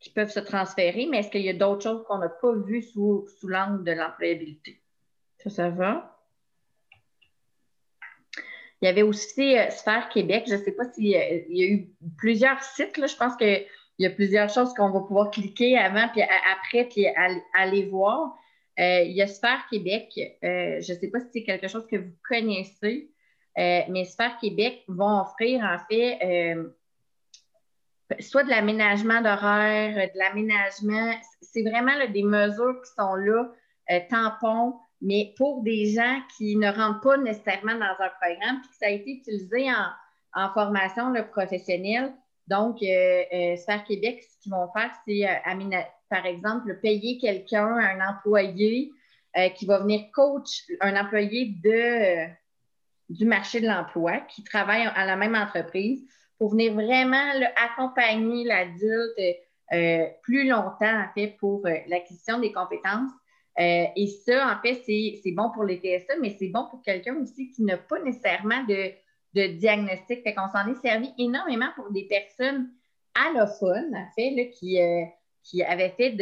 qui 0.00 0.10
peuvent 0.10 0.30
se 0.30 0.40
transférer, 0.40 1.06
mais 1.10 1.18
est-ce 1.18 1.30
qu'il 1.30 1.42
y 1.42 1.50
a 1.50 1.54
d'autres 1.54 1.82
choses 1.82 2.04
qu'on 2.08 2.18
n'a 2.18 2.28
pas 2.28 2.52
vues 2.52 2.82
sous, 2.82 3.26
sous 3.38 3.48
l'angle 3.48 3.84
de 3.84 3.92
l'employabilité? 3.92 4.80
Ça, 5.38 5.50
ça 5.50 5.68
va? 5.68 6.13
Il 8.84 8.86
y 8.86 8.90
avait 8.90 9.02
aussi 9.02 9.56
Sphère 9.70 10.10
Québec. 10.10 10.44
Je 10.46 10.56
ne 10.56 10.58
sais 10.58 10.72
pas 10.72 10.84
s'il 10.92 11.06
y 11.06 11.16
a 11.16 11.66
eu 11.66 11.88
plusieurs 12.18 12.62
sites. 12.62 12.94
Je 12.94 13.16
pense 13.16 13.34
que 13.34 13.64
il 13.98 14.02
y 14.02 14.06
a 14.06 14.10
plusieurs 14.10 14.50
choses 14.50 14.74
qu'on 14.74 14.90
va 14.90 15.00
pouvoir 15.00 15.30
cliquer 15.30 15.78
avant, 15.78 16.08
puis 16.08 16.22
après, 16.22 16.84
puis 16.84 17.06
aller 17.54 17.84
voir. 17.86 18.34
Euh, 18.78 19.02
il 19.02 19.12
y 19.12 19.22
a 19.22 19.26
Sphère 19.26 19.66
Québec. 19.70 20.12
Euh, 20.18 20.80
je 20.80 20.92
ne 20.92 20.98
sais 20.98 21.08
pas 21.08 21.20
si 21.20 21.26
c'est 21.32 21.44
quelque 21.44 21.68
chose 21.68 21.86
que 21.86 21.96
vous 21.96 22.12
connaissez, 22.28 23.10
euh, 23.56 23.80
mais 23.88 24.04
Sphère 24.04 24.36
Québec 24.38 24.82
vont 24.88 25.20
offrir 25.20 25.62
en 25.62 25.78
fait 25.88 26.56
soit 28.20 28.44
de 28.44 28.50
l'aménagement 28.50 29.22
d'horaire, 29.22 29.94
de 29.94 30.18
l'aménagement. 30.18 31.14
C'est 31.40 31.62
vraiment 31.62 31.92
des 32.12 32.22
mesures 32.22 32.80
qui 32.84 32.92
sont 32.96 33.14
là, 33.14 33.48
tampons, 34.10 34.74
mais 35.04 35.34
pour 35.36 35.62
des 35.62 35.92
gens 35.92 36.20
qui 36.36 36.56
ne 36.56 36.68
rentrent 36.70 37.02
pas 37.02 37.16
nécessairement 37.18 37.74
dans 37.74 38.04
un 38.04 38.10
programme, 38.20 38.60
puis 38.62 38.70
que 38.70 38.76
ça 38.80 38.86
a 38.86 38.90
été 38.90 39.10
utilisé 39.12 39.68
en, 39.70 40.50
formation 40.52 41.10
le 41.10 41.28
professionnel 41.28 42.12
donc, 42.46 42.82
euh, 42.82 43.22
euh 43.32 43.78
Québec, 43.86 44.22
ce 44.22 44.42
qu'ils 44.42 44.52
vont 44.52 44.68
faire, 44.72 44.90
c'est, 45.06 45.26
euh, 45.26 45.80
par 46.10 46.26
exemple, 46.26 46.78
payer 46.80 47.18
quelqu'un, 47.18 47.66
un 47.66 48.06
employé 48.06 48.90
euh, 49.38 49.48
qui 49.50 49.66
va 49.66 49.78
venir 49.78 50.10
coach 50.12 50.64
un 50.80 51.00
employé 51.00 51.54
de, 51.62 52.26
du 53.08 53.24
marché 53.24 53.60
de 53.60 53.66
l'emploi 53.66 54.18
qui 54.28 54.44
travaille 54.44 54.86
à 54.94 55.06
la 55.06 55.16
même 55.16 55.34
entreprise 55.34 56.04
pour 56.38 56.50
venir 56.50 56.74
vraiment 56.74 57.30
accompagner 57.56 58.44
l'adulte 58.44 59.40
plus 60.22 60.48
longtemps, 60.48 60.76
en 60.80 61.08
fait, 61.14 61.36
pour 61.38 61.62
l'acquisition 61.86 62.38
des 62.38 62.52
compétences. 62.52 63.10
Et 63.56 64.06
ça, 64.26 64.52
en 64.52 64.60
fait, 64.60 64.82
c'est 64.84 65.32
bon 65.32 65.50
pour 65.52 65.64
les 65.64 65.76
TSA, 65.76 66.14
mais 66.20 66.36
c'est 66.38 66.48
bon 66.48 66.66
pour 66.70 66.82
quelqu'un 66.82 67.16
aussi 67.16 67.50
qui 67.50 67.62
n'a 67.62 67.76
pas 67.76 68.00
nécessairement 68.00 68.64
de 68.64 69.46
diagnostic. 69.46 70.22
Fait 70.22 70.34
qu'on 70.34 70.48
s'en 70.48 70.68
est 70.70 70.80
servi 70.80 71.12
énormément 71.18 71.68
pour 71.76 71.90
des 71.92 72.04
personnes 72.04 72.70
allophones, 73.14 73.94
en 73.94 74.08
fait, 74.14 74.50
qui, 74.50 74.80
euh, 74.80 75.04
qui 75.42 75.62
avaient 75.62 75.94
fait 75.96 76.16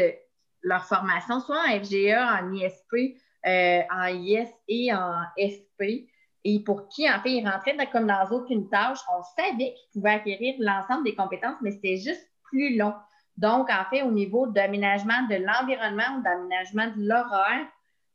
leur 0.63 0.85
formation 0.85 1.41
soit 1.41 1.59
en 1.69 1.81
FGA, 1.81 2.41
en 2.41 2.53
ISP, 2.53 3.17
euh, 3.47 3.81
en 3.91 4.07
IS 4.07 4.49
et 4.69 4.93
en 4.93 5.23
SP, 5.37 6.09
et 6.45 6.61
pour 6.61 6.89
qui, 6.89 7.09
en 7.09 7.21
fait, 7.21 7.33
ils 7.33 7.49
rentraient 7.49 7.77
comme 7.91 8.07
dans 8.07 8.29
aucune 8.31 8.69
tâche. 8.69 8.99
On 9.17 9.23
savait 9.23 9.75
qu'ils 9.75 9.91
pouvaient 9.93 10.11
acquérir 10.11 10.55
l'ensemble 10.59 11.05
des 11.05 11.15
compétences, 11.15 11.57
mais 11.63 11.71
c'était 11.71 11.97
juste 11.97 12.29
plus 12.45 12.77
long. 12.77 12.95
Donc, 13.37 13.71
en 13.71 13.85
fait, 13.91 14.03
au 14.03 14.11
niveau 14.11 14.47
d'aménagement 14.47 15.27
de 15.29 15.37
l'environnement 15.37 16.19
ou 16.19 16.23
d'aménagement 16.23 16.87
de 16.89 17.09
l'horaire, 17.09 17.67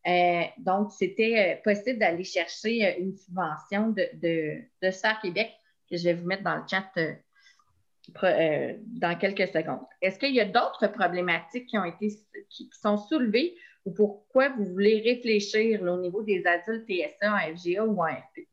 euh, 0.07 0.43
donc, 0.59 0.91
c'était 0.91 1.57
euh, 1.57 1.61
possible 1.63 1.99
d'aller 1.99 2.23
chercher 2.23 2.85
euh, 2.85 2.91
une 2.99 3.15
subvention 3.17 3.89
de, 3.89 4.07
de, 4.13 4.61
de 4.81 5.21
Québec 5.21 5.51
que 5.89 5.97
je 5.97 6.03
vais 6.03 6.13
vous 6.13 6.25
mettre 6.25 6.43
dans 6.43 6.55
le 6.55 6.63
chat 6.69 6.85
dans 8.13 9.17
quelques 9.19 9.49
secondes. 9.49 9.85
Est-ce 10.01 10.17
qu'il 10.17 10.33
y 10.33 10.39
a 10.39 10.45
d'autres 10.45 10.87
problématiques 10.87 11.67
qui 11.67 11.77
ont 11.77 11.83
été 11.83 12.09
qui, 12.49 12.69
sont 12.81 12.97
soulevées 12.97 13.53
ou 13.83 13.91
pourquoi 13.91 14.47
vous 14.49 14.63
voulez 14.63 15.01
réfléchir 15.01 15.81
au 15.81 15.97
niveau 15.97 16.23
des 16.23 16.45
adultes 16.45 16.87
TSA 16.87 17.33
en 17.33 17.55
FGA 17.55 17.83
ou 17.83 18.01
en 18.01 18.07
FP? 18.07 18.47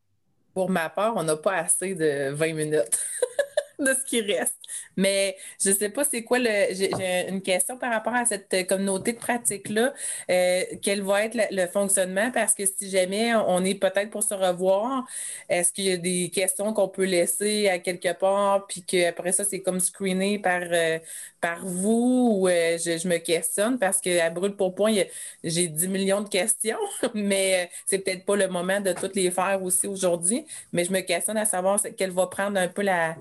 Pour 0.52 0.70
ma 0.70 0.88
part, 0.88 1.14
on 1.16 1.22
n'a 1.22 1.36
pas 1.36 1.58
assez 1.58 1.94
de 1.94 2.30
20 2.32 2.52
minutes. 2.52 2.98
de 3.78 3.92
ce 3.94 4.04
qui 4.04 4.20
reste. 4.20 4.56
Mais 4.96 5.36
je 5.62 5.70
ne 5.70 5.74
sais 5.74 5.88
pas 5.88 6.04
c'est 6.04 6.22
quoi 6.22 6.38
le. 6.38 6.74
J'ai 6.74 7.28
une 7.28 7.42
question 7.42 7.76
par 7.76 7.92
rapport 7.92 8.14
à 8.14 8.24
cette 8.24 8.66
communauté 8.68 9.12
de 9.12 9.18
pratique-là. 9.18 9.92
Euh, 10.30 10.62
quel 10.82 11.02
va 11.02 11.24
être 11.24 11.36
le, 11.50 11.66
fonctionnement? 11.66 12.30
Parce 12.30 12.54
que 12.54 12.64
si 12.66 12.90
jamais 12.90 13.34
on 13.34 13.64
est 13.64 13.74
peut-être 13.74 14.10
pour 14.10 14.22
se 14.22 14.34
revoir, 14.34 15.04
est-ce 15.48 15.72
qu'il 15.72 15.84
y 15.84 15.92
a 15.92 15.96
des 15.96 16.30
questions 16.30 16.72
qu'on 16.72 16.88
peut 16.88 17.04
laisser 17.04 17.68
à 17.68 17.78
quelque 17.78 18.12
part, 18.12 18.66
puis 18.66 18.82
qu'après 18.82 19.32
ça, 19.32 19.44
c'est 19.44 19.60
comme 19.60 19.80
screené 19.80 20.38
par, 20.38 20.62
euh, 20.62 20.98
par 21.40 21.64
vous 21.66 22.40
ou 22.40 22.48
euh, 22.48 22.78
je, 22.78 23.08
me 23.08 23.18
questionne? 23.18 23.78
Parce 23.78 24.00
qu'à 24.00 24.30
brûle 24.30 24.56
pour 24.56 24.74
point, 24.74 24.94
j'ai 25.42 25.68
10 25.68 25.88
millions 25.88 26.20
de 26.22 26.28
questions, 26.28 26.78
mais 27.14 27.70
c'est 27.86 27.98
peut-être 27.98 28.24
pas 28.24 28.36
le 28.36 28.48
moment 28.48 28.80
de 28.80 28.92
toutes 28.92 29.16
les 29.16 29.30
faire 29.30 29.60
aussi 29.62 29.86
aujourd'hui. 29.86 30.46
Mais 30.72 30.84
je 30.84 30.92
me 30.92 31.00
questionne 31.00 31.36
à 31.36 31.44
savoir 31.44 31.80
quelle 31.96 32.10
va 32.10 32.26
prendre 32.26 32.58
un 32.58 32.68
peu 32.68 32.82
la 32.82 33.16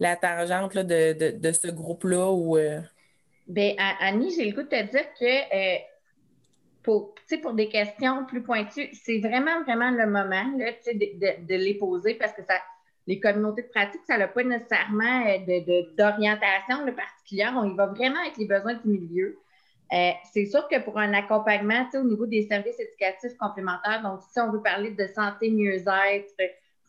la 0.00 0.16
tangente 0.16 0.76
de, 0.76 1.52
ce 1.52 1.68
groupe-là? 1.68 2.30
Ou, 2.30 2.56
euh? 2.56 2.80
Bien, 3.46 3.74
Annie, 4.00 4.34
j'ai 4.34 4.46
le 4.46 4.54
goût 4.54 4.62
de 4.62 4.68
te 4.68 4.82
dire 4.90 5.06
que 5.18 5.24
euh, 5.24 5.78
pour, 6.82 7.14
pour 7.42 7.52
des 7.54 7.68
questions 7.68 8.24
plus 8.26 8.42
pointues, 8.42 8.88
c'est 8.92 9.18
vraiment, 9.18 9.62
vraiment 9.62 9.90
le 9.90 10.06
moment 10.06 10.56
là, 10.58 10.72
de, 10.86 11.46
de, 11.46 11.54
les 11.54 11.74
poser 11.74 12.14
parce 12.14 12.32
que 12.32 12.42
ça, 12.42 12.54
les 13.06 13.20
communautés 13.20 13.62
de 13.62 13.68
pratique, 13.68 14.00
ça 14.06 14.16
n'a 14.16 14.28
pas 14.28 14.42
nécessairement 14.42 15.26
euh, 15.26 15.82
d'orientation 15.96 16.86
particulière. 16.94 17.54
On 17.56 17.70
y 17.70 17.76
va 17.76 17.86
vraiment 17.86 18.20
avec 18.20 18.36
les 18.38 18.46
besoins 18.46 18.74
du 18.74 18.88
milieu. 18.88 19.38
c'est 20.32 20.46
sûr 20.46 20.66
que 20.68 20.82
pour 20.82 20.98
un 20.98 21.12
accompagnement 21.12 21.86
au 21.94 22.04
niveau 22.04 22.26
des 22.26 22.46
services 22.46 22.80
éducatifs 22.80 23.36
complémentaires, 23.38 24.02
donc 24.02 24.20
si 24.32 24.40
on 24.40 24.50
veut 24.50 24.62
parler 24.62 24.90
de 24.90 25.06
santé, 25.14 25.50
mieux-être, 25.50 26.34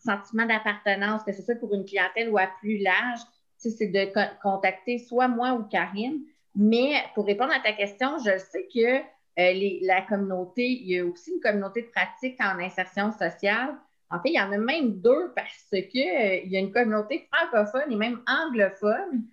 sentiment 0.06 0.46
d'appartenance, 0.46 1.22
que 1.24 1.32
ce 1.32 1.42
soit 1.42 1.56
pour 1.56 1.74
une 1.74 1.84
clientèle 1.84 2.30
ou 2.30 2.38
à 2.38 2.46
plus 2.60 2.78
large, 2.78 3.20
c'est 3.58 3.86
de 3.86 4.08
contacter 4.42 4.98
soit 4.98 5.28
moi 5.28 5.52
ou 5.52 5.64
Karine. 5.64 6.22
Mais 6.54 6.94
pour 7.14 7.26
répondre 7.26 7.52
à 7.52 7.60
ta 7.60 7.72
question, 7.72 8.18
je 8.18 8.38
sais 8.38 8.66
que 8.74 9.00
euh, 9.38 9.78
la 9.82 10.02
communauté, 10.02 10.66
il 10.66 10.88
y 10.88 10.98
a 10.98 11.04
aussi 11.04 11.32
une 11.32 11.40
communauté 11.40 11.82
de 11.82 11.88
pratique 11.88 12.40
en 12.40 12.58
insertion 12.58 13.12
sociale. 13.12 13.74
En 14.10 14.20
fait, 14.20 14.30
il 14.30 14.36
y 14.36 14.40
en 14.40 14.52
a 14.52 14.56
même 14.56 15.00
deux 15.00 15.32
parce 15.34 15.68
qu'il 15.90 16.08
euh, 16.08 16.40
y 16.44 16.56
a 16.56 16.60
une 16.60 16.72
communauté 16.72 17.28
francophone 17.30 17.92
et 17.92 17.96
même 17.96 18.20
anglophone. 18.26 19.24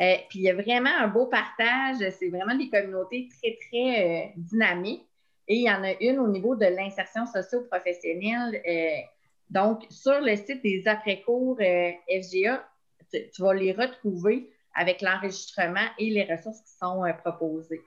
Euh, 0.00 0.14
puis 0.28 0.38
il 0.38 0.42
y 0.42 0.50
a 0.50 0.54
vraiment 0.54 0.90
un 1.00 1.08
beau 1.08 1.26
partage. 1.26 1.96
C'est 2.18 2.28
vraiment 2.28 2.54
des 2.54 2.70
communautés 2.70 3.28
très, 3.40 3.58
très 3.68 4.32
dynamiques. 4.36 5.04
Et 5.48 5.56
il 5.56 5.62
y 5.62 5.70
en 5.70 5.82
a 5.82 5.92
une 6.00 6.18
au 6.20 6.28
niveau 6.28 6.54
de 6.54 6.66
l'insertion 6.66 7.26
socio-professionnelle. 7.26 8.60
Donc, 9.50 9.86
sur 9.90 10.20
le 10.20 10.36
site 10.36 10.62
des 10.62 10.86
après-cours 10.86 11.58
FGA, 11.58 12.68
tu, 13.10 13.42
vas 13.42 13.54
les 13.54 13.72
retrouver 13.72 14.50
avec 14.74 15.00
l'enregistrement 15.00 15.86
et 15.98 16.10
les 16.10 16.24
ressources 16.24 16.60
qui 16.60 16.72
sont 16.78 17.02
proposées. 17.24 17.80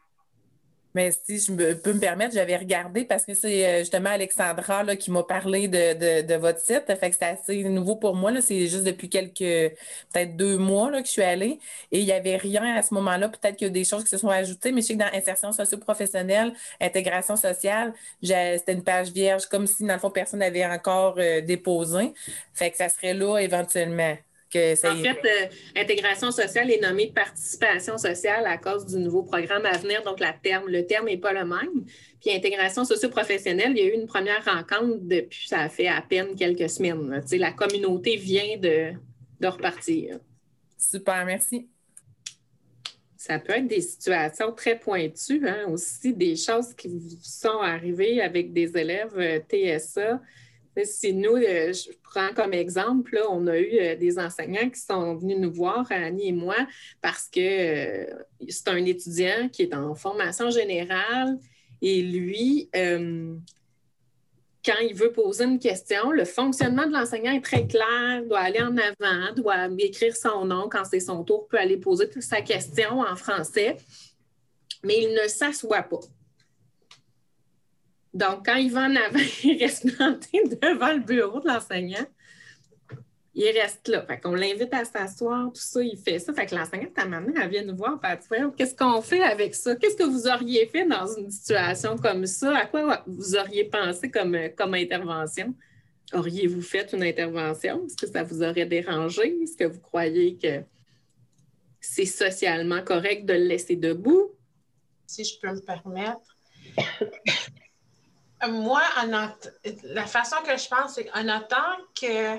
Mais 0.94 1.12
si 1.12 1.40
je 1.40 1.74
peux 1.74 1.94
me 1.94 2.00
permettre, 2.00 2.34
j'avais 2.34 2.58
regardé 2.58 3.06
parce 3.06 3.26
que 3.26 3.34
c'est 3.34 3.66
euh, 3.66 3.80
justement 3.80 4.10
Alexandra 4.10 4.84
là, 4.84 4.96
qui 4.96 5.12
m'a 5.12 5.24
parlé 5.24 5.68
de, 5.68 6.36
votre 6.36 6.60
site. 6.60 6.84
Fait 6.88 7.10
que 7.10 7.16
c'est 7.18 7.26
assez 7.26 7.64
nouveau 7.64 7.96
pour 7.96 8.16
moi. 8.16 8.32
C'est 8.42 8.68
juste 8.68 8.84
depuis 8.84 9.10
quelques, 9.10 9.38
peut-être 9.40 10.36
deux 10.36 10.58
mois 10.58 10.92
là, 10.92 11.02
que 11.02 11.08
je 11.08 11.12
suis 11.12 11.22
allée. 11.24 11.60
Et 11.92 12.00
il 12.00 12.06
n'y 12.06 12.12
avait 12.12 12.38
rien 12.38 12.76
à 12.76 12.82
ce 12.82 12.94
moment-là. 12.96 13.30
Peut-être 13.30 13.56
qu'il 13.56 13.68
y 13.68 13.70
a 13.70 13.74
des 13.74 13.86
choses 13.86 14.04
qui 14.04 14.10
se 14.10 14.18
sont 14.18 14.30
ajoutées, 14.30 14.72
mais 14.72 14.82
je 14.82 14.88
sais 14.88 14.94
que 14.96 15.00
dans 15.00 15.14
insertion 15.14 15.52
socio-professionnelle, 15.52 16.54
intégration 16.80 17.36
sociale, 17.36 17.94
c'était 18.22 18.74
une 18.74 18.84
page 18.84 19.12
vierge, 19.12 19.46
comme 19.48 19.68
si, 19.68 19.86
dans 19.86 19.94
le 19.94 20.00
fond, 20.00 20.12
personne 20.12 20.40
n'avait 20.40 20.66
encore 20.66 21.16
euh, 21.18 21.42
déposé. 21.42 22.14
Fait 22.54 22.72
que 22.72 22.78
ça 22.78 22.90
serait 22.90 23.14
là 23.14 23.38
éventuellement 23.40 24.16
en 24.56 24.96
fait, 24.96 25.20
euh, 25.26 25.48
intégration 25.76 26.32
sociale 26.32 26.70
est 26.72 26.82
nommée 26.82 27.12
participation 27.14 27.98
sociale 27.98 28.46
à 28.46 28.58
cause 28.58 28.86
du 28.86 28.98
nouveau 28.98 29.24
programme 29.24 29.66
à 29.66 29.78
venir, 29.78 30.04
donc 30.04 30.20
la 30.20 30.34
terme, 30.34 30.68
le 30.68 30.86
terme 30.86 31.06
n'est 31.06 31.18
pas 31.18 31.34
le 31.34 31.46
même. 31.46 31.86
Puis 32.20 32.32
intégration 32.32 32.84
socio-professionnelle, 32.84 33.72
il 33.72 33.78
y 33.78 33.82
a 33.82 33.86
eu 33.86 33.94
une 33.94 34.08
première 34.08 34.44
rencontre 34.44 35.00
depuis, 35.02 35.48
ça 35.48 35.62
a 35.62 35.70
fait 35.70 35.88
à 35.88 36.02
peine 36.02 36.36
quelques 36.36 36.70
semaines. 36.70 37.24
La 37.32 37.52
communauté 37.52 38.18
vient 38.18 38.58
de, 38.58 38.92
de 39.40 39.48
repartir. 39.48 40.20
Super, 40.78 41.26
merci. 41.26 41.70
Ça 43.16 43.38
peut 43.40 43.54
être 43.54 43.68
des 43.68 43.82
situations 43.82 44.52
très 44.52 44.80
pointues, 44.80 45.48
hein, 45.48 45.68
aussi 45.70 46.14
des 46.14 46.36
choses 46.36 46.74
qui 46.74 47.20
sont 47.22 47.60
arrivées 47.60 48.20
avec 48.20 48.52
des 48.52 48.76
élèves 48.76 49.18
euh, 49.18 49.40
TSA 49.40 50.20
si 50.84 51.14
nous, 51.14 51.36
euh, 51.36 51.74
je 51.74 51.92
prends 52.04 52.34
comme 52.36 52.54
exemple, 52.54 53.20
on 53.30 53.48
a 53.48 53.58
eu 53.58 53.80
euh, 53.80 53.96
des 53.96 54.18
enseignants 54.20 54.70
qui 54.70 54.80
sont 54.80 55.16
venus 55.16 55.38
nous 55.38 55.52
voir, 55.52 55.86
Annie 55.90 56.30
et 56.30 56.34
moi, 56.34 56.56
parce 57.02 57.28
que 57.28 57.40
euh, 57.40 58.06
c'est 58.48 58.68
un 58.70 58.86
étudiant 58.86 59.50
qui 59.52 59.64
est 59.64 59.76
en 59.76 59.96
formation 59.96 60.50
générale 60.50 61.38
et 61.82 62.02
lui, 62.04 62.70
quand 64.64 64.78
il 64.84 64.94
veut 64.94 65.12
poser 65.12 65.46
une 65.46 65.58
question, 65.58 66.12
le 66.12 66.26
fonctionnement 66.26 66.86
de 66.86 66.94
l'enseignant 66.94 67.32
est 67.32 67.44
très 67.44 67.66
clair, 67.66 68.24
doit 68.28 68.42
aller 68.42 68.62
en 68.62 68.78
avant, 68.78 69.34
doit 69.36 69.68
écrire 69.80 70.16
son 70.16 70.46
nom 70.46 70.70
quand 70.70 70.86
c'est 70.86 71.00
son 71.00 71.24
tour, 71.24 71.48
peut 71.48 71.58
aller 71.58 71.78
poser 71.78 72.08
sa 72.20 72.42
question 72.42 73.00
en 73.00 73.16
français, 73.16 73.78
mais 74.84 75.02
il 75.02 75.16
ne 75.16 75.28
s'assoit 75.28 75.82
pas. 75.82 76.02
Donc, 78.14 78.46
quand 78.46 78.56
il 78.56 78.72
va 78.72 78.82
en 78.82 78.96
avant, 78.96 79.20
il 79.44 79.58
reste 79.60 79.96
planté 79.96 80.44
devant 80.44 80.94
le 80.94 81.00
bureau 81.00 81.40
de 81.40 81.48
l'enseignant. 81.48 82.06
Il 83.34 83.50
reste 83.58 83.88
là. 83.88 84.06
Fait 84.06 84.20
qu'on 84.20 84.36
l'invite 84.36 84.74
à 84.74 84.84
s'asseoir, 84.84 85.48
tout 85.54 85.62
ça, 85.62 85.82
il 85.82 85.98
fait 85.98 86.20
ça. 86.20 86.34
Fait 86.34 86.46
que 86.46 86.54
l'enseignante, 86.54 86.98
à 86.98 87.04
un 87.04 87.26
elle 87.28 87.50
vient 87.50 87.64
nous 87.64 87.78
voir, 87.78 87.98
elle 88.04 88.52
Qu'est-ce 88.58 88.76
qu'on 88.76 89.02
fait 89.02 89.24
avec 89.24 89.56
ça? 89.56 89.76
Qu'est-ce 89.78 89.96
que 89.96 90.04
vous 90.04 90.28
auriez 90.28 90.68
fait 90.68 90.86
dans 90.86 91.08
une 91.16 91.32
situation 91.32 91.96
comme 91.98 92.26
ça? 92.26 92.58
À 92.58 92.66
quoi 92.66 93.04
vous 93.08 93.36
auriez 93.38 93.64
pensé 93.64 94.12
comme, 94.12 94.38
comme 94.58 94.74
intervention? 94.74 95.56
Auriez-vous 96.14 96.62
fait 96.62 96.92
une 96.92 97.04
intervention? 97.04 97.86
Est-ce 97.86 97.96
que 97.96 98.12
ça 98.12 98.24
vous 98.24 98.44
aurait 98.44 98.66
dérangé? 98.66 99.34
Est-ce 99.42 99.56
que 99.56 99.64
vous 99.64 99.80
croyez 99.80 100.36
que 100.36 100.64
c'est 101.80 102.06
socialement 102.06 102.84
correct 102.84 103.26
de 103.26 103.34
le 103.34 103.46
laisser 103.46 103.78
debout? 103.78 104.32
Si 105.08 105.24
je 105.24 105.40
peux 105.40 105.54
me 105.54 105.62
permettre 105.62 106.36
moi, 108.50 108.82
la 109.84 110.06
façon 110.06 110.38
que 110.46 110.58
je 110.58 110.68
pense, 110.68 110.96
c'est 110.96 111.06
qu'en 111.06 111.24
notant 111.24 111.58
que 112.00 112.38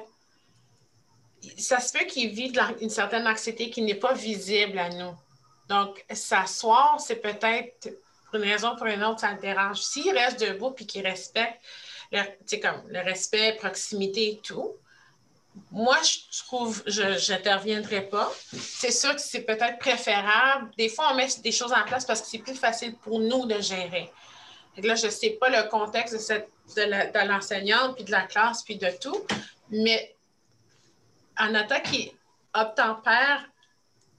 ça 1.58 1.80
se 1.80 1.92
peut 1.92 2.04
qu'il 2.04 2.30
vit 2.30 2.52
une 2.80 2.90
certaine 2.90 3.26
anxiété 3.26 3.70
qui 3.70 3.82
n'est 3.82 3.94
pas 3.94 4.14
visible 4.14 4.78
à 4.78 4.88
nous. 4.90 5.14
Donc, 5.68 6.04
s'asseoir, 6.10 7.00
c'est 7.00 7.16
peut-être 7.16 7.88
pour 8.26 8.36
une 8.36 8.50
raison 8.50 8.74
ou 8.74 8.76
pour 8.76 8.86
une 8.86 9.02
autre, 9.04 9.20
ça 9.20 9.32
le 9.32 9.40
dérange. 9.40 9.80
S'il 9.80 10.16
reste 10.16 10.40
debout 10.40 10.74
et 10.78 10.86
qu'il 10.86 11.06
respecte 11.06 11.60
le, 12.10 12.22
comme 12.60 12.82
le 12.88 13.00
respect, 13.00 13.56
proximité 13.58 14.32
et 14.32 14.40
tout, 14.42 14.72
moi, 15.70 15.98
je 16.02 16.42
trouve, 16.44 16.82
je 16.86 17.32
n'interviendrai 17.32 18.02
pas. 18.02 18.32
C'est 18.52 18.90
sûr 18.90 19.14
que 19.14 19.20
c'est 19.20 19.42
peut-être 19.42 19.78
préférable. 19.78 20.70
Des 20.78 20.88
fois, 20.88 21.10
on 21.12 21.14
met 21.14 21.28
des 21.42 21.52
choses 21.52 21.72
en 21.72 21.84
place 21.84 22.04
parce 22.06 22.22
que 22.22 22.26
c'est 22.26 22.38
plus 22.38 22.54
facile 22.54 22.96
pour 22.96 23.20
nous 23.20 23.46
de 23.46 23.60
gérer 23.60 24.10
là, 24.78 24.94
je 24.94 25.06
ne 25.06 25.10
sais 25.10 25.30
pas 25.30 25.48
le 25.48 25.68
contexte 25.68 26.14
de, 26.30 26.42
de 26.76 27.28
l'enseignante, 27.28 27.96
puis 27.96 28.04
de 28.04 28.10
la 28.10 28.22
classe, 28.22 28.62
puis 28.62 28.76
de 28.76 28.90
tout, 29.00 29.26
mais 29.70 30.14
en 31.38 31.50
notant 31.50 31.80
qu'il 31.80 32.10
obtempère 32.54 33.48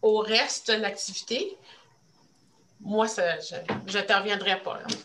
au 0.02 0.20
reste 0.20 0.72
de 0.72 0.78
l'activité, 0.78 1.58
moi, 2.82 3.08
je 3.08 3.98
n'interviendrai 3.98 4.62
pas. 4.62 4.80
Oui, 4.86 4.96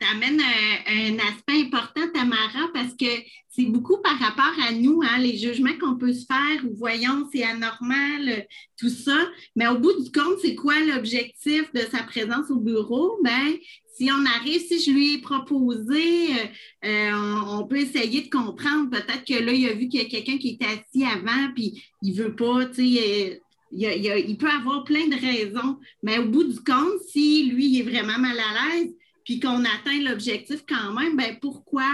ça 0.00 0.08
amène 0.12 0.40
un, 0.40 1.18
aspect 1.18 1.62
important, 1.62 2.02
Tamara, 2.12 2.68
parce 2.74 2.94
que 2.94 3.06
c'est 3.48 3.64
beaucoup 3.64 3.98
par 4.02 4.18
rapport 4.18 4.52
à 4.68 4.72
nous, 4.72 5.00
hein, 5.02 5.18
les 5.18 5.38
jugements 5.38 5.76
qu'on 5.80 5.96
peut 5.96 6.12
se 6.12 6.26
faire, 6.26 6.64
ou 6.64 6.74
voyons, 6.76 7.28
c'est 7.32 7.44
anormal, 7.44 8.46
tout 8.78 8.90
ça. 8.90 9.16
Mais 9.54 9.66
au 9.66 9.78
bout 9.78 10.02
du 10.02 10.10
compte, 10.12 10.38
c'est 10.42 10.54
quoi 10.54 10.78
l'objectif 10.80 11.72
de 11.72 11.80
sa 11.90 12.02
présence 12.02 12.50
au 12.50 12.56
bureau? 12.56 13.18
Ben, 13.24 13.54
si 13.96 14.10
on 14.12 14.26
arrive, 14.26 14.60
si 14.60 14.78
je 14.78 14.90
lui 14.90 15.14
ai 15.14 15.18
proposé, 15.18 16.28
euh, 16.84 16.84
euh, 16.84 17.40
on, 17.48 17.66
peut 17.66 17.78
essayer 17.78 18.22
de 18.22 18.28
comprendre. 18.28 18.90
Peut-être 18.90 19.24
que 19.24 19.42
là, 19.42 19.52
il 19.52 19.68
a 19.68 19.72
vu 19.72 19.88
qu'il 19.88 20.02
y 20.02 20.04
a 20.04 20.08
quelqu'un 20.08 20.36
qui 20.36 20.50
était 20.50 20.66
assis 20.66 21.04
avant, 21.04 21.52
puis 21.54 21.82
il 22.02 22.12
veut 22.12 22.36
pas, 22.36 22.66
tu 22.66 22.94
sais. 22.94 23.32
Euh, 23.32 23.36
il, 23.72 24.36
peut 24.38 24.50
avoir 24.50 24.84
plein 24.84 25.06
de 25.08 25.16
raisons, 25.16 25.78
mais 26.02 26.18
au 26.18 26.26
bout 26.26 26.44
du 26.44 26.60
compte, 26.60 27.00
si 27.08 27.50
lui 27.50 27.66
il 27.66 27.80
est 27.80 27.82
vraiment 27.82 28.18
mal 28.18 28.38
à 28.38 28.76
l'aise, 28.76 28.94
puis 29.26 29.40
qu'on 29.40 29.64
atteint 29.64 30.00
l'objectif 30.02 30.64
quand 30.66 30.94
même, 30.94 31.16
ben 31.16 31.36
pourquoi, 31.42 31.84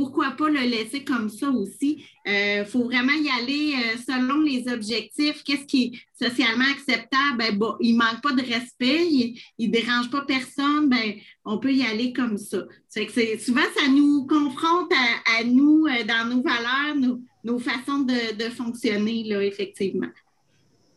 pourquoi 0.00 0.30
pas 0.30 0.48
le 0.48 0.60
laisser 0.60 1.04
comme 1.04 1.28
ça 1.28 1.50
aussi? 1.50 2.04
Il 2.24 2.32
euh, 2.32 2.64
faut 2.64 2.84
vraiment 2.84 3.12
y 3.12 3.28
aller 3.28 3.74
euh, 3.74 3.98
selon 3.98 4.40
les 4.40 4.66
objectifs. 4.72 5.42
Qu'est-ce 5.44 5.66
qui 5.66 5.84
est 5.84 6.28
socialement 6.28 6.64
acceptable? 6.72 7.36
Ben, 7.36 7.58
bon, 7.58 7.74
il 7.80 7.92
ne 7.92 7.98
manque 7.98 8.22
pas 8.22 8.32
de 8.32 8.40
respect, 8.40 9.06
il 9.06 9.42
ne 9.58 9.66
dérange 9.70 10.10
pas 10.10 10.22
personne, 10.22 10.88
ben, 10.88 11.14
on 11.44 11.58
peut 11.58 11.72
y 11.72 11.84
aller 11.84 12.14
comme 12.14 12.38
ça. 12.38 12.62
que 12.94 13.38
souvent, 13.38 13.60
ça 13.76 13.88
nous 13.88 14.26
confronte 14.26 14.90
à, 15.38 15.44
nous, 15.44 15.86
euh, 15.86 16.04
dans 16.04 16.34
nos 16.34 16.42
valeurs, 16.42 17.20
nos, 17.44 17.58
façons 17.58 18.00
de, 18.00 18.36
de, 18.42 18.48
fonctionner, 18.48 19.24
là, 19.24 19.42
effectivement. 19.44 20.08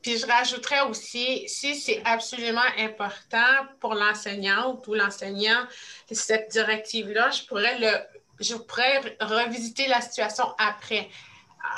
Puis 0.03 0.17
je 0.17 0.27
rajouterais 0.27 0.81
aussi, 0.81 1.47
si 1.47 1.75
c'est 1.75 2.01
absolument 2.05 2.61
important 2.77 3.65
pour 3.79 3.95
l'enseignante 3.95 4.85
ou 4.87 4.93
l'enseignant, 4.93 5.65
cette 6.11 6.51
directive-là, 6.51 7.31
je 7.31 7.43
pourrais 7.45 7.79
le 7.79 7.89
je 8.39 8.55
pourrais 8.55 8.99
revisiter 9.21 9.87
la 9.87 10.01
situation 10.01 10.45
après 10.57 11.07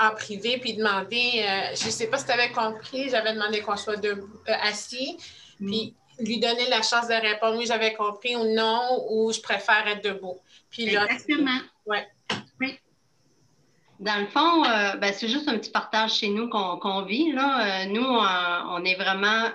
en 0.01 0.11
privé 0.11 0.57
puis 0.57 0.73
demander, 0.73 1.43
euh, 1.43 1.75
je 1.75 1.85
ne 1.85 1.91
sais 1.91 2.07
pas 2.07 2.17
si 2.17 2.25
tu 2.25 2.31
avais 2.31 2.51
compris, 2.51 3.09
j'avais 3.09 3.33
demandé 3.33 3.61
qu'on 3.61 3.77
soit 3.77 4.03
euh, 4.03 4.15
assis, 4.47 5.17
mm. 5.59 5.67
puis 5.67 5.95
lui 6.19 6.39
donner 6.39 6.67
la 6.69 6.81
chance 6.81 7.07
de 7.07 7.13
répondre 7.13 7.57
oui, 7.57 7.65
j'avais 7.67 7.93
compris 7.93 8.35
ou 8.35 8.55
non, 8.55 9.05
ou 9.09 9.31
je 9.31 9.41
préfère 9.41 9.87
être 9.87 10.03
debout. 10.03 10.39
Puis 10.69 10.87
Exactement. 10.87 11.59
Ouais. 11.85 12.07
Dans 13.99 14.19
le 14.19 14.27
fond, 14.27 14.65
euh, 14.65 14.97
ben, 14.97 15.13
c'est 15.13 15.29
juste 15.29 15.47
un 15.47 15.57
petit 15.57 15.71
partage 15.71 16.15
chez 16.15 16.29
nous 16.29 16.49
qu'on 16.49 17.01
vit. 17.03 17.31
Là. 17.31 17.85
nous, 17.85 18.03
on 18.03 18.83
est 18.83 18.95
vraiment, 18.95 19.49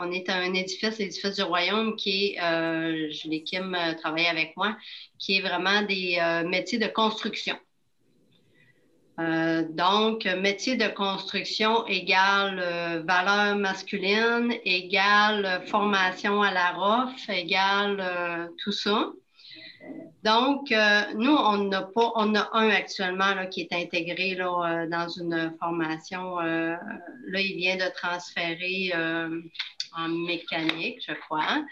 on 0.00 0.10
est 0.10 0.30
un 0.30 0.54
édifice, 0.54 0.98
l'édifice 0.98 1.36
du 1.36 1.42
royaume 1.42 1.94
qui 1.96 2.34
est, 2.36 3.10
Julie 3.10 3.44
Kim 3.44 3.76
travaille 4.00 4.26
avec 4.26 4.56
moi, 4.56 4.76
qui 5.18 5.38
est 5.38 5.40
vraiment 5.40 5.82
des 5.82 6.18
euh, 6.20 6.46
métiers 6.46 6.78
de 6.78 6.86
construction. 6.86 7.56
Euh, 9.20 9.64
donc, 9.70 10.24
métier 10.24 10.76
de 10.76 10.88
construction 10.88 11.86
égale 11.86 12.60
euh, 12.60 13.02
valeur 13.06 13.56
masculine, 13.56 14.52
égale 14.64 15.62
formation 15.66 16.42
à 16.42 16.50
la 16.50 16.72
ROF, 16.72 17.28
égale 17.28 18.50
tout 18.62 18.72
ça. 18.72 19.12
Donc, 20.24 20.72
euh, 20.72 21.02
nous, 21.16 21.36
on 21.36 21.70
a 21.72 21.82
pas, 21.82 22.12
on 22.14 22.34
a 22.34 22.48
un 22.54 22.70
actuellement 22.70 23.34
là, 23.34 23.44
qui 23.44 23.60
est 23.60 23.72
intégré 23.74 24.34
là, 24.34 24.46
euh, 24.46 24.88
dans 24.88 25.06
une 25.06 25.54
formation. 25.60 26.40
Euh, 26.40 26.76
là, 27.26 27.40
il 27.40 27.56
vient 27.56 27.76
de 27.76 27.92
transférer 27.94 28.92
en 29.96 30.08
mécanique, 30.08 31.04
je 31.06 31.12
crois. 31.12 31.62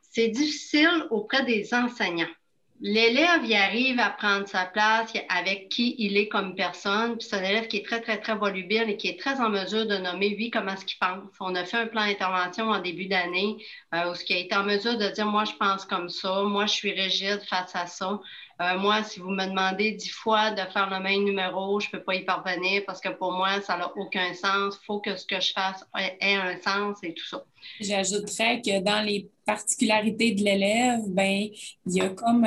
c'est 0.00 0.28
difficile 0.28 1.06
auprès 1.10 1.44
des 1.44 1.72
enseignants 1.74 2.34
l'élève 2.80 3.44
y 3.44 3.54
arrive 3.54 4.00
à 4.00 4.10
prendre 4.10 4.48
sa 4.48 4.64
place 4.64 5.12
avec 5.28 5.68
qui 5.68 5.94
il 5.98 6.16
est 6.16 6.28
comme 6.28 6.54
personne. 6.54 7.20
C'est 7.20 7.36
un 7.36 7.42
élève 7.42 7.68
qui 7.68 7.76
est 7.78 7.86
très, 7.86 8.00
très, 8.00 8.18
très 8.18 8.34
volubile 8.34 8.88
et 8.88 8.96
qui 8.96 9.08
est 9.08 9.20
très 9.20 9.38
en 9.40 9.50
mesure 9.50 9.86
de 9.86 9.96
nommer, 9.98 10.30
lui, 10.30 10.50
comment 10.50 10.72
est-ce 10.72 10.86
qu'il 10.86 10.98
pense. 10.98 11.22
On 11.40 11.54
a 11.54 11.64
fait 11.64 11.76
un 11.76 11.86
plan 11.86 12.06
d'intervention 12.06 12.70
en 12.70 12.80
début 12.80 13.06
d'année 13.06 13.56
euh, 13.94 14.10
où 14.10 14.14
ce 14.14 14.24
qui 14.24 14.32
a 14.32 14.38
été 14.38 14.56
en 14.56 14.64
mesure 14.64 14.96
de 14.96 15.08
dire, 15.08 15.26
moi, 15.26 15.44
je 15.44 15.52
pense 15.52 15.84
comme 15.84 16.08
ça, 16.08 16.42
moi, 16.42 16.66
je 16.66 16.72
suis 16.72 16.92
rigide 16.92 17.40
face 17.48 17.76
à 17.76 17.86
ça. 17.86 18.18
Euh, 18.60 18.78
moi, 18.78 19.02
si 19.04 19.20
vous 19.20 19.30
me 19.30 19.46
demandez 19.46 19.92
dix 19.92 20.10
fois 20.10 20.50
de 20.50 20.60
faire 20.70 20.90
le 20.90 21.02
même 21.02 21.24
numéro, 21.24 21.80
je 21.80 21.86
ne 21.86 21.92
peux 21.92 22.02
pas 22.02 22.14
y 22.14 22.24
parvenir 22.24 22.82
parce 22.86 23.00
que 23.00 23.08
pour 23.08 23.32
moi, 23.32 23.60
ça 23.62 23.78
n'a 23.78 23.90
aucun 23.96 24.34
sens. 24.34 24.78
Il 24.82 24.84
faut 24.84 25.00
que 25.00 25.16
ce 25.16 25.24
que 25.24 25.40
je 25.40 25.52
fasse 25.52 25.86
ait 25.96 26.34
un 26.34 26.60
sens 26.60 26.98
et 27.02 27.14
tout 27.14 27.24
ça. 27.24 27.42
J'ajouterais 27.80 28.60
que 28.60 28.80
dans 28.82 29.02
les 29.02 29.30
particularités 29.46 30.32
de 30.32 30.44
l'élève, 30.44 31.00
ben, 31.08 31.48
il 31.86 31.92
y 31.94 32.02
a 32.02 32.10
comme, 32.10 32.44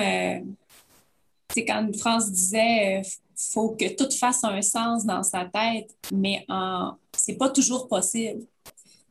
c'est 1.49 1.61
euh, 1.61 1.65
quand 1.67 1.95
France 1.97 2.31
disait, 2.31 2.99
euh, 2.99 3.09
faut 3.35 3.71
que 3.71 3.95
tout 3.95 4.11
fasse 4.11 4.43
un 4.43 4.61
sens 4.61 5.05
dans 5.05 5.23
sa 5.23 5.45
tête, 5.45 5.95
mais 6.13 6.45
en, 6.47 6.93
c'est 7.17 7.37
pas 7.37 7.49
toujours 7.49 7.87
possible. 7.87 8.45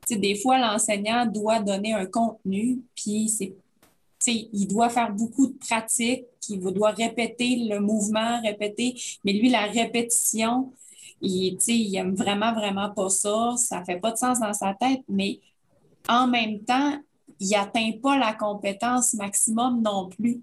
des 0.09 0.36
fois, 0.36 0.57
l'enseignant 0.59 1.26
doit 1.26 1.59
donner 1.59 1.94
un 1.94 2.07
contenu, 2.07 2.78
puis 2.94 3.28
c'est 3.28 3.55
il 4.31 4.66
doit 4.66 4.89
faire 4.89 5.12
beaucoup 5.12 5.49
de 5.49 5.59
pratiques, 5.59 6.27
il 6.49 6.61
doit 6.61 6.91
répéter 6.91 7.66
le 7.68 7.81
mouvement, 7.81 8.41
répéter, 8.43 8.95
mais 9.25 9.33
lui, 9.33 9.49
la 9.49 9.66
répétition, 9.66 10.73
il, 11.20 11.59
il 11.66 11.97
aime 11.97 12.14
vraiment, 12.14 12.53
vraiment 12.53 12.91
pas 12.91 13.09
ça, 13.09 13.55
ça 13.57 13.85
fait 13.85 14.01
pas 14.01 14.12
de 14.12 14.18
sens 14.18 14.41
dans 14.41 14.53
sa 14.53 14.75
tête, 14.75 15.03
mais 15.09 15.41
en 16.09 16.27
même 16.27 16.61
temps, 16.64 16.99
il 17.41 17.51
n'atteint 17.51 17.93
pas 18.03 18.18
la 18.18 18.35
compétence 18.35 19.14
maximum 19.14 19.83
non 19.83 20.09
plus. 20.09 20.43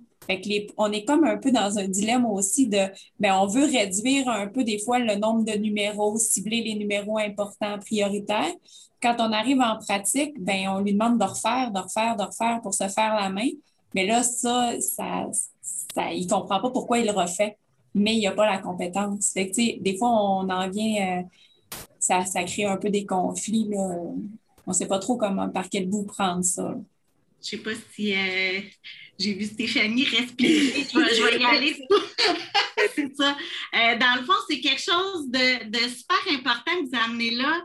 On 0.77 0.91
est 0.91 1.05
comme 1.05 1.23
un 1.23 1.37
peu 1.37 1.51
dans 1.51 1.79
un 1.79 1.87
dilemme 1.87 2.25
aussi 2.25 2.67
de, 2.67 2.77
ben, 3.19 3.33
on 3.39 3.47
veut 3.47 3.65
réduire 3.65 4.29
un 4.29 4.47
peu 4.47 4.63
des 4.63 4.77
fois 4.77 4.99
le 4.99 5.15
nombre 5.15 5.43
de 5.43 5.57
numéros, 5.57 6.17
cibler 6.17 6.61
les 6.61 6.75
numéros 6.75 7.17
importants, 7.17 7.79
prioritaires. 7.79 8.53
Quand 9.01 9.15
on 9.19 9.31
arrive 9.31 9.59
en 9.61 9.79
pratique, 9.79 10.39
ben, 10.39 10.67
on 10.69 10.79
lui 10.81 10.93
demande 10.93 11.17
de 11.19 11.23
refaire, 11.23 11.71
de 11.71 11.79
refaire, 11.79 12.15
de 12.15 12.23
refaire 12.23 12.61
pour 12.61 12.73
se 12.73 12.87
faire 12.89 13.15
la 13.15 13.29
main. 13.29 13.47
Mais 13.95 14.05
là, 14.05 14.23
ça, 14.23 14.73
ça, 14.79 15.27
ça 15.31 16.13
il 16.13 16.25
ne 16.25 16.29
comprend 16.29 16.59
pas 16.59 16.69
pourquoi 16.69 16.99
il 16.99 17.05
le 17.05 17.11
refait, 17.11 17.57
mais 17.93 18.15
il 18.15 18.23
n'a 18.23 18.31
pas 18.31 18.49
la 18.49 18.59
compétence. 18.59 19.31
Fait 19.33 19.49
que, 19.49 19.81
des 19.81 19.97
fois, 19.97 20.09
on 20.09 20.49
en 20.49 20.69
vient, 20.69 21.19
euh, 21.19 21.77
ça, 21.99 22.25
ça, 22.25 22.43
crée 22.43 22.65
un 22.65 22.77
peu 22.77 22.89
des 22.89 23.05
conflits. 23.05 23.67
Là. 23.69 23.99
On 24.67 24.71
ne 24.71 24.73
sait 24.73 24.87
pas 24.87 24.99
trop 24.99 25.17
comment, 25.17 25.49
par 25.49 25.69
quel 25.69 25.87
bout 25.87 26.03
prendre 26.03 26.43
ça. 26.43 26.75
Je 27.41 27.55
ne 27.55 27.61
sais 27.61 27.63
pas 27.63 27.71
si 27.93 28.13
euh, 28.13 28.59
j'ai 29.17 29.33
vu 29.33 29.45
Stéphanie 29.45 30.03
respirer. 30.03 30.85
je, 30.91 31.23
vais, 31.23 31.39
y 31.39 31.45
aller. 31.45 31.75
c'est 32.95 33.15
ça. 33.15 33.35
Euh, 33.73 33.97
dans 33.97 34.19
le 34.19 34.25
fond, 34.25 34.33
c'est 34.49 34.59
quelque 34.59 34.81
chose 34.81 35.29
de, 35.29 35.69
de, 35.69 35.77
super 35.89 36.17
important 36.31 36.71
que 36.71 36.89
vous 36.89 36.97
amenez 36.97 37.31
là 37.31 37.61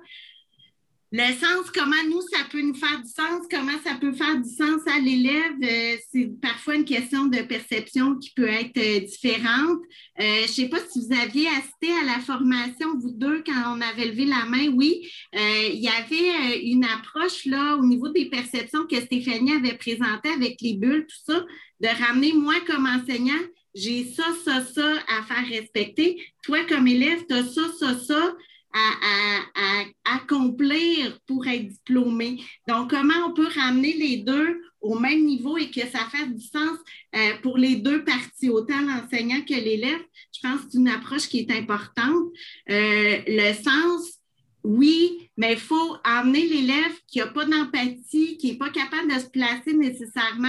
le 1.16 1.32
sens, 1.34 1.70
comment 1.72 2.02
nous, 2.10 2.20
ça 2.22 2.38
peut 2.50 2.60
nous 2.60 2.74
faire 2.74 3.00
du 3.00 3.08
sens, 3.08 3.46
comment 3.48 3.78
ça 3.84 3.94
peut 4.00 4.12
faire 4.12 4.36
du 4.36 4.50
sens 4.50 4.80
à 4.88 4.98
l'élève, 4.98 5.52
euh, 5.62 5.96
c'est 6.10 6.28
parfois 6.42 6.74
une 6.74 6.84
question 6.84 7.26
de 7.26 7.38
perception 7.42 8.18
qui 8.18 8.30
peut 8.30 8.48
être 8.48 8.76
euh, 8.76 8.98
différente. 8.98 9.78
Euh, 10.20 10.38
je 10.38 10.42
ne 10.42 10.46
sais 10.48 10.68
pas 10.68 10.78
si 10.90 10.98
vous 10.98 11.14
aviez 11.14 11.46
assisté 11.46 11.92
à 12.02 12.04
la 12.04 12.18
formation, 12.18 12.98
vous 12.98 13.12
deux, 13.12 13.44
quand 13.46 13.76
on 13.76 13.80
avait 13.80 14.06
levé 14.06 14.24
la 14.24 14.44
main, 14.46 14.66
oui. 14.74 15.08
il 15.32 15.80
y 15.80 15.88
avait 15.88 16.60
une 16.64 16.84
approche 16.84 17.46
là 17.46 17.76
au 17.76 17.86
niveau 17.86 18.08
des 18.08 18.28
perceptions 18.28 18.84
que 18.90 19.00
Stéphanie 19.00 19.52
avait 19.52 19.78
présentées 19.78 20.30
avec 20.30 20.56
les 20.62 20.74
bulles, 20.74 21.06
tout 21.06 21.32
ça, 21.32 21.44
de 21.80 22.04
ramener 22.04 22.32
moi 22.32 22.54
comme 22.66 22.86
enseignant, 22.86 23.40
j'ai 23.72 24.04
ça, 24.04 24.24
ça, 24.44 24.64
ça 24.64 24.94
à 25.16 25.22
faire 25.22 25.46
respecter. 25.48 26.20
Toi, 26.42 26.64
comme 26.68 26.88
élève, 26.88 27.24
tu 27.28 27.34
as 27.34 27.44
ça, 27.44 27.62
ça, 27.78 27.98
ça 28.00 28.36
à, 28.74 29.84
accomplir 30.04 31.18
pour 31.26 31.46
être 31.46 31.68
diplômé. 31.68 32.42
Donc, 32.68 32.90
comment 32.90 33.26
on 33.26 33.32
peut 33.32 33.48
ramener 33.54 33.94
les 33.94 34.18
deux 34.18 34.60
au 34.80 34.98
même 34.98 35.24
niveau 35.24 35.56
et 35.56 35.70
que 35.70 35.80
ça 35.80 36.00
fasse 36.10 36.28
du 36.28 36.44
sens 36.44 36.78
euh, 37.16 37.32
pour 37.42 37.56
les 37.56 37.76
deux 37.76 38.04
parties, 38.04 38.50
autant 38.50 38.80
l'enseignant 38.80 39.40
que 39.42 39.54
l'élève? 39.54 40.00
Je 40.32 40.40
pense 40.42 40.62
que 40.62 40.72
c'est 40.72 40.78
une 40.78 40.88
approche 40.88 41.28
qui 41.28 41.40
est 41.40 41.50
importante. 41.50 42.28
Euh, 42.70 43.18
le 43.26 43.52
sens, 43.54 44.18
oui, 44.62 45.30
mais 45.36 45.52
il 45.52 45.58
faut 45.58 45.96
amener 46.04 46.46
l'élève 46.46 46.92
qui 47.06 47.18
n'a 47.18 47.26
pas 47.26 47.44
d'empathie, 47.44 48.36
qui 48.38 48.52
n'est 48.52 48.58
pas 48.58 48.70
capable 48.70 49.12
de 49.14 49.18
se 49.18 49.26
placer 49.26 49.74
nécessairement 49.74 50.48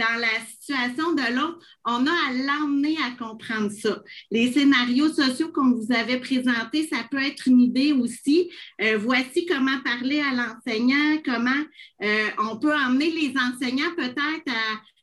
dans 0.00 0.18
la 0.18 0.40
situation 0.48 1.12
de 1.12 1.34
l'autre, 1.34 1.58
on 1.84 2.06
a 2.06 2.10
à 2.10 2.32
l'emmener 2.32 2.96
à 3.04 3.10
comprendre 3.22 3.70
ça. 3.70 4.02
Les 4.30 4.50
scénarios 4.50 5.12
sociaux 5.12 5.52
qu'on 5.52 5.72
vous 5.72 5.92
avait 5.92 6.20
présentés, 6.20 6.88
ça 6.88 7.04
peut 7.10 7.22
être 7.22 7.46
une 7.46 7.60
idée 7.60 7.92
aussi. 7.92 8.50
Euh, 8.80 8.96
voici 8.98 9.44
comment 9.44 9.78
parler 9.84 10.20
à 10.20 10.32
l'enseignant, 10.34 11.18
comment 11.22 11.62
euh, 12.02 12.28
on 12.38 12.56
peut 12.56 12.74
emmener 12.74 13.10
les 13.10 13.34
enseignants 13.36 13.94
peut-être 13.94 14.50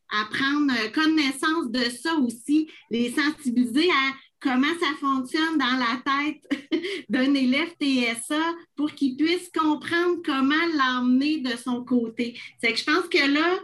à, 0.10 0.26
prendre 0.32 0.74
connaissance 0.94 1.70
de 1.70 1.84
ça 1.92 2.16
aussi, 2.16 2.68
les 2.90 3.12
sensibiliser 3.12 3.90
à 3.90 4.14
comment 4.40 4.74
ça 4.80 4.96
fonctionne 5.00 5.58
dans 5.58 5.78
la 5.78 6.02
tête 6.06 6.72
d'un 7.10 7.34
élève 7.34 7.76
TSA 7.80 8.42
pour 8.76 8.94
qu'il 8.94 9.16
puisse 9.16 9.52
comprendre 9.52 10.22
comment 10.26 10.56
l'emmener 10.76 11.40
de 11.42 11.56
son 11.58 11.84
côté. 11.84 12.40
C'est 12.62 12.72
que 12.72 12.80
je 12.80 12.86
pense 12.86 13.08
que 13.10 13.32
là, 13.32 13.60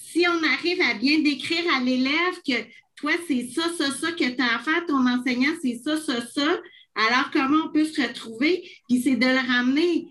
si 0.00 0.26
on 0.26 0.42
arrive 0.42 0.80
à 0.82 0.94
bien 0.94 1.20
décrire 1.20 1.64
à 1.74 1.80
l'élève 1.80 2.42
que 2.46 2.64
toi, 2.96 3.12
c'est 3.26 3.48
ça, 3.48 3.62
ça, 3.76 3.90
ça 3.90 4.12
que 4.12 4.24
tu 4.24 4.42
as 4.42 4.56
à 4.56 4.58
faire, 4.58 4.86
ton 4.86 5.06
enseignant, 5.06 5.52
c'est 5.62 5.80
ça, 5.84 5.96
ça, 5.96 6.26
ça, 6.26 6.58
alors 6.98 7.30
comment 7.32 7.66
on 7.66 7.72
peut 7.72 7.84
se 7.84 8.02
retrouver? 8.02 8.68
Puis 8.88 9.02
c'est 9.02 9.16
de 9.16 9.26
le 9.26 9.52
ramener. 9.52 10.08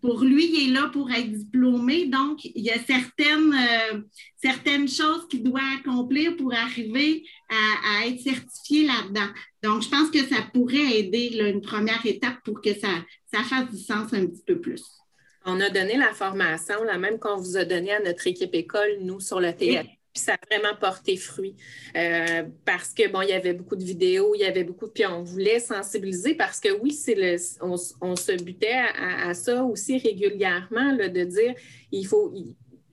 Pour 0.00 0.24
lui, 0.24 0.46
il 0.46 0.68
est 0.68 0.72
là 0.72 0.88
pour 0.88 1.10
être 1.12 1.30
diplômé, 1.30 2.06
donc 2.06 2.44
il 2.44 2.64
y 2.64 2.70
a 2.70 2.78
certaines, 2.78 3.54
euh, 3.54 4.00
certaines 4.36 4.88
choses 4.88 5.28
qu'il 5.28 5.44
doit 5.44 5.60
accomplir 5.78 6.36
pour 6.36 6.52
arriver 6.52 7.24
à, 7.48 8.06
être 8.06 8.20
certifié 8.20 8.86
là-dedans. 8.86 9.28
Donc, 9.62 9.82
je 9.82 9.88
pense 9.88 10.10
que 10.10 10.24
ça 10.24 10.42
pourrait 10.52 10.98
aider 10.98 11.38
une 11.38 11.60
première 11.60 12.04
étape 12.04 12.42
pour 12.44 12.60
que 12.60 12.74
ça, 12.74 12.88
ça 13.32 13.44
fasse 13.44 13.70
du 13.70 13.78
sens 13.78 14.12
un 14.12 14.26
petit 14.26 14.42
peu 14.44 14.60
plus. 14.60 14.82
On 15.44 15.60
a 15.60 15.70
donné 15.70 15.96
la 15.96 16.12
formation, 16.12 16.82
la 16.84 16.98
même 16.98 17.18
qu'on 17.18 17.36
vous 17.36 17.56
a 17.56 17.64
donnée 17.64 17.92
à 17.92 18.00
notre 18.00 18.26
équipe 18.26 18.54
école, 18.54 18.98
nous, 19.00 19.20
sur 19.20 19.40
le 19.40 19.52
théâtre. 19.52 19.90
Puis 20.14 20.24
ça 20.24 20.34
a 20.34 20.54
vraiment 20.54 20.76
porté 20.78 21.16
fruit 21.16 21.56
euh, 21.96 22.42
parce 22.66 22.92
que, 22.92 23.08
bon, 23.10 23.22
il 23.22 23.30
y 23.30 23.32
avait 23.32 23.54
beaucoup 23.54 23.76
de 23.76 23.84
vidéos, 23.84 24.34
il 24.34 24.40
y 24.40 24.44
avait 24.44 24.62
beaucoup 24.62 24.86
de. 24.86 24.90
Puis 24.90 25.06
on 25.06 25.22
voulait 25.22 25.58
sensibiliser 25.58 26.34
parce 26.34 26.60
que, 26.60 26.68
oui, 26.80 26.92
c'est 26.92 27.14
le, 27.14 27.36
on, 27.62 27.76
se 28.16 28.42
butait 28.42 28.82
à, 28.98 29.32
ça 29.32 29.64
aussi 29.64 29.96
régulièrement, 29.96 30.96
de 30.96 31.24
dire 31.24 31.54
il 31.92 32.06
faut, 32.06 32.34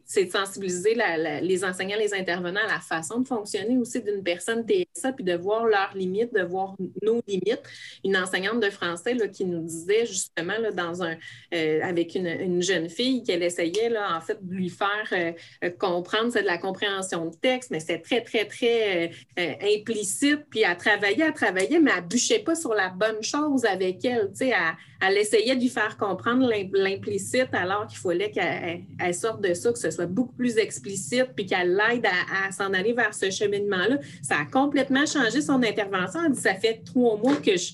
c'est 0.10 0.26
de 0.26 0.32
sensibiliser 0.32 0.97
les 1.43 1.64
enseignants, 1.64 1.95
les 1.95 2.16
intervenants 2.16 2.66
à 2.68 2.74
la 2.74 2.80
façon 2.80 3.20
de 3.20 3.28
fonctionner 3.28 3.78
aussi 3.78 4.01
d'une 4.01 4.24
personne 4.24 4.66
TSA, 4.66 5.14
puis 5.14 5.24
de 5.24 5.36
voir 5.36 5.68
leurs 5.68 5.95
limites, 5.95 6.34
de 6.34 6.41
voir 6.41 6.76
nos 7.03 7.22
limites. 7.28 7.62
Une 8.03 8.18
enseignante 8.18 8.60
de 8.60 8.72
français 8.72 9.14
là, 9.14 9.28
qui 9.28 9.45
nous 9.45 9.62
disait 9.62 10.07
justement 10.07 10.57
là, 10.60 10.72
dans 10.72 11.03
un, 11.03 11.16
euh, 11.53 11.82
avec 11.84 12.16
une, 12.16 12.60
jeune 12.64 12.89
fille 12.89 13.22
qu'elle 13.22 13.43
essayait 13.43 13.89
là, 13.89 14.18
en 14.18 14.20
fait 14.20 14.39
de 14.41 14.51
lui 14.51 14.70
faire 14.70 15.07
euh, 15.12 15.32
euh, 15.64 15.70
comprendre, 15.70 16.32
c'est 16.34 16.41
de 16.41 16.47
la 16.47 16.57
compréhension 16.57 17.28
de 17.28 17.36
texte, 17.36 17.70
mais 17.70 17.80
c'est 17.80 17.99
très, 17.99 18.22
très, 18.22 18.45
très 18.45 19.12
implicite. 19.38 20.39
Puis 20.49 20.62
elle 20.62 20.76
travaillait, 20.76 21.26
elle 21.28 21.34
travaillait, 21.34 21.80
mais 21.80 21.91
elle 21.95 22.07
bûchait 22.07 22.39
pas 22.39 22.55
sur 22.55 22.74
la 22.74 22.89
bonne 22.89 23.22
chose 23.22 23.64
avec 23.64 24.03
elle. 24.03 24.32
Elle, 24.39 24.53
elle 25.01 25.18
essayait 25.18 25.55
de 25.55 25.62
lui 25.62 25.70
faire 25.70 25.97
comprendre 25.97 26.49
l'implicite 26.74 27.53
alors 27.53 27.86
qu'il 27.86 27.99
fallait 27.99 28.32
qu'elle 28.32 29.14
sorte 29.14 29.41
de 29.41 29.53
ça, 29.53 29.72
que 29.72 29.78
ce 29.78 29.91
soit 29.91 29.99
beaucoup 30.06 30.34
plus 30.34 30.58
explicite, 30.58 31.30
puis 31.36 31.45
qu'elle 31.45 31.76
l'aide 31.76 32.06
à, 32.06 32.52
s'en 32.52 32.74
aller 32.74 32.93
vers 32.93 33.14
ce 33.14 33.30
cheminement-là. 33.30 34.00
Ça 34.22 34.38
a 34.39 34.45
complètement 34.45 35.06
changé 35.06 35.41
son 35.41 35.62
intervention. 35.64 36.22
Elle 36.26 36.34
dit, 36.34 36.41
ça 36.41 36.56
fait 36.56 36.82
trois 36.86 37.18
mois 37.18 37.36
que 37.36 37.56
je, 37.58 37.74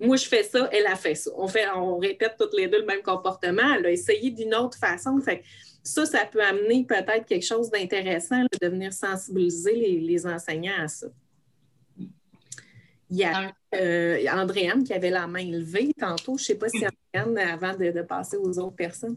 moi, 0.00 0.16
je 0.16 0.26
fais 0.26 0.42
ça, 0.42 0.68
elle 0.72 0.86
a 0.86 0.96
fait 0.96 1.14
ça. 1.14 1.30
On, 1.36 1.48
fait, 1.48 1.66
on 1.74 1.98
répète 1.98 2.34
toutes 2.38 2.54
les 2.56 2.68
deux 2.68 2.80
le 2.80 2.86
même 2.86 3.02
comportement. 3.02 3.74
Elle 3.76 3.86
a 3.86 3.90
essayé 3.90 4.30
d'une 4.30 4.54
autre 4.54 4.78
façon. 4.78 5.18
Fait 5.20 5.42
ça, 5.82 6.06
ça 6.06 6.24
peut 6.30 6.42
amener 6.42 6.84
peut-être 6.84 7.26
quelque 7.26 7.44
chose 7.44 7.70
d'intéressant 7.70 8.42
de 8.60 8.68
venir 8.68 8.92
sensibiliser 8.92 9.74
les, 9.74 10.26
enseignants 10.26 10.80
à 10.80 10.88
ça. 10.88 11.08
Il 13.10 13.18
y 13.18 13.24
a 13.24 13.52
euh, 13.74 14.24
Andréane 14.32 14.84
qui 14.84 14.94
avait 14.94 15.10
la 15.10 15.26
main 15.26 15.44
levée 15.44 15.92
tantôt. 15.98 16.38
Je 16.38 16.44
ne 16.44 16.46
sais 16.46 16.54
pas 16.54 16.68
si 16.68 16.84
Andréane, 17.14 17.38
avant 17.38 17.76
de 17.76 18.02
passer 18.02 18.36
aux 18.36 18.58
autres 18.58 18.76
personnes. 18.76 19.16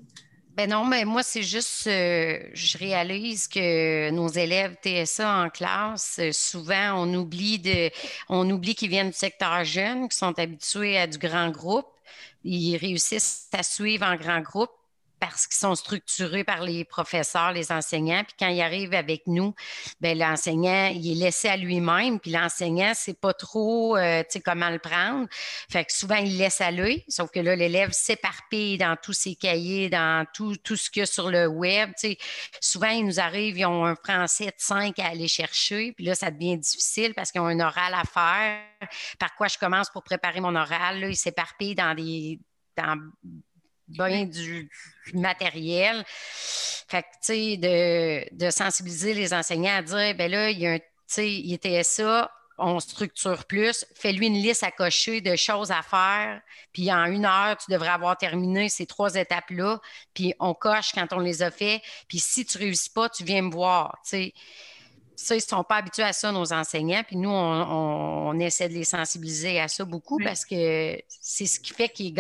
Ben 0.56 0.70
non, 0.70 0.86
mais 0.86 1.04
moi, 1.04 1.22
c'est 1.22 1.44
juste, 1.44 1.86
euh, 1.88 2.40
je 2.54 2.78
réalise 2.78 3.48
que 3.50 4.10
nos 4.12 4.30
élèves 4.30 4.78
TSA 4.82 5.44
en 5.44 5.50
classe, 5.50 6.18
euh, 6.20 6.32
souvent, 6.32 6.94
on 7.04 7.14
oublie 7.14 7.60
de, 7.60 7.92
on 8.30 8.50
oublie 8.50 8.74
qu'ils 8.74 8.90
viennent 8.90 9.10
du 9.10 9.18
secteur 9.18 9.66
jeune, 9.66 10.08
qui 10.08 10.16
sont 10.18 10.38
habitués 10.40 10.98
à 10.98 11.08
du 11.08 11.18
grand 11.18 11.50
groupe. 11.50 11.88
Ils 12.46 12.78
réussissent 12.78 13.50
à 13.52 13.64
suivre 13.64 14.06
en 14.06 14.16
grand 14.16 14.40
groupe 14.40 14.72
parce 15.30 15.48
qu'ils 15.48 15.58
sont 15.58 15.76
structurés 15.76 16.44
par 16.44 16.62
les 16.62 16.86
professeurs, 16.86 17.52
les 17.52 17.72
enseignants. 17.72 18.24
Puis 18.24 18.36
quand 18.38 18.48
ils 18.48 18.62
arrivent 18.62 18.94
avec 18.94 19.24
nous, 19.26 19.56
ben 20.00 20.18
l'enseignant, 20.18 20.92
il 20.94 21.12
est 21.12 21.26
laissé 21.26 21.48
à 21.48 21.58
lui-même. 21.58 22.20
Puis 22.20 22.32
l'enseignant, 22.32 22.90
ne 22.90 22.94
sait 22.94 23.16
pas 23.16 23.34
trop 23.34 23.98
euh, 23.98 24.24
comment 24.46 24.70
le 24.70 24.78
prendre. 24.78 25.28
Fait 25.70 25.84
que 25.84 25.92
souvent, 25.92 26.18
il 26.18 26.38
laisse 26.38 26.62
aller. 26.62 27.04
Sauf 27.08 27.32
que 27.32 27.40
là, 27.40 27.56
l'élève 27.56 27.92
s'éparpille 27.92 28.78
dans 28.78 28.96
tous 29.02 29.14
ses 29.14 29.36
cahiers, 29.36 29.90
dans 29.90 30.26
tout, 30.34 30.56
tout 30.58 30.76
ce 30.76 30.90
qu'il 30.90 31.00
y 31.00 31.04
a 31.04 31.06
sur 31.08 31.30
le 31.30 31.48
web. 31.48 31.92
souvent, 32.62 32.90
il 32.90 33.06
nous 33.06 33.20
arrive, 33.20 33.58
ils 33.58 33.66
ont 33.66 33.86
un 33.86 33.96
français 33.96 34.46
de 34.46 34.54
5 34.58 35.00
à 35.00 35.08
aller 35.08 35.28
chercher. 35.28 35.94
Puis 35.94 36.06
là, 36.06 36.14
ça 36.14 36.30
devient 36.30 36.58
difficile 36.58 37.14
parce 37.16 37.32
qu'ils 37.32 37.42
ont 37.42 37.48
un 37.48 37.60
oral 37.60 37.94
à 37.96 38.04
faire. 38.04 38.60
Par 39.18 39.34
quoi 39.36 39.48
je 39.48 39.58
commence 39.58 39.90
pour 39.90 40.04
préparer 40.04 40.40
mon 40.40 40.56
oral? 40.56 41.00
Là, 41.00 41.10
ils 41.10 41.16
s'éparpillent 41.16 41.76
dans 41.76 41.96
des 41.96 42.40
bien 43.88 44.26
du, 44.26 44.70
matériel. 45.14 46.04
Fait 46.08 47.04
que, 47.04 47.08
tu 47.22 47.60
sais, 47.60 48.30
de, 48.32 48.50
sensibiliser 48.50 49.14
les 49.14 49.34
enseignants 49.34 49.78
à 49.78 49.82
dire, 49.82 50.16
ben 50.16 50.30
là, 50.30 50.50
il 50.50 50.60
y 50.60 50.68
a 50.68 50.74
un, 50.74 50.80
tu 50.80 50.86
sais, 51.08 51.32
il 51.32 51.54
était 51.54 51.84
ça, 51.84 52.32
on 52.58 52.80
structure 52.80 53.46
plus, 53.46 53.86
fais-lui 53.96 54.28
une 54.28 54.36
liste 54.36 54.64
à 54.64 54.72
cocher 54.72 55.22
de 55.22 55.36
choses 55.36 55.72
à 55.72 55.82
faire, 55.82 56.42
puis 56.72 56.92
en 56.92 57.06
une 57.06 57.26
heure, 57.26 57.58
tu 57.58 57.72
devrais 57.72 57.90
avoir 57.90 58.18
terminé 58.18 58.70
ces 58.70 58.86
trois 58.86 59.16
étapes-là, 59.16 59.80
puis 60.14 60.34
on 60.40 60.54
coche 60.54 60.92
quand 60.94 61.12
on 61.12 61.20
les 61.20 61.44
a 61.44 61.52
fait, 61.52 61.82
puis 62.08 62.20
si 62.20 62.46
tu 62.46 62.58
ne 62.58 62.64
réussis 62.64 62.90
pas, 62.90 63.10
tu 63.10 63.24
viens 63.24 63.42
me 63.42 63.52
voir, 63.52 64.00
tu 64.04 64.10
sais 64.10 64.34
ça, 65.16 65.36
ils 65.36 65.40
ne 65.40 65.44
sont 65.44 65.64
pas 65.64 65.78
habitués 65.78 66.04
à 66.04 66.14
ça, 66.14 66.32
nos 66.32 66.54
enseignants. 66.54 67.04
Puis 67.06 67.18
nous, 67.18 67.30
on, 67.30 68.40
essaie 68.40 68.70
de 68.70 68.74
les 68.74 68.84
sensibiliser 68.84 69.60
à 69.60 69.68
ça 69.68 69.86
beaucoup 69.86 70.20
parce 70.22 70.46
que 70.46 70.98
c'est 71.08 71.46
ce 71.46 71.60
qui 71.60 71.74
fait 71.74 71.90
qu'ils 71.90 72.14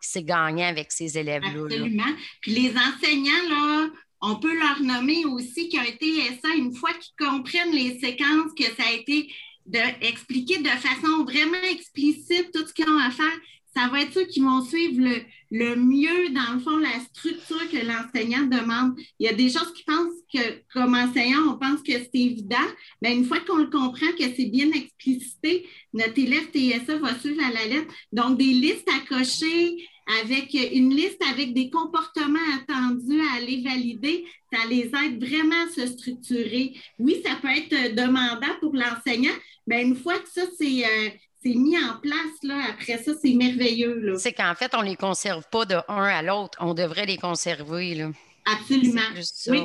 c'est 0.00 0.22
gagnant 0.22 0.68
avec 0.68 0.90
ces 0.90 1.18
élèves-là. 1.18 1.64
Absolument. 1.64 2.16
Puis 2.40 2.52
les 2.52 2.70
enseignants, 2.70 3.48
là, 3.50 3.88
on 4.20 4.36
peut 4.36 4.58
leur 4.58 4.80
nommer 4.80 5.24
aussi 5.26 5.68
qui 5.68 5.78
ont 5.78 5.84
été 5.84 6.22
ça 6.42 6.48
une 6.56 6.74
fois 6.74 6.90
qu'ils 6.94 7.26
comprennent 7.26 7.72
les 7.72 7.98
séquences, 8.00 8.52
que 8.58 8.64
ça 8.64 8.88
a 8.88 8.92
été 8.92 9.30
d'expliquer 9.66 10.58
de 10.58 10.68
façon 10.68 11.24
vraiment 11.24 11.62
explicite 11.70 12.50
tout 12.52 12.66
ce 12.66 12.72
qu'ils 12.72 12.88
ont 12.88 12.98
à 12.98 13.10
faire 13.10 13.38
ça 13.78 13.88
va 13.88 14.02
être 14.02 14.12
ceux 14.12 14.26
qui 14.26 14.40
vont 14.40 14.62
suivre 14.64 15.00
le, 15.00 15.22
mieux, 15.50 16.30
dans 16.30 16.54
le 16.54 16.60
fond, 16.60 16.76
la 16.76 17.00
structure 17.00 17.70
que 17.70 17.84
l'enseignant 17.86 18.46
demande. 18.46 18.94
Il 19.18 19.26
y 19.26 19.28
a 19.28 19.34
des 19.34 19.48
choses 19.48 19.72
qui 19.72 19.84
pensent 19.84 20.22
que, 20.32 20.62
comme 20.72 20.94
enseignant, 20.94 21.52
on 21.52 21.58
pense 21.58 21.82
que 21.82 21.92
c'est 21.92 22.10
évident, 22.14 22.56
mais 23.02 23.14
une 23.14 23.24
fois 23.24 23.40
qu'on 23.40 23.56
le 23.56 23.70
comprend, 23.70 24.12
que 24.18 24.24
c'est 24.36 24.50
bien 24.50 24.70
explicité, 24.72 25.66
notre 25.92 26.18
élève 26.18 26.50
TSA 26.52 26.98
va 26.98 27.18
suivre 27.18 27.42
à 27.44 27.52
la 27.52 27.66
lettre. 27.66 27.92
Donc, 28.12 28.38
des 28.38 28.44
listes 28.44 28.88
à 28.88 29.00
cocher, 29.08 29.76
avec 30.20 30.54
une 30.54 30.94
liste 30.94 31.22
avec 31.30 31.52
des 31.52 31.68
comportements 31.68 32.38
attendus 32.56 33.20
à 33.20 33.36
aller 33.36 33.62
valider, 33.62 34.24
ça 34.52 34.66
les 34.68 34.90
aide 35.04 35.22
vraiment 35.22 35.66
à 35.66 35.70
se 35.70 35.86
structurer. 35.86 36.74
Oui, 36.98 37.20
ça 37.24 37.36
peut 37.36 37.48
être 37.48 37.94
demandant 37.94 38.54
pour 38.60 38.74
l'enseignant, 38.74 39.34
mais 39.66 39.82
une 39.82 39.96
fois 39.96 40.18
que 40.18 40.28
ça, 40.28 40.42
c'est 40.58 40.84
euh, 40.84 41.10
c'est 41.42 41.54
mis 41.54 41.76
en 41.76 41.98
place, 42.00 42.42
là, 42.42 42.60
après 42.70 42.98
ça, 42.98 43.12
c'est 43.20 43.34
merveilleux. 43.34 44.16
C'est 44.18 44.32
qu'en 44.32 44.54
fait, 44.54 44.74
on 44.74 44.82
ne 44.82 44.88
les 44.88 44.96
conserve 44.96 45.44
pas 45.50 45.64
de 45.64 45.76
un 45.88 46.04
à 46.04 46.22
l'autre. 46.22 46.58
On 46.60 46.74
devrait 46.74 47.06
les 47.06 47.16
conserver. 47.16 47.94
Là. 47.94 48.10
Absolument. 48.44 49.00
oui. 49.48 49.62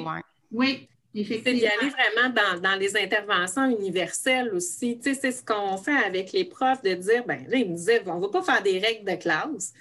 oui. 0.52 0.90
C'est 1.16 1.54
d'y 1.54 1.68
aller 1.68 1.90
vraiment 1.90 2.34
dans, 2.62 2.80
les 2.80 2.98
interventions 2.98 3.70
universelles 3.70 4.52
aussi. 4.54 4.98
Tu 4.98 5.14
sais, 5.14 5.20
c'est 5.20 5.32
ce 5.32 5.44
qu'on 5.44 5.78
fait 5.78 5.96
avec 6.06 6.32
les 6.32 6.44
profs, 6.44 6.82
de 6.82 6.96
dire, 6.96 7.24
ben 7.28 7.46
là, 7.48 7.58
ils 7.58 7.70
me 7.70 7.76
disaient, 7.76 8.02
on 8.08 8.16
ne 8.16 8.22
va 8.22 8.30
pas 8.30 8.42
faire 8.42 8.64
des 8.64 8.80
règles 8.80 9.10
de 9.10 9.16
classe 9.16 9.74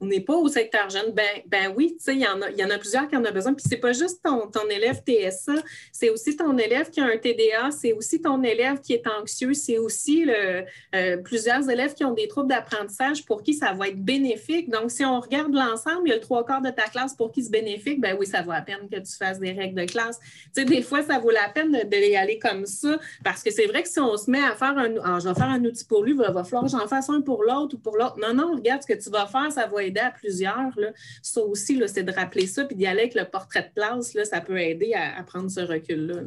on 0.00 0.06
n'est 0.06 0.20
pas 0.20 0.34
au 0.34 0.48
secteur 0.48 0.88
jeune. 0.88 1.12
Ben, 1.12 1.42
ben 1.46 1.72
oui, 1.76 1.94
tu 1.98 2.04
sais, 2.04 2.14
il 2.14 2.22
y, 2.22 2.26
en 2.26 2.40
a, 2.40 2.50
y 2.50 2.64
en 2.64 2.70
a 2.70 2.78
plusieurs 2.78 3.08
qui 3.08 3.16
en 3.16 3.24
ont 3.24 3.32
besoin. 3.32 3.52
Puis 3.52 3.64
c'est 3.68 3.76
pas 3.76 3.92
juste 3.92 4.22
ton, 4.24 4.48
ton 4.48 4.68
élève 4.68 5.02
TSA, 5.06 5.54
c'est 5.92 6.10
aussi 6.10 6.36
ton 6.36 6.56
élève 6.56 6.90
qui 6.90 7.00
a 7.00 7.04
un 7.04 7.18
TDA, 7.18 7.70
c'est 7.70 7.92
aussi 7.92 8.20
ton 8.20 8.42
élève 8.42 8.80
qui 8.80 8.94
est 8.94 9.06
anxieux, 9.06 9.52
c'est 9.52 9.78
aussi 9.78 10.24
le, 10.24 10.64
euh, 10.94 11.16
plusieurs 11.18 11.68
élèves 11.68 11.94
qui 11.94 12.04
ont 12.04 12.14
des 12.14 12.28
troubles 12.28 12.48
d'apprentissage 12.48 13.24
pour 13.26 13.42
qui 13.42 13.54
ça 13.54 13.72
va 13.72 13.88
être 13.88 14.02
bénéfique. 14.02 14.70
Donc, 14.70 14.90
si 14.90 15.04
on 15.04 15.20
regarde 15.20 15.52
l'ensemble, 15.52 16.02
il 16.06 16.10
y 16.10 16.12
a 16.12 16.16
le 16.16 16.20
trois 16.20 16.44
quarts 16.44 16.62
de 16.62 16.70
ta 16.70 16.84
classe 16.84 17.14
pour 17.14 17.30
qui 17.30 17.42
c'est 17.42 17.50
bénéfique, 17.50 18.00
ben 18.00 18.16
oui, 18.18 18.26
ça 18.26 18.42
vaut 18.42 18.52
la 18.52 18.62
peine 18.62 18.88
que 18.90 18.98
tu 18.98 19.16
fasses 19.16 19.38
des 19.38 19.52
règles 19.52 19.80
de 19.80 19.86
classe. 19.86 20.18
Tu 20.54 20.62
sais, 20.62 20.64
des 20.64 20.82
fois, 20.82 21.02
ça 21.02 21.18
vaut 21.18 21.30
la 21.30 21.48
peine 21.48 21.72
de, 21.72 22.16
aller 22.16 22.38
comme 22.38 22.66
ça 22.66 22.98
parce 23.22 23.42
que 23.42 23.50
c'est 23.50 23.66
vrai 23.66 23.82
que 23.82 23.88
si 23.88 24.00
on 24.00 24.16
se 24.16 24.30
met 24.30 24.42
à 24.42 24.54
faire 24.56 24.76
un, 24.76 24.94
ah, 25.04 25.18
je 25.20 25.28
vais 25.28 25.34
faire 25.34 25.48
un 25.48 25.64
outil 25.64 25.84
pour 25.84 26.02
lui, 26.02 26.12
il 26.12 26.16
va, 26.16 26.30
va 26.30 26.42
falloir 26.42 26.64
que 26.64 26.70
j'en 26.70 26.88
fasse 26.88 27.08
un 27.08 27.20
pour 27.20 27.44
l'autre 27.44 27.76
ou 27.76 27.78
pour 27.78 27.96
l'autre. 27.96 28.16
Non, 28.18 28.34
non, 28.34 28.56
regarde 28.56 28.82
ce 28.82 28.86
que 28.86 28.98
tu 28.98 29.10
vas 29.10 29.26
faire, 29.26 29.52
ça 29.52 29.66
va 29.66 29.84
être 29.84 29.89
à 29.98 30.10
plusieurs. 30.10 30.70
Là. 30.76 30.88
Ça 31.22 31.40
aussi, 31.40 31.80
c'est 31.88 32.04
de 32.04 32.12
rappeler 32.12 32.46
ça, 32.46 32.64
puis 32.64 32.76
d'y 32.76 32.86
aller 32.86 33.00
avec 33.00 33.14
le 33.14 33.24
portrait 33.24 33.62
de 33.62 33.74
classe, 33.74 34.14
là, 34.14 34.24
ça 34.24 34.40
peut 34.40 34.58
aider 34.58 34.94
à, 34.94 35.22
prendre 35.24 35.50
ce 35.50 35.60
recul-là. 35.60 36.22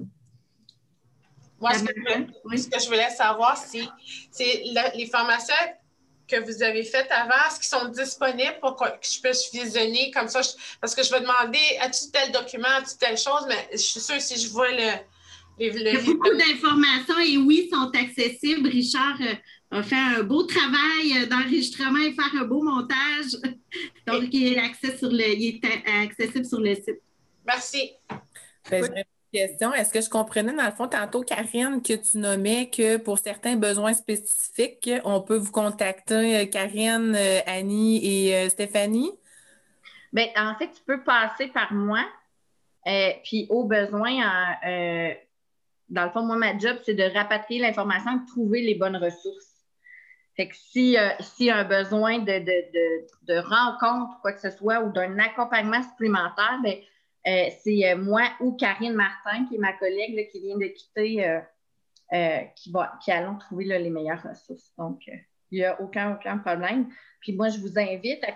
Moi, 1.62 1.74
ce 1.76 1.84
que, 2.68 2.80
je 2.80 2.88
voulais 2.88 3.10
savoir, 3.12 3.58
c'est 3.58 4.64
les 4.96 5.06
formations 5.08 5.56
que 6.28 6.40
vous 6.44 6.64
avez 6.64 6.84
faites 6.84 7.12
avant, 7.12 7.36
est-ce 7.48 7.60
qu'ils 7.60 7.80
sont 7.80 7.90
disponibles 7.90 8.58
pour 8.62 8.76
que 8.76 8.86
je 9.02 9.22
puisse 9.22 9.52
visionner 9.54 10.12
comme 10.12 10.28
ça? 10.28 10.42
parce 10.82 10.96
que 10.96 11.04
je 11.04 11.12
vais 11.12 11.22
demander, 11.22 11.60
as-tu 11.82 12.12
tel 12.12 12.32
document, 12.32 12.68
as-tu 12.80 12.98
telle 12.98 13.18
chose, 13.18 13.46
mais 13.48 13.70
je 13.72 13.78
suis 13.78 14.00
sûre 14.00 14.20
si 14.20 14.40
je 14.40 14.50
vois 14.50 14.72
le, 14.72 15.00
il 15.60 15.82
y 15.82 15.90
a 15.90 16.02
beaucoup 16.02 16.36
d'informations 16.36 17.20
et 17.20 17.38
oui, 17.38 17.70
sont 17.72 17.92
accessibles. 17.94 18.70
Richard 18.70 19.18
euh, 19.22 19.36
a 19.74 19.84
fait 19.84 19.96
un 19.96 20.24
beau 20.24 20.44
travail 20.44 21.14
euh, 21.18 21.26
d'enregistrement 21.26 22.00
et 22.00 22.14
faire 22.14 22.32
un 22.42 22.46
beau 22.46 22.62
montage. 22.62 23.34
Donc, 24.08 24.30
il 24.32 24.54
est, 24.54 24.98
sur 24.98 25.10
le, 25.10 25.36
il 25.36 25.60
est 25.64 26.04
accessible 26.04 26.46
sur 26.46 26.60
le 26.60 26.76
site. 26.76 27.02
Merci. 27.46 27.92
Ben, 28.70 28.86
une 28.86 29.04
question. 29.32 29.74
Est-ce 29.74 29.92
que 29.92 30.02
je 30.02 30.10
comprenais 30.10 30.54
dans 30.54 30.66
le 30.66 30.72
fond 30.72 30.88
tantôt, 30.88 31.22
Karine, 31.22 31.82
que 31.82 31.94
tu 31.94 32.18
nommais 32.18 32.70
que 32.70 32.98
pour 32.98 33.18
certains 33.18 33.56
besoins 33.56 33.94
spécifiques, 33.94 34.90
on 35.04 35.22
peut 35.22 35.38
vous 35.38 35.52
contacter, 35.52 36.38
euh, 36.38 36.46
Karine, 36.46 37.18
Annie 37.48 38.06
et 38.06 38.50
Stéphanie? 38.50 39.12
Bien, 40.12 40.28
en 40.36 40.56
fait, 40.56 40.68
tu 40.68 40.82
peux 40.86 41.04
passer 41.04 41.48
par 41.48 41.74
moi. 41.74 42.06
puis 43.24 43.48
au 43.50 43.64
besoin, 43.64 44.12
dans 45.90 46.06
le 46.06 46.12
fond, 46.12 46.22
moi, 46.22 46.36
ma 46.36 46.58
job, 46.58 46.78
c'est 46.86 46.94
de 46.94 47.04
rapatrier 47.04 47.60
l'information 47.62 48.18
de 48.18 48.26
trouver 48.28 48.62
les 48.62 48.76
bonnes 48.76 48.98
ressources. 48.98 49.53
Fait 50.36 50.48
que 50.48 50.56
si, 50.56 50.98
euh, 50.98 51.10
a 51.10 51.56
un 51.56 51.64
besoin 51.64 52.20
de, 52.20 52.40
de, 52.40 53.38
rencontre, 53.38 54.20
quoi 54.22 54.34
que 54.34 54.40
ce 54.40 54.50
soit, 54.50 54.82
ou 54.82 54.92
d'un 54.92 55.20
accompagnement 55.20 55.82
supplémentaire, 55.84 56.60
ben, 56.64 56.76
euh, 57.28 57.50
c'est 57.64 57.92
euh, 57.92 57.98
moi 57.98 58.24
ou 58.40 58.54
Karine 58.54 58.94
Martin, 58.94 59.46
qui 59.48 59.56
est 59.56 59.60
ma 59.60 59.74
collègue 59.74 60.28
qui 60.32 60.42
vient 60.42 60.58
de 60.58 60.66
quitter, 60.66 61.40
qui, 62.56 62.72
va, 62.72 62.94
qui 63.04 63.12
allons 63.12 63.38
trouver 63.38 63.66
les 63.66 63.90
meilleures 63.90 64.22
ressources. 64.22 64.72
Donc, 64.78 65.02
il 65.52 65.60
n'y 65.60 65.66
a 65.66 65.80
aucun, 65.80 66.16
aucun 66.16 66.38
problème. 66.40 66.90
Puis 67.22 67.34
moi, 67.34 67.50
je 67.50 67.60
vous 67.60 67.78
invite 67.78 68.24
à, 68.24 68.32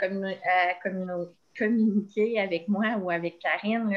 communiquer 1.57 2.39
avec 2.39 2.67
moi 2.67 2.95
ou 3.01 3.09
avec 3.09 3.39
Karine. 3.39 3.91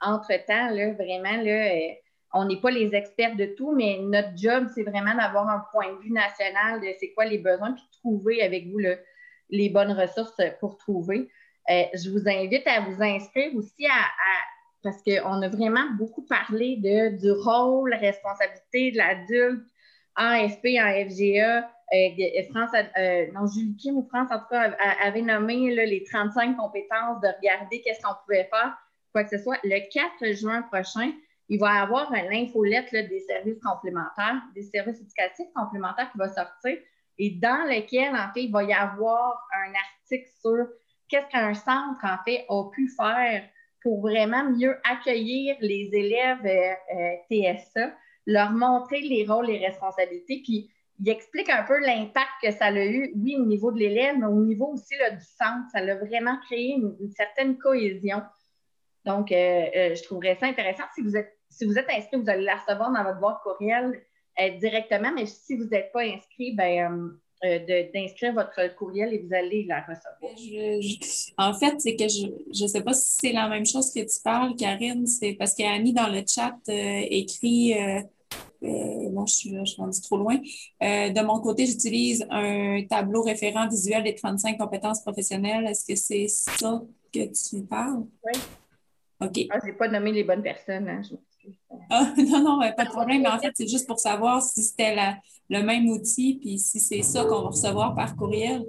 Entre-temps, 0.00 0.70
vraiment, 0.70 1.42
là, 1.42 1.94
on 2.34 2.44
n'est 2.44 2.60
pas 2.60 2.70
les 2.70 2.94
experts 2.94 3.36
de 3.36 3.46
tout, 3.46 3.72
mais 3.72 3.98
notre 4.02 4.36
job, 4.36 4.66
c'est 4.74 4.82
vraiment 4.82 5.14
d'avoir 5.14 5.48
un 5.48 5.64
point 5.72 5.92
de 5.92 5.98
vue 6.00 6.10
national 6.10 6.80
de 6.80 6.88
c'est 6.98 7.12
quoi 7.12 7.24
les 7.24 7.38
besoins, 7.38 7.72
puis 7.72 7.84
de 7.84 7.98
trouver 7.98 8.42
avec 8.42 8.66
vous 8.66 8.80
les 9.50 9.68
bonnes 9.70 9.92
ressources 9.92 10.36
pour 10.60 10.76
trouver. 10.76 11.30
Euh, 11.70 11.84
je 11.94 12.10
vous 12.10 12.28
invite 12.28 12.66
à 12.66 12.80
vous 12.80 13.02
inscrire 13.02 13.54
aussi 13.54 13.86
à, 13.86 14.04
parce 14.82 15.02
qu'on 15.02 15.42
a 15.42 15.48
vraiment 15.48 15.90
beaucoup 15.96 16.26
parlé 16.26 16.76
de, 16.76 17.16
du 17.16 17.30
rôle, 17.30 17.94
responsabilité 17.94 18.90
de 18.90 18.98
l'adulte 18.98 19.64
en 20.16 20.46
SP, 20.50 20.76
en 20.76 20.90
FGA. 21.08 21.70
Euh, 21.94 22.42
France, 22.50 22.70
euh, 22.98 23.26
non, 23.32 23.46
Julie 23.46 23.76
Kim 23.76 23.96
ou 23.96 24.06
France, 24.08 24.28
en 24.30 24.38
tout 24.40 24.48
cas, 24.50 24.72
avait 25.02 25.22
nommé 25.22 25.74
les 25.74 26.02
35 26.02 26.56
compétences 26.56 27.20
de 27.22 27.28
regarder 27.36 27.80
qu'est-ce 27.82 28.02
qu'on 28.02 28.14
pouvait 28.26 28.48
faire, 28.50 28.76
quoi 29.12 29.24
que 29.24 29.30
ce 29.36 29.42
soit. 29.42 29.58
Le 29.62 29.78
4 29.90 30.34
juin 30.34 30.62
prochain, 30.62 31.12
il 31.48 31.58
va 31.60 31.74
y 31.74 31.78
avoir 31.78 32.12
une 32.12 32.32
infolette 32.32 32.90
des 32.92 33.20
services 33.20 33.60
complémentaires, 33.60 34.42
des 34.54 34.62
services 34.62 35.00
éducatifs 35.00 35.52
complémentaires 35.54 36.10
qui 36.10 36.18
va 36.18 36.28
sortir 36.28 36.76
et 37.18 37.30
dans 37.30 37.68
lequel, 37.68 38.14
en 38.14 38.32
fait, 38.32 38.44
il 38.44 38.52
va 38.52 38.64
y 38.64 38.72
avoir 38.72 39.46
un 39.52 39.72
article 39.72 40.28
sur 40.40 40.66
qu'est-ce 41.08 41.28
qu'un 41.28 41.54
centre, 41.54 42.00
en 42.02 42.22
fait, 42.24 42.44
a 42.48 42.70
pu 42.72 42.88
faire 42.88 43.48
pour 43.82 44.00
vraiment 44.00 44.44
mieux 44.50 44.76
accueillir 44.88 45.56
les 45.60 45.90
élèves 45.92 46.44
euh, 46.44 46.96
euh, 46.96 47.54
TSA, 47.54 47.92
leur 48.26 48.50
montrer 48.50 49.00
les 49.02 49.26
rôles 49.26 49.50
et 49.50 49.58
responsabilités, 49.58 50.40
puis 50.42 50.70
il 51.00 51.08
explique 51.08 51.50
un 51.50 51.64
peu 51.64 51.78
l'impact 51.78 52.30
que 52.42 52.50
ça 52.52 52.66
a 52.66 52.84
eu, 52.84 53.12
oui, 53.16 53.36
au 53.36 53.44
niveau 53.44 53.72
de 53.72 53.78
l'élève, 53.78 54.16
mais 54.18 54.26
au 54.26 54.44
niveau 54.44 54.72
aussi 54.72 54.94
du 54.94 55.24
centre. 55.24 55.68
Ça 55.72 55.78
a 55.78 55.94
vraiment 55.96 56.38
créé 56.46 56.76
une 56.76 57.10
certaine 57.10 57.58
cohésion. 57.58 58.22
Donc, 59.04 59.28
je 59.30 60.02
trouverais 60.04 60.36
ça 60.36 60.46
intéressant. 60.46 60.84
Si 60.94 61.02
vous 61.02 61.16
êtes, 61.16 61.32
si 61.50 61.64
vous 61.64 61.78
êtes 61.78 61.88
inscrit, 61.90 62.16
vous 62.16 62.28
allez 62.28 62.44
la 62.44 62.56
recevoir 62.56 62.90
dans 62.92 63.04
votre 63.04 63.20
boîte 63.20 63.38
courriel 63.42 64.00
directement, 64.58 65.12
mais 65.14 65.26
si 65.26 65.56
vous 65.56 65.64
n'êtes 65.64 65.92
pas 65.92 66.02
inscrit, 66.02 66.54
ben, 66.54 67.12
d'inscrire 67.94 68.32
votre 68.32 68.74
courriel 68.74 69.12
et 69.12 69.18
vous 69.18 69.34
allez 69.34 69.64
la 69.64 69.82
recevoir. 69.82 70.32
en 71.38 71.54
fait, 71.54 71.80
c'est 71.80 71.96
que 71.96 72.08
je 72.08 72.62
ne 72.64 72.68
sais 72.68 72.82
pas 72.82 72.94
si 72.94 73.16
c'est 73.20 73.32
la 73.32 73.48
même 73.48 73.66
chose 73.66 73.92
que 73.92 74.00
tu 74.00 74.22
parles, 74.22 74.56
Karine. 74.56 75.06
C'est 75.06 75.34
parce 75.34 75.54
qu'Annie, 75.54 75.92
dans 75.92 76.08
le 76.08 76.22
chat, 76.26 76.56
écrit 76.66 77.74
euh, 78.64 79.10
bon, 79.10 79.26
je 79.26 79.34
suis, 79.34 79.50
je 79.50 79.76
rendu 79.76 80.00
trop 80.00 80.16
loin. 80.16 80.36
Euh, 80.82 81.10
de 81.10 81.20
mon 81.20 81.40
côté, 81.40 81.66
j'utilise 81.66 82.26
un 82.30 82.82
tableau 82.88 83.22
référent 83.22 83.68
visuel 83.68 84.04
des 84.04 84.14
35 84.14 84.58
compétences 84.58 85.00
professionnelles. 85.02 85.66
Est-ce 85.66 85.84
que 85.86 85.96
c'est 85.96 86.28
ça 86.28 86.82
que 87.12 87.26
tu 87.26 87.62
parles? 87.64 88.04
Oui. 88.24 88.40
OK. 89.20 89.46
Ah, 89.50 89.58
je 89.62 89.66
n'ai 89.66 89.72
pas 89.72 89.88
nommé 89.88 90.12
les 90.12 90.24
bonnes 90.24 90.42
personnes. 90.42 90.88
Hein, 90.88 91.02
ah, 91.90 92.12
non, 92.18 92.42
non, 92.42 92.72
pas 92.76 92.84
de 92.84 92.90
problème. 92.90 93.22
Mais 93.22 93.28
en 93.28 93.38
fait, 93.38 93.52
c'est 93.54 93.68
juste 93.68 93.86
pour 93.86 93.98
savoir 93.98 94.42
si 94.42 94.62
c'était 94.62 94.96
le 95.48 95.62
même 95.62 95.88
outil 95.88 96.38
puis 96.40 96.58
si 96.58 96.80
c'est 96.80 97.02
ça 97.02 97.24
qu'on 97.24 97.42
va 97.42 97.48
recevoir 97.48 97.94
par 97.94 98.16
courriel. 98.16 98.64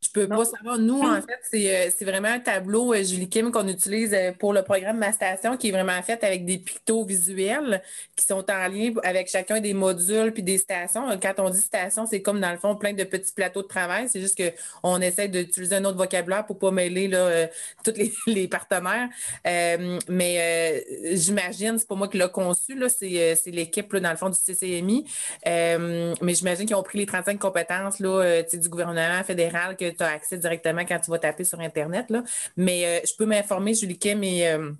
Je 0.00 0.10
peux 0.10 0.28
pas 0.28 0.44
savoir. 0.44 0.78
Nous, 0.78 1.00
en 1.00 1.20
fait, 1.20 1.40
euh, 1.54 1.90
c'est 1.96 2.04
vraiment 2.04 2.28
un 2.28 2.38
tableau, 2.38 2.94
euh, 2.94 3.02
Julie 3.02 3.28
Kim, 3.28 3.50
qu'on 3.50 3.66
utilise 3.66 4.14
euh, 4.14 4.30
pour 4.30 4.52
le 4.52 4.62
programme 4.62 4.98
Ma 4.98 5.12
Station, 5.12 5.56
qui 5.56 5.68
est 5.68 5.72
vraiment 5.72 6.00
fait 6.02 6.22
avec 6.22 6.44
des 6.44 6.58
pictos 6.58 7.04
visuels 7.04 7.82
qui 8.14 8.24
sont 8.24 8.44
en 8.48 8.68
lien 8.68 8.92
avec 9.02 9.28
chacun 9.28 9.60
des 9.60 9.74
modules 9.74 10.32
puis 10.32 10.44
des 10.44 10.58
stations. 10.58 11.08
Quand 11.20 11.34
on 11.38 11.50
dit 11.50 11.60
station, 11.60 12.06
c'est 12.06 12.22
comme 12.22 12.40
dans 12.40 12.52
le 12.52 12.58
fond 12.58 12.76
plein 12.76 12.92
de 12.92 13.02
petits 13.02 13.32
plateaux 13.32 13.62
de 13.62 13.66
travail. 13.66 14.08
C'est 14.08 14.20
juste 14.20 14.40
qu'on 14.40 15.00
essaie 15.00 15.26
d'utiliser 15.26 15.76
un 15.76 15.84
autre 15.84 15.98
vocabulaire 15.98 16.46
pour 16.46 16.56
ne 16.56 16.60
pas 16.60 16.70
mêler 16.70 17.08
là, 17.08 17.48
tous 17.84 17.94
les, 18.26 18.46
partenaires. 18.46 19.08
mais 19.44 20.84
j'imagine, 21.12 21.76
c'est 21.78 21.88
pas 21.88 21.96
moi 21.96 22.06
qui 22.06 22.18
l'ai 22.18 22.28
conçu, 22.28 22.78
c'est 22.88 23.40
l'équipe 23.46 23.94
dans 23.96 24.10
le 24.10 24.16
fond 24.16 24.30
du 24.30 24.38
CCMI. 24.38 25.04
mais 25.44 26.34
j'imagine 26.34 26.66
qu'ils 26.66 26.76
ont 26.76 26.82
pris 26.82 26.98
les 26.98 27.06
35 27.06 27.38
compétences 27.38 27.98
là, 27.98 28.42
du 28.42 28.68
gouvernement 28.68 29.24
fédéral 29.24 29.76
que 29.76 29.87
tu 29.90 30.02
as 30.02 30.12
accès 30.12 30.38
directement 30.38 30.84
quand 30.84 30.98
tu 30.98 31.10
vas 31.10 31.18
taper 31.18 31.44
sur 31.44 31.60
Internet. 31.60 32.10
Là. 32.10 32.22
Mais 32.56 32.84
euh, 32.84 33.00
je 33.06 33.14
peux 33.16 33.26
m'informer, 33.26 33.74
Julie 33.74 33.98
Kim 33.98 34.22
et, 34.22 34.48
euh, 34.48 34.72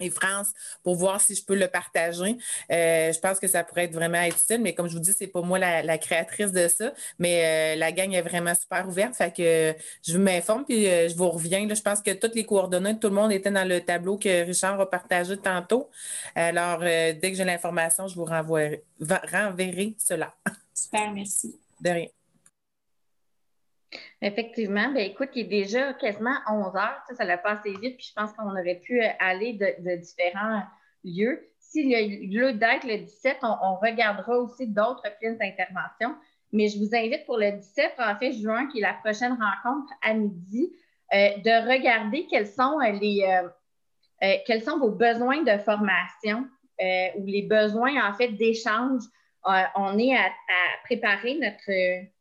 et, 0.00 0.10
France, 0.10 0.48
pour 0.82 0.94
voir 0.94 1.20
si 1.20 1.34
je 1.34 1.44
peux 1.44 1.56
le 1.56 1.68
partager. 1.68 2.36
Euh, 2.70 3.12
je 3.12 3.18
pense 3.18 3.38
que 3.38 3.48
ça 3.48 3.64
pourrait 3.64 3.84
être 3.84 3.94
vraiment 3.94 4.22
utile, 4.22 4.60
mais 4.60 4.74
comme 4.74 4.88
je 4.88 4.94
vous 4.94 5.00
dis, 5.00 5.12
ce 5.12 5.24
n'est 5.24 5.30
pas 5.30 5.42
moi 5.42 5.58
la, 5.58 5.98
créatrice 5.98 6.52
de 6.52 6.68
ça, 6.68 6.92
mais 7.18 7.76
la 7.76 7.92
gang 7.92 8.12
est 8.12 8.22
vraiment 8.22 8.54
super 8.54 8.88
ouverte. 8.88 9.16
Fait 9.16 9.34
que 9.34 9.74
je 10.06 10.18
m'informe 10.18 10.64
puis 10.64 10.84
je 10.84 11.16
vous 11.16 11.28
reviens. 11.30 11.66
Là, 11.66 11.74
je 11.74 11.82
pense 11.82 12.00
que 12.00 12.12
toutes 12.12 12.34
les 12.34 12.46
coordonnées 12.46 12.94
de 12.94 12.98
tout 12.98 13.08
le 13.08 13.14
monde 13.14 13.32
étaient 13.32 13.50
dans 13.50 13.66
le 13.66 13.80
tableau 13.80 14.18
que 14.18 14.44
Richard 14.44 14.80
a 14.80 14.88
partagé 14.88 15.36
tantôt. 15.36 15.90
Alors, 16.34 16.80
dès 16.80 17.18
que 17.20 17.34
j'ai 17.34 17.44
l'information, 17.44 18.06
je 18.06 18.14
vous 18.14 18.24
renvoierai, 18.24 18.84
renverrai 19.00 19.94
cela. 19.98 20.34
Super, 20.72 21.12
merci. 21.12 21.58
De 21.80 21.90
rien. 21.90 22.17
Effectivement, 24.20 24.90
ben 24.92 24.98
écoute, 24.98 25.30
il 25.34 25.42
est 25.42 25.44
déjà 25.62 25.92
quasiment 25.94 26.36
11 26.50 26.76
heures, 26.76 27.02
ça, 27.08 27.14
ça 27.14 27.24
l'a 27.24 27.38
passé 27.38 27.70
vite, 27.80 27.96
puis 27.96 28.06
je 28.08 28.12
pense 28.14 28.32
qu'on 28.32 28.50
aurait 28.50 28.80
pu 28.84 29.00
euh, 29.00 29.08
aller 29.18 29.54
de, 29.54 29.96
différents 29.96 30.62
lieux. 31.04 31.48
S'il 31.58 31.88
y 31.88 31.94
a 31.94 32.00
lieu 32.00 32.52
d'être 32.52 32.86
le 32.86 32.98
17, 32.98 33.38
on, 33.42 33.76
regardera 33.76 34.38
aussi 34.38 34.66
d'autres 34.66 35.08
prises 35.16 35.38
d'intervention, 35.38 36.14
mais 36.52 36.68
je 36.68 36.78
vous 36.78 36.94
invite 36.94 37.24
pour 37.26 37.38
le 37.38 37.52
17, 37.52 37.94
en 37.98 38.16
fait, 38.16 38.32
juin, 38.32 38.66
qui 38.66 38.78
est 38.78 38.82
la 38.82 38.94
prochaine 38.94 39.32
rencontre 39.32 39.92
à 40.02 40.14
midi, 40.14 40.72
euh, 41.14 41.28
de 41.38 41.68
regarder 41.70 42.26
quels 42.26 42.46
sont 42.46 42.78
euh, 42.80 42.92
les 42.92 43.24
quels 44.46 44.62
sont 44.62 44.80
vos 44.80 44.90
besoins 44.90 45.42
de 45.42 45.58
formation 45.58 46.44
ou 46.80 47.24
les 47.24 47.42
besoins, 47.42 48.04
en 48.04 48.12
fait, 48.14 48.32
d'échange. 48.32 49.02
On 49.44 49.98
est 49.98 50.16
à 50.16 50.30
préparer 50.84 51.38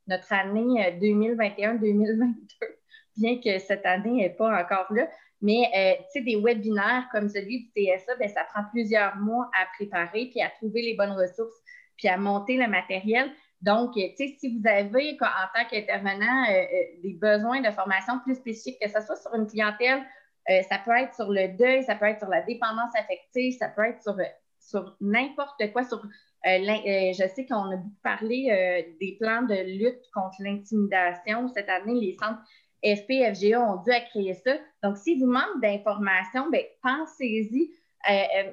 notre 0.07 0.34
année 0.34 0.97
2021-2022, 1.01 2.22
euh, 2.22 2.68
bien 3.18 3.39
que 3.41 3.59
cette 3.59 3.86
année 3.86 4.11
n'est 4.11 4.30
pas 4.30 4.61
encore 4.61 4.91
là. 4.93 5.07
Mais 5.41 5.70
euh, 5.76 6.22
des 6.22 6.36
webinaires 6.36 7.07
comme 7.11 7.30
celui 7.30 7.70
du 7.76 7.86
TSA, 7.86 8.15
bien, 8.15 8.28
ça 8.28 8.43
prend 8.51 8.63
plusieurs 8.72 9.15
mois 9.18 9.49
à 9.59 9.68
préparer, 9.76 10.30
puis 10.32 10.41
à 10.41 10.49
trouver 10.49 10.82
les 10.82 10.95
bonnes 10.95 11.11
ressources, 11.11 11.55
puis 11.95 12.07
à 12.07 12.18
monter 12.18 12.57
le 12.57 12.68
matériel. 12.68 13.32
Donc, 13.61 13.93
sais, 13.95 14.36
si 14.39 14.57
vous 14.57 14.68
avez, 14.68 15.18
en 15.22 15.59
tant 15.59 15.68
qu'intervenant, 15.70 16.45
euh, 16.49 16.65
des 17.03 17.13
besoins 17.13 17.61
de 17.61 17.72
formation 17.72 18.20
plus 18.24 18.36
spécifiques, 18.36 18.80
que 18.82 18.89
ce 18.89 19.01
soit 19.01 19.15
sur 19.15 19.34
une 19.36 19.47
clientèle, 19.47 20.03
ça 20.70 20.80
peut 20.86 20.95
être 20.95 21.13
sur 21.13 21.30
le 21.30 21.49
deuil, 21.57 21.84
ça 21.84 21.95
peut 21.95 22.05
être 22.05 22.20
sur 22.20 22.30
la 22.30 22.41
dépendance 22.41 22.95
affective, 22.95 23.57
ça 23.59 23.68
peut 23.68 23.84
être 23.84 24.01
sur, 24.01 24.15
sur 24.59 24.95
n'importe 25.01 25.72
quoi, 25.74 25.84
sur 25.84 25.97
euh, 25.97 26.01
euh, 26.01 26.26
je 26.45 27.27
sais 27.35 27.45
qu'on 27.45 27.71
a 27.71 27.77
beaucoup 27.77 28.01
parlé 28.03 28.49
euh, 28.51 28.93
des 28.99 29.17
plans 29.19 29.43
de 29.43 29.55
lutte 29.77 30.03
contre 30.13 30.38
l'intimidation. 30.39 31.47
Cette 31.49 31.69
année, 31.69 31.99
les 31.99 32.13
centres 32.13 32.41
FP, 32.83 33.33
FGA 33.33 33.61
ont 33.61 33.81
dû 33.83 33.91
créer 34.09 34.33
ça. 34.33 34.57
Donc, 34.83 34.97
si 34.97 35.19
vous 35.19 35.25
manque 35.25 35.61
d'informations, 35.61 36.49
ben, 36.49 36.63
pensez-y. 36.81 37.71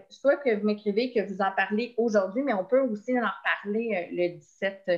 soit 0.08 0.36
que 0.38 0.56
vous 0.56 0.66
m'écrivez 0.66 1.12
que 1.12 1.20
vous 1.20 1.40
en 1.40 1.52
parlez 1.56 1.94
aujourd'hui, 1.98 2.42
mais 2.42 2.54
on 2.54 2.64
peut 2.64 2.80
aussi 2.80 3.16
en 3.18 3.30
parler 3.62 4.08
le, 4.12 4.36
17, 4.38 4.90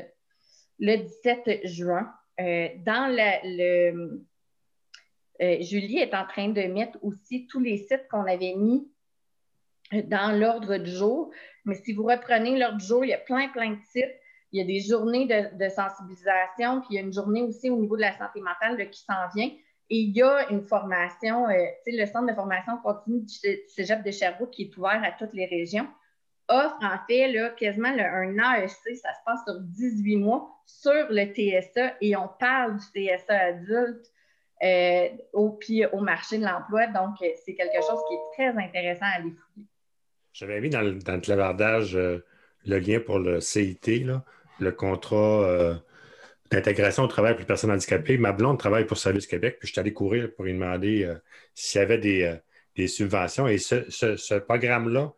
le 0.79 0.97
17 0.97 1.67
juin. 1.67 2.11
dans 2.39 3.13
le, 3.13 4.25
Julie 5.63 5.99
est 5.99 6.15
en 6.15 6.27
train 6.27 6.49
de 6.49 6.63
mettre 6.63 6.99
aussi 7.03 7.47
tous 7.49 7.61
les 7.61 7.77
sites 7.77 8.09
qu'on 8.09 8.25
avait 8.25 8.55
mis 8.55 8.89
dans 9.93 10.39
l'ordre 10.39 10.77
du 10.79 10.91
jour. 10.91 11.31
Mais 11.67 11.75
si 11.75 11.93
vous 11.93 12.05
reprenez 12.05 12.59
l'ordre 12.59 12.79
du 12.79 12.87
jour, 12.87 13.05
il 13.05 13.09
y 13.09 13.15
a 13.15 13.19
plein, 13.19 13.49
plein 13.49 13.71
de 13.71 13.79
sites. 13.91 14.15
Il 14.53 14.61
y 14.61 14.63
a 14.63 14.65
des 14.65 14.81
journées 14.81 15.27
de, 15.27 15.69
sensibilisation, 15.69 16.81
puis 16.81 16.91
il 16.91 16.95
y 16.95 16.99
a 16.99 17.03
une 17.03 17.13
journée 17.13 17.43
aussi 17.43 17.69
au 17.69 17.77
niveau 17.77 17.97
de 17.97 18.03
la 18.03 18.17
santé 18.17 18.41
mentale 18.41 18.89
qui 18.91 19.03
s'en 19.03 19.29
vient. 19.35 19.51
Et 19.89 19.99
il 19.99 20.17
y 20.17 20.23
a 20.23 20.51
une 20.51 20.63
formation, 20.63 21.49
euh, 21.49 21.65
le 21.87 22.07
centre 22.07 22.27
de 22.27 22.35
formation 22.35 22.77
continue 22.79 23.21
du 23.21 23.35
Cégep 23.69 24.03
de 24.03 24.11
Sherbrooke 24.11 24.51
qui 24.51 24.63
est 24.63 24.77
ouvert 24.77 25.03
à 25.05 25.13
toutes 25.13 25.35
les 25.35 25.47
régions, 25.47 25.87
offre 26.49 26.79
en 26.83 26.99
fait 27.09 27.29
là, 27.29 27.51
quasiment 27.51 27.89
un 27.89 28.37
AEC, 28.39 28.97
ça 28.97 29.13
se 29.13 29.25
passe 29.25 29.41
sur 29.45 29.61
18 29.61 30.17
mois, 30.17 30.49
sur 30.65 31.07
le 31.11 31.25
TSA 31.25 31.95
et 32.01 32.17
on 32.17 32.29
parle 32.29 32.79
du 32.79 32.85
TSA 32.85 33.39
adulte 33.39 34.07
euh, 34.63 35.09
au, 35.33 35.51
puis 35.51 35.85
au 35.87 36.01
marché 36.01 36.39
de 36.39 36.45
l'emploi. 36.45 36.87
Donc, 36.87 37.21
euh, 37.23 37.29
c'est 37.45 37.55
quelque 37.55 37.83
chose 37.83 38.01
qui 38.09 38.15
est 38.15 38.51
très 38.53 38.65
intéressant 38.65 39.07
à 39.07 39.19
aller 39.19 39.33
fouiller. 39.33 39.67
J'avais 40.39 40.61
mis 40.61 40.69
dans 40.69 40.83
le, 40.83 40.99
dans 40.99 41.15
le 41.15 41.21
clavardage 41.21 41.97
euh, 41.97 42.23
le 42.67 42.79
lien 42.79 43.01
pour 43.01 43.19
le 43.19 43.41
CIT, 43.41 44.05
le 44.59 44.73
contrat 44.73 45.45
euh, 45.45 45.75
d'intégration 46.51 47.05
au 47.05 47.07
travail 47.07 47.33
pour 47.33 47.41
les 47.41 47.47
personnes 47.47 47.71
handicapées. 47.71 48.19
Ma 48.19 48.33
blonde 48.33 48.59
travaille 48.59 48.85
pour 48.85 48.99
Service 48.99 49.27
Québec, 49.27 49.57
puis 49.59 49.67
je 49.67 49.73
suis 49.73 49.81
allé 49.81 49.95
courir 49.95 50.31
pour 50.35 50.45
lui 50.45 50.53
demander 50.53 51.05
euh, 51.05 51.15
s'il 51.55 51.81
y 51.81 51.85
avait 51.85 51.97
des, 51.97 52.87
subventions. 52.87 53.49
Et 53.49 53.57
ce, 53.57 54.39
programme-là 54.41 55.15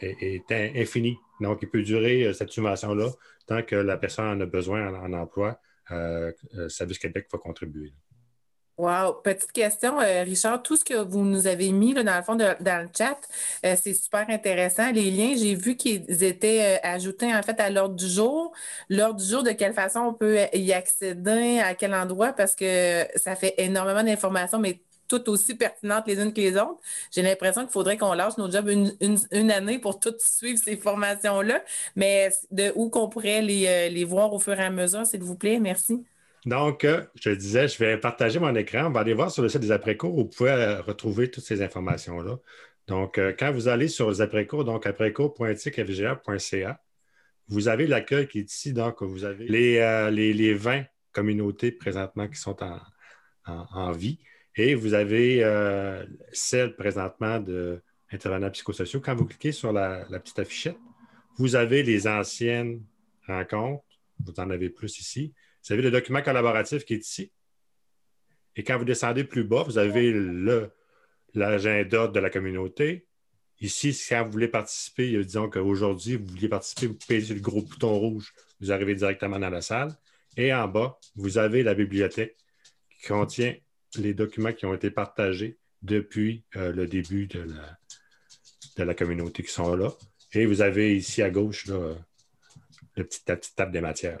est, 0.00 0.52
infini. 0.52 1.16
Donc, 1.40 1.58
il 1.62 1.68
peut 1.68 1.82
durer 1.82 2.32
cette 2.32 2.50
subvention-là 2.50 3.10
tant 3.48 3.62
que 3.64 3.74
la 3.74 3.96
personne 3.96 4.26
en 4.26 4.40
a 4.40 4.46
besoin 4.46 4.94
en, 4.94 5.12
emploi. 5.12 5.60
Service 6.68 7.00
Québec 7.00 7.26
va 7.32 7.38
contribuer. 7.38 7.92
Wow. 8.78 9.14
Petite 9.22 9.52
question, 9.52 9.98
euh, 10.02 10.22
Richard. 10.22 10.62
Tout 10.62 10.76
ce 10.76 10.84
que 10.84 10.94
vous 11.02 11.24
nous 11.24 11.46
avez 11.46 11.72
mis 11.72 11.94
là, 11.94 12.02
dans 12.02 12.16
le 12.16 12.22
fond 12.22 12.34
dans 12.36 12.82
le 12.82 12.88
chat, 12.96 13.18
euh, 13.64 13.74
c'est 13.82 13.94
super 13.94 14.28
intéressant. 14.28 14.92
Les 14.92 15.10
liens, 15.10 15.34
j'ai 15.34 15.54
vu 15.54 15.76
qu'ils 15.76 16.22
étaient 16.22 16.76
euh, 16.76 16.78
ajoutés 16.86 17.34
en 17.34 17.42
fait 17.42 17.58
à 17.58 17.70
l'ordre 17.70 17.94
du 17.94 18.06
jour. 18.06 18.52
L'ordre 18.90 19.18
du 19.18 19.24
jour, 19.24 19.42
de 19.42 19.52
quelle 19.52 19.72
façon 19.72 20.00
on 20.00 20.12
peut 20.12 20.40
y 20.52 20.74
accéder, 20.74 21.58
à 21.60 21.74
quel 21.74 21.94
endroit, 21.94 22.34
parce 22.34 22.54
que 22.54 23.06
ça 23.16 23.34
fait 23.34 23.54
énormément 23.56 24.02
d'informations, 24.02 24.58
mais 24.58 24.82
toutes 25.08 25.28
aussi 25.28 25.54
pertinentes 25.54 26.06
les 26.06 26.20
unes 26.20 26.34
que 26.34 26.40
les 26.42 26.56
autres. 26.58 26.80
J'ai 27.12 27.22
l'impression 27.22 27.62
qu'il 27.62 27.70
faudrait 27.72 27.96
qu'on 27.96 28.12
lâche 28.12 28.36
nos 28.36 28.50
jobs 28.50 28.68
une, 28.68 29.50
année 29.50 29.78
pour 29.78 30.00
toutes 30.00 30.20
suivre 30.20 30.60
ces 30.62 30.76
formations-là. 30.76 31.62
Mais 31.94 32.30
de 32.50 32.72
où 32.76 32.90
qu'on 32.90 33.08
pourrait 33.08 33.40
les, 33.40 33.88
les 33.88 34.04
voir 34.04 34.34
au 34.34 34.38
fur 34.38 34.58
et 34.60 34.64
à 34.64 34.70
mesure, 34.70 35.06
s'il 35.06 35.22
vous 35.22 35.36
plaît? 35.36 35.58
Merci. 35.60 36.04
Donc, 36.46 36.84
euh, 36.84 37.04
je 37.20 37.30
disais, 37.30 37.66
je 37.66 37.76
vais 37.78 37.98
partager 37.98 38.38
mon 38.38 38.54
écran. 38.54 38.86
On 38.86 38.90
va 38.90 39.00
aller 39.00 39.14
voir 39.14 39.32
sur 39.32 39.42
le 39.42 39.48
site 39.48 39.62
des 39.62 39.72
après-cours. 39.72 40.14
Vous 40.14 40.26
pouvez 40.26 40.50
euh, 40.50 40.80
retrouver 40.80 41.28
toutes 41.28 41.42
ces 41.44 41.60
informations-là. 41.60 42.38
Donc, 42.86 43.18
euh, 43.18 43.34
quand 43.36 43.50
vous 43.50 43.66
allez 43.66 43.88
sur 43.88 44.08
les 44.08 44.20
après-cours, 44.20 44.64
donc 44.64 44.86
après-cours.ticfga.ca, 44.86 46.80
vous 47.48 47.66
avez 47.66 47.88
l'accueil 47.88 48.28
qui 48.28 48.38
est 48.38 48.52
ici. 48.52 48.72
Donc, 48.72 49.02
vous 49.02 49.24
avez 49.24 49.48
les, 49.48 50.10
les, 50.32 50.54
20 50.54 50.84
communautés 51.12 51.72
présentement 51.72 52.28
qui 52.28 52.38
sont 52.38 52.56
en, 53.46 53.92
vie. 53.92 54.20
Et 54.54 54.76
vous 54.76 54.94
avez 54.94 55.42
celle 56.32 56.76
présentement 56.76 57.40
d'intervenants 57.40 58.50
psychosociaux. 58.50 59.00
Quand 59.00 59.14
vous 59.14 59.26
cliquez 59.26 59.52
sur 59.52 59.72
la 59.72 60.04
petite 60.20 60.38
affichette, 60.38 60.78
vous 61.38 61.54
avez 61.56 61.82
les 61.82 62.06
anciennes 62.06 62.82
rencontres. 63.26 63.84
Vous 64.24 64.32
en 64.38 64.50
avez 64.50 64.70
plus 64.70 64.98
ici. 64.98 65.34
Vous 65.66 65.72
avez 65.72 65.82
le 65.82 65.90
document 65.90 66.22
collaboratif 66.22 66.84
qui 66.84 66.94
est 66.94 67.04
ici. 67.04 67.32
Et 68.54 68.62
quand 68.62 68.78
vous 68.78 68.84
descendez 68.84 69.24
plus 69.24 69.42
bas, 69.42 69.64
vous 69.64 69.78
avez 69.78 70.14
l'agenda 71.34 72.06
de 72.06 72.20
la 72.20 72.30
communauté. 72.30 73.06
Ici, 73.60 73.92
si 73.92 74.14
vous 74.14 74.30
voulez 74.30 74.48
participer, 74.48 75.24
disons 75.24 75.50
qu'aujourd'hui, 75.50 76.16
vous 76.16 76.26
vouliez 76.26 76.48
participer, 76.48 76.86
vous 76.86 76.98
payez 77.08 77.34
le 77.34 77.40
gros 77.40 77.62
bouton 77.62 77.98
rouge, 77.98 78.32
vous 78.60 78.70
arrivez 78.70 78.94
directement 78.94 79.38
dans 79.38 79.50
la 79.50 79.60
salle. 79.60 79.96
Et 80.36 80.54
en 80.54 80.68
bas, 80.68 80.98
vous 81.16 81.38
avez 81.38 81.62
la 81.62 81.74
bibliothèque 81.74 82.36
qui 82.90 83.08
contient 83.08 83.54
les 83.96 84.14
documents 84.14 84.52
qui 84.52 84.66
ont 84.66 84.74
été 84.74 84.90
partagés 84.90 85.58
depuis 85.82 86.44
euh, 86.56 86.72
le 86.72 86.86
début 86.86 87.26
de 87.26 87.46
la, 88.76 88.94
communauté 88.94 89.42
qui 89.42 89.50
sont 89.50 89.74
là. 89.74 89.90
Et 90.32 90.46
vous 90.46 90.60
avez 90.60 90.96
ici 90.96 91.22
à 91.22 91.30
gauche 91.30 91.66
le 91.66 91.96
petit, 92.94 93.20
la 93.26 93.36
table 93.36 93.72
des 93.72 93.80
matières. 93.80 94.20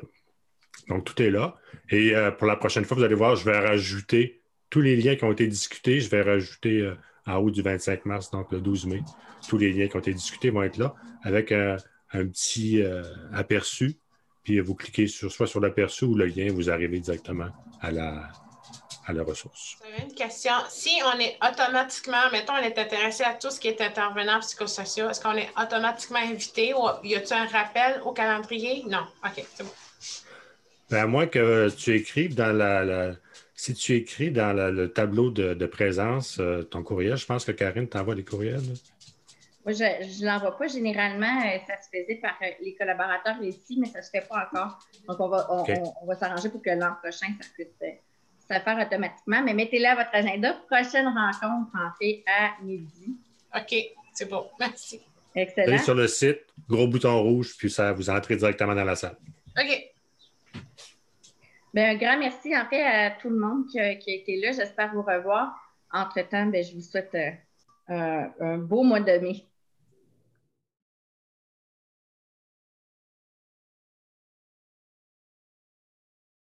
Donc, 0.88 1.04
tout 1.04 1.20
est 1.22 1.30
là. 1.30 1.56
Et 1.90 2.14
euh, 2.14 2.30
pour 2.30 2.46
la 2.46 2.56
prochaine 2.56 2.84
fois, 2.84 2.96
vous 2.96 3.02
allez 3.02 3.14
voir, 3.14 3.36
je 3.36 3.44
vais 3.44 3.58
rajouter 3.58 4.40
tous 4.70 4.80
les 4.80 4.96
liens 4.96 5.16
qui 5.16 5.24
ont 5.24 5.32
été 5.32 5.46
discutés. 5.46 6.00
Je 6.00 6.10
vais 6.10 6.22
rajouter 6.22 6.80
euh, 6.80 6.94
en 7.26 7.36
haut 7.36 7.50
du 7.50 7.62
25 7.62 8.06
mars, 8.06 8.30
donc 8.30 8.52
le 8.52 8.60
12 8.60 8.86
mai, 8.86 9.02
tous 9.48 9.58
les 9.58 9.72
liens 9.72 9.88
qui 9.88 9.96
ont 9.96 10.00
été 10.00 10.12
discutés 10.12 10.50
vont 10.50 10.62
être 10.62 10.78
là 10.78 10.94
avec 11.22 11.50
un 11.50 11.76
petit 12.12 12.84
aperçu 13.32 13.98
puis 14.46 14.60
vous 14.60 14.76
cliquez 14.76 15.08
sur, 15.08 15.32
soit 15.32 15.48
sur 15.48 15.58
l'aperçu 15.58 16.04
ou 16.04 16.14
le 16.14 16.26
lien, 16.26 16.52
vous 16.52 16.70
arrivez 16.70 17.00
directement 17.00 17.48
à 17.80 17.90
la, 17.90 18.28
à 19.04 19.12
la 19.12 19.24
ressource. 19.24 19.76
J'avais 19.82 20.04
une 20.08 20.14
question. 20.14 20.52
Si 20.68 21.00
on 21.04 21.18
est 21.18 21.36
automatiquement, 21.42 22.30
mettons, 22.30 22.52
on 22.52 22.62
est 22.62 22.78
intéressé 22.78 23.24
à 23.24 23.34
tout 23.34 23.50
ce 23.50 23.58
qui 23.58 23.66
est 23.66 23.80
intervenant 23.80 24.38
psychosociaux, 24.38 25.10
est-ce 25.10 25.20
qu'on 25.20 25.36
est 25.36 25.50
automatiquement 25.60 26.20
invité 26.20 26.74
ou 26.74 26.86
y 27.02 27.16
a-t-il 27.16 27.34
un 27.34 27.46
rappel 27.46 28.00
au 28.04 28.12
calendrier? 28.12 28.84
Non. 28.86 29.08
OK, 29.24 29.44
c'est 29.52 29.64
bon. 29.64 29.72
Ben, 30.90 30.98
à 30.98 31.06
moins 31.06 31.26
que 31.26 31.68
tu 31.70 31.94
écrives 31.94 32.34
dans 32.34 32.56
la, 32.56 33.12
si 33.54 33.74
tu 33.74 33.94
écris 33.94 34.30
dans 34.30 34.52
le 34.54 34.92
tableau 34.92 35.30
de, 35.30 35.66
présence 35.66 36.38
euh, 36.38 36.62
ton 36.62 36.82
courriel, 36.82 37.16
je 37.16 37.26
pense 37.26 37.44
que 37.44 37.52
Karine 37.52 37.88
t'envoie 37.88 38.14
des 38.14 38.24
courriels. 38.24 38.62
Moi, 39.66 39.72
je 39.72 40.22
ne 40.22 40.26
l'envoie 40.26 40.56
pas. 40.56 40.68
Généralement, 40.68 41.40
euh, 41.40 41.58
ça 41.66 41.74
se 41.82 41.88
faisait 41.88 42.20
par 42.22 42.36
euh, 42.40 42.46
les 42.62 42.76
collaborateurs 42.76 43.42
ici, 43.42 43.76
mais 43.80 43.88
ça 43.88 43.98
ne 43.98 44.04
se 44.04 44.10
fait 44.10 44.20
pas 44.20 44.46
encore. 44.46 44.78
Donc, 45.08 45.18
on 45.18 45.28
va, 45.28 45.48
on, 45.50 46.06
va 46.06 46.14
s'arranger 46.14 46.50
pour 46.50 46.62
que 46.62 46.70
l'an 46.70 46.94
prochain, 47.02 47.26
ça 47.40 47.48
puisse 47.52 47.66
euh, 47.82 47.86
se 48.48 48.60
faire 48.62 48.86
automatiquement. 48.86 49.42
Mais 49.42 49.54
mettez-le 49.54 49.86
à 49.86 49.96
votre 49.96 50.10
agenda. 50.12 50.52
Prochaine 50.70 51.08
rencontre, 51.08 51.72
en 51.74 51.90
fait, 52.00 52.22
à 52.28 52.62
midi. 52.62 53.16
OK, 53.56 53.74
c'est 54.14 54.30
bon. 54.30 54.46
Merci. 54.60 55.00
Excellent. 55.34 55.66
Allez 55.66 55.78
sur 55.78 55.96
le 55.96 56.06
site, 56.06 56.42
gros 56.68 56.86
bouton 56.86 57.20
rouge, 57.20 57.56
puis 57.58 57.68
ça 57.68 57.92
vous 57.92 58.08
entrez 58.08 58.36
directement 58.36 58.74
dans 58.74 58.84
la 58.84 58.94
salle. 58.94 59.16
OK. 59.58 59.95
Bien, 61.76 61.90
un 61.90 61.96
grand 61.96 62.18
merci, 62.18 62.56
en 62.56 62.64
fait, 62.70 62.82
à 62.82 63.10
tout 63.10 63.28
le 63.28 63.38
monde 63.38 63.66
qui 63.66 63.78
a, 63.78 63.90
été 63.90 64.40
là. 64.40 64.52
J'espère 64.52 64.94
vous 64.94 65.02
revoir. 65.02 65.54
Entre-temps, 65.92 66.46
ben, 66.46 66.64
je 66.64 66.72
vous 66.72 66.80
souhaite 66.80 67.14
un 67.86 68.56
beau 68.56 68.82
mois 68.82 69.00
de 69.00 69.18
mai. 69.18 69.44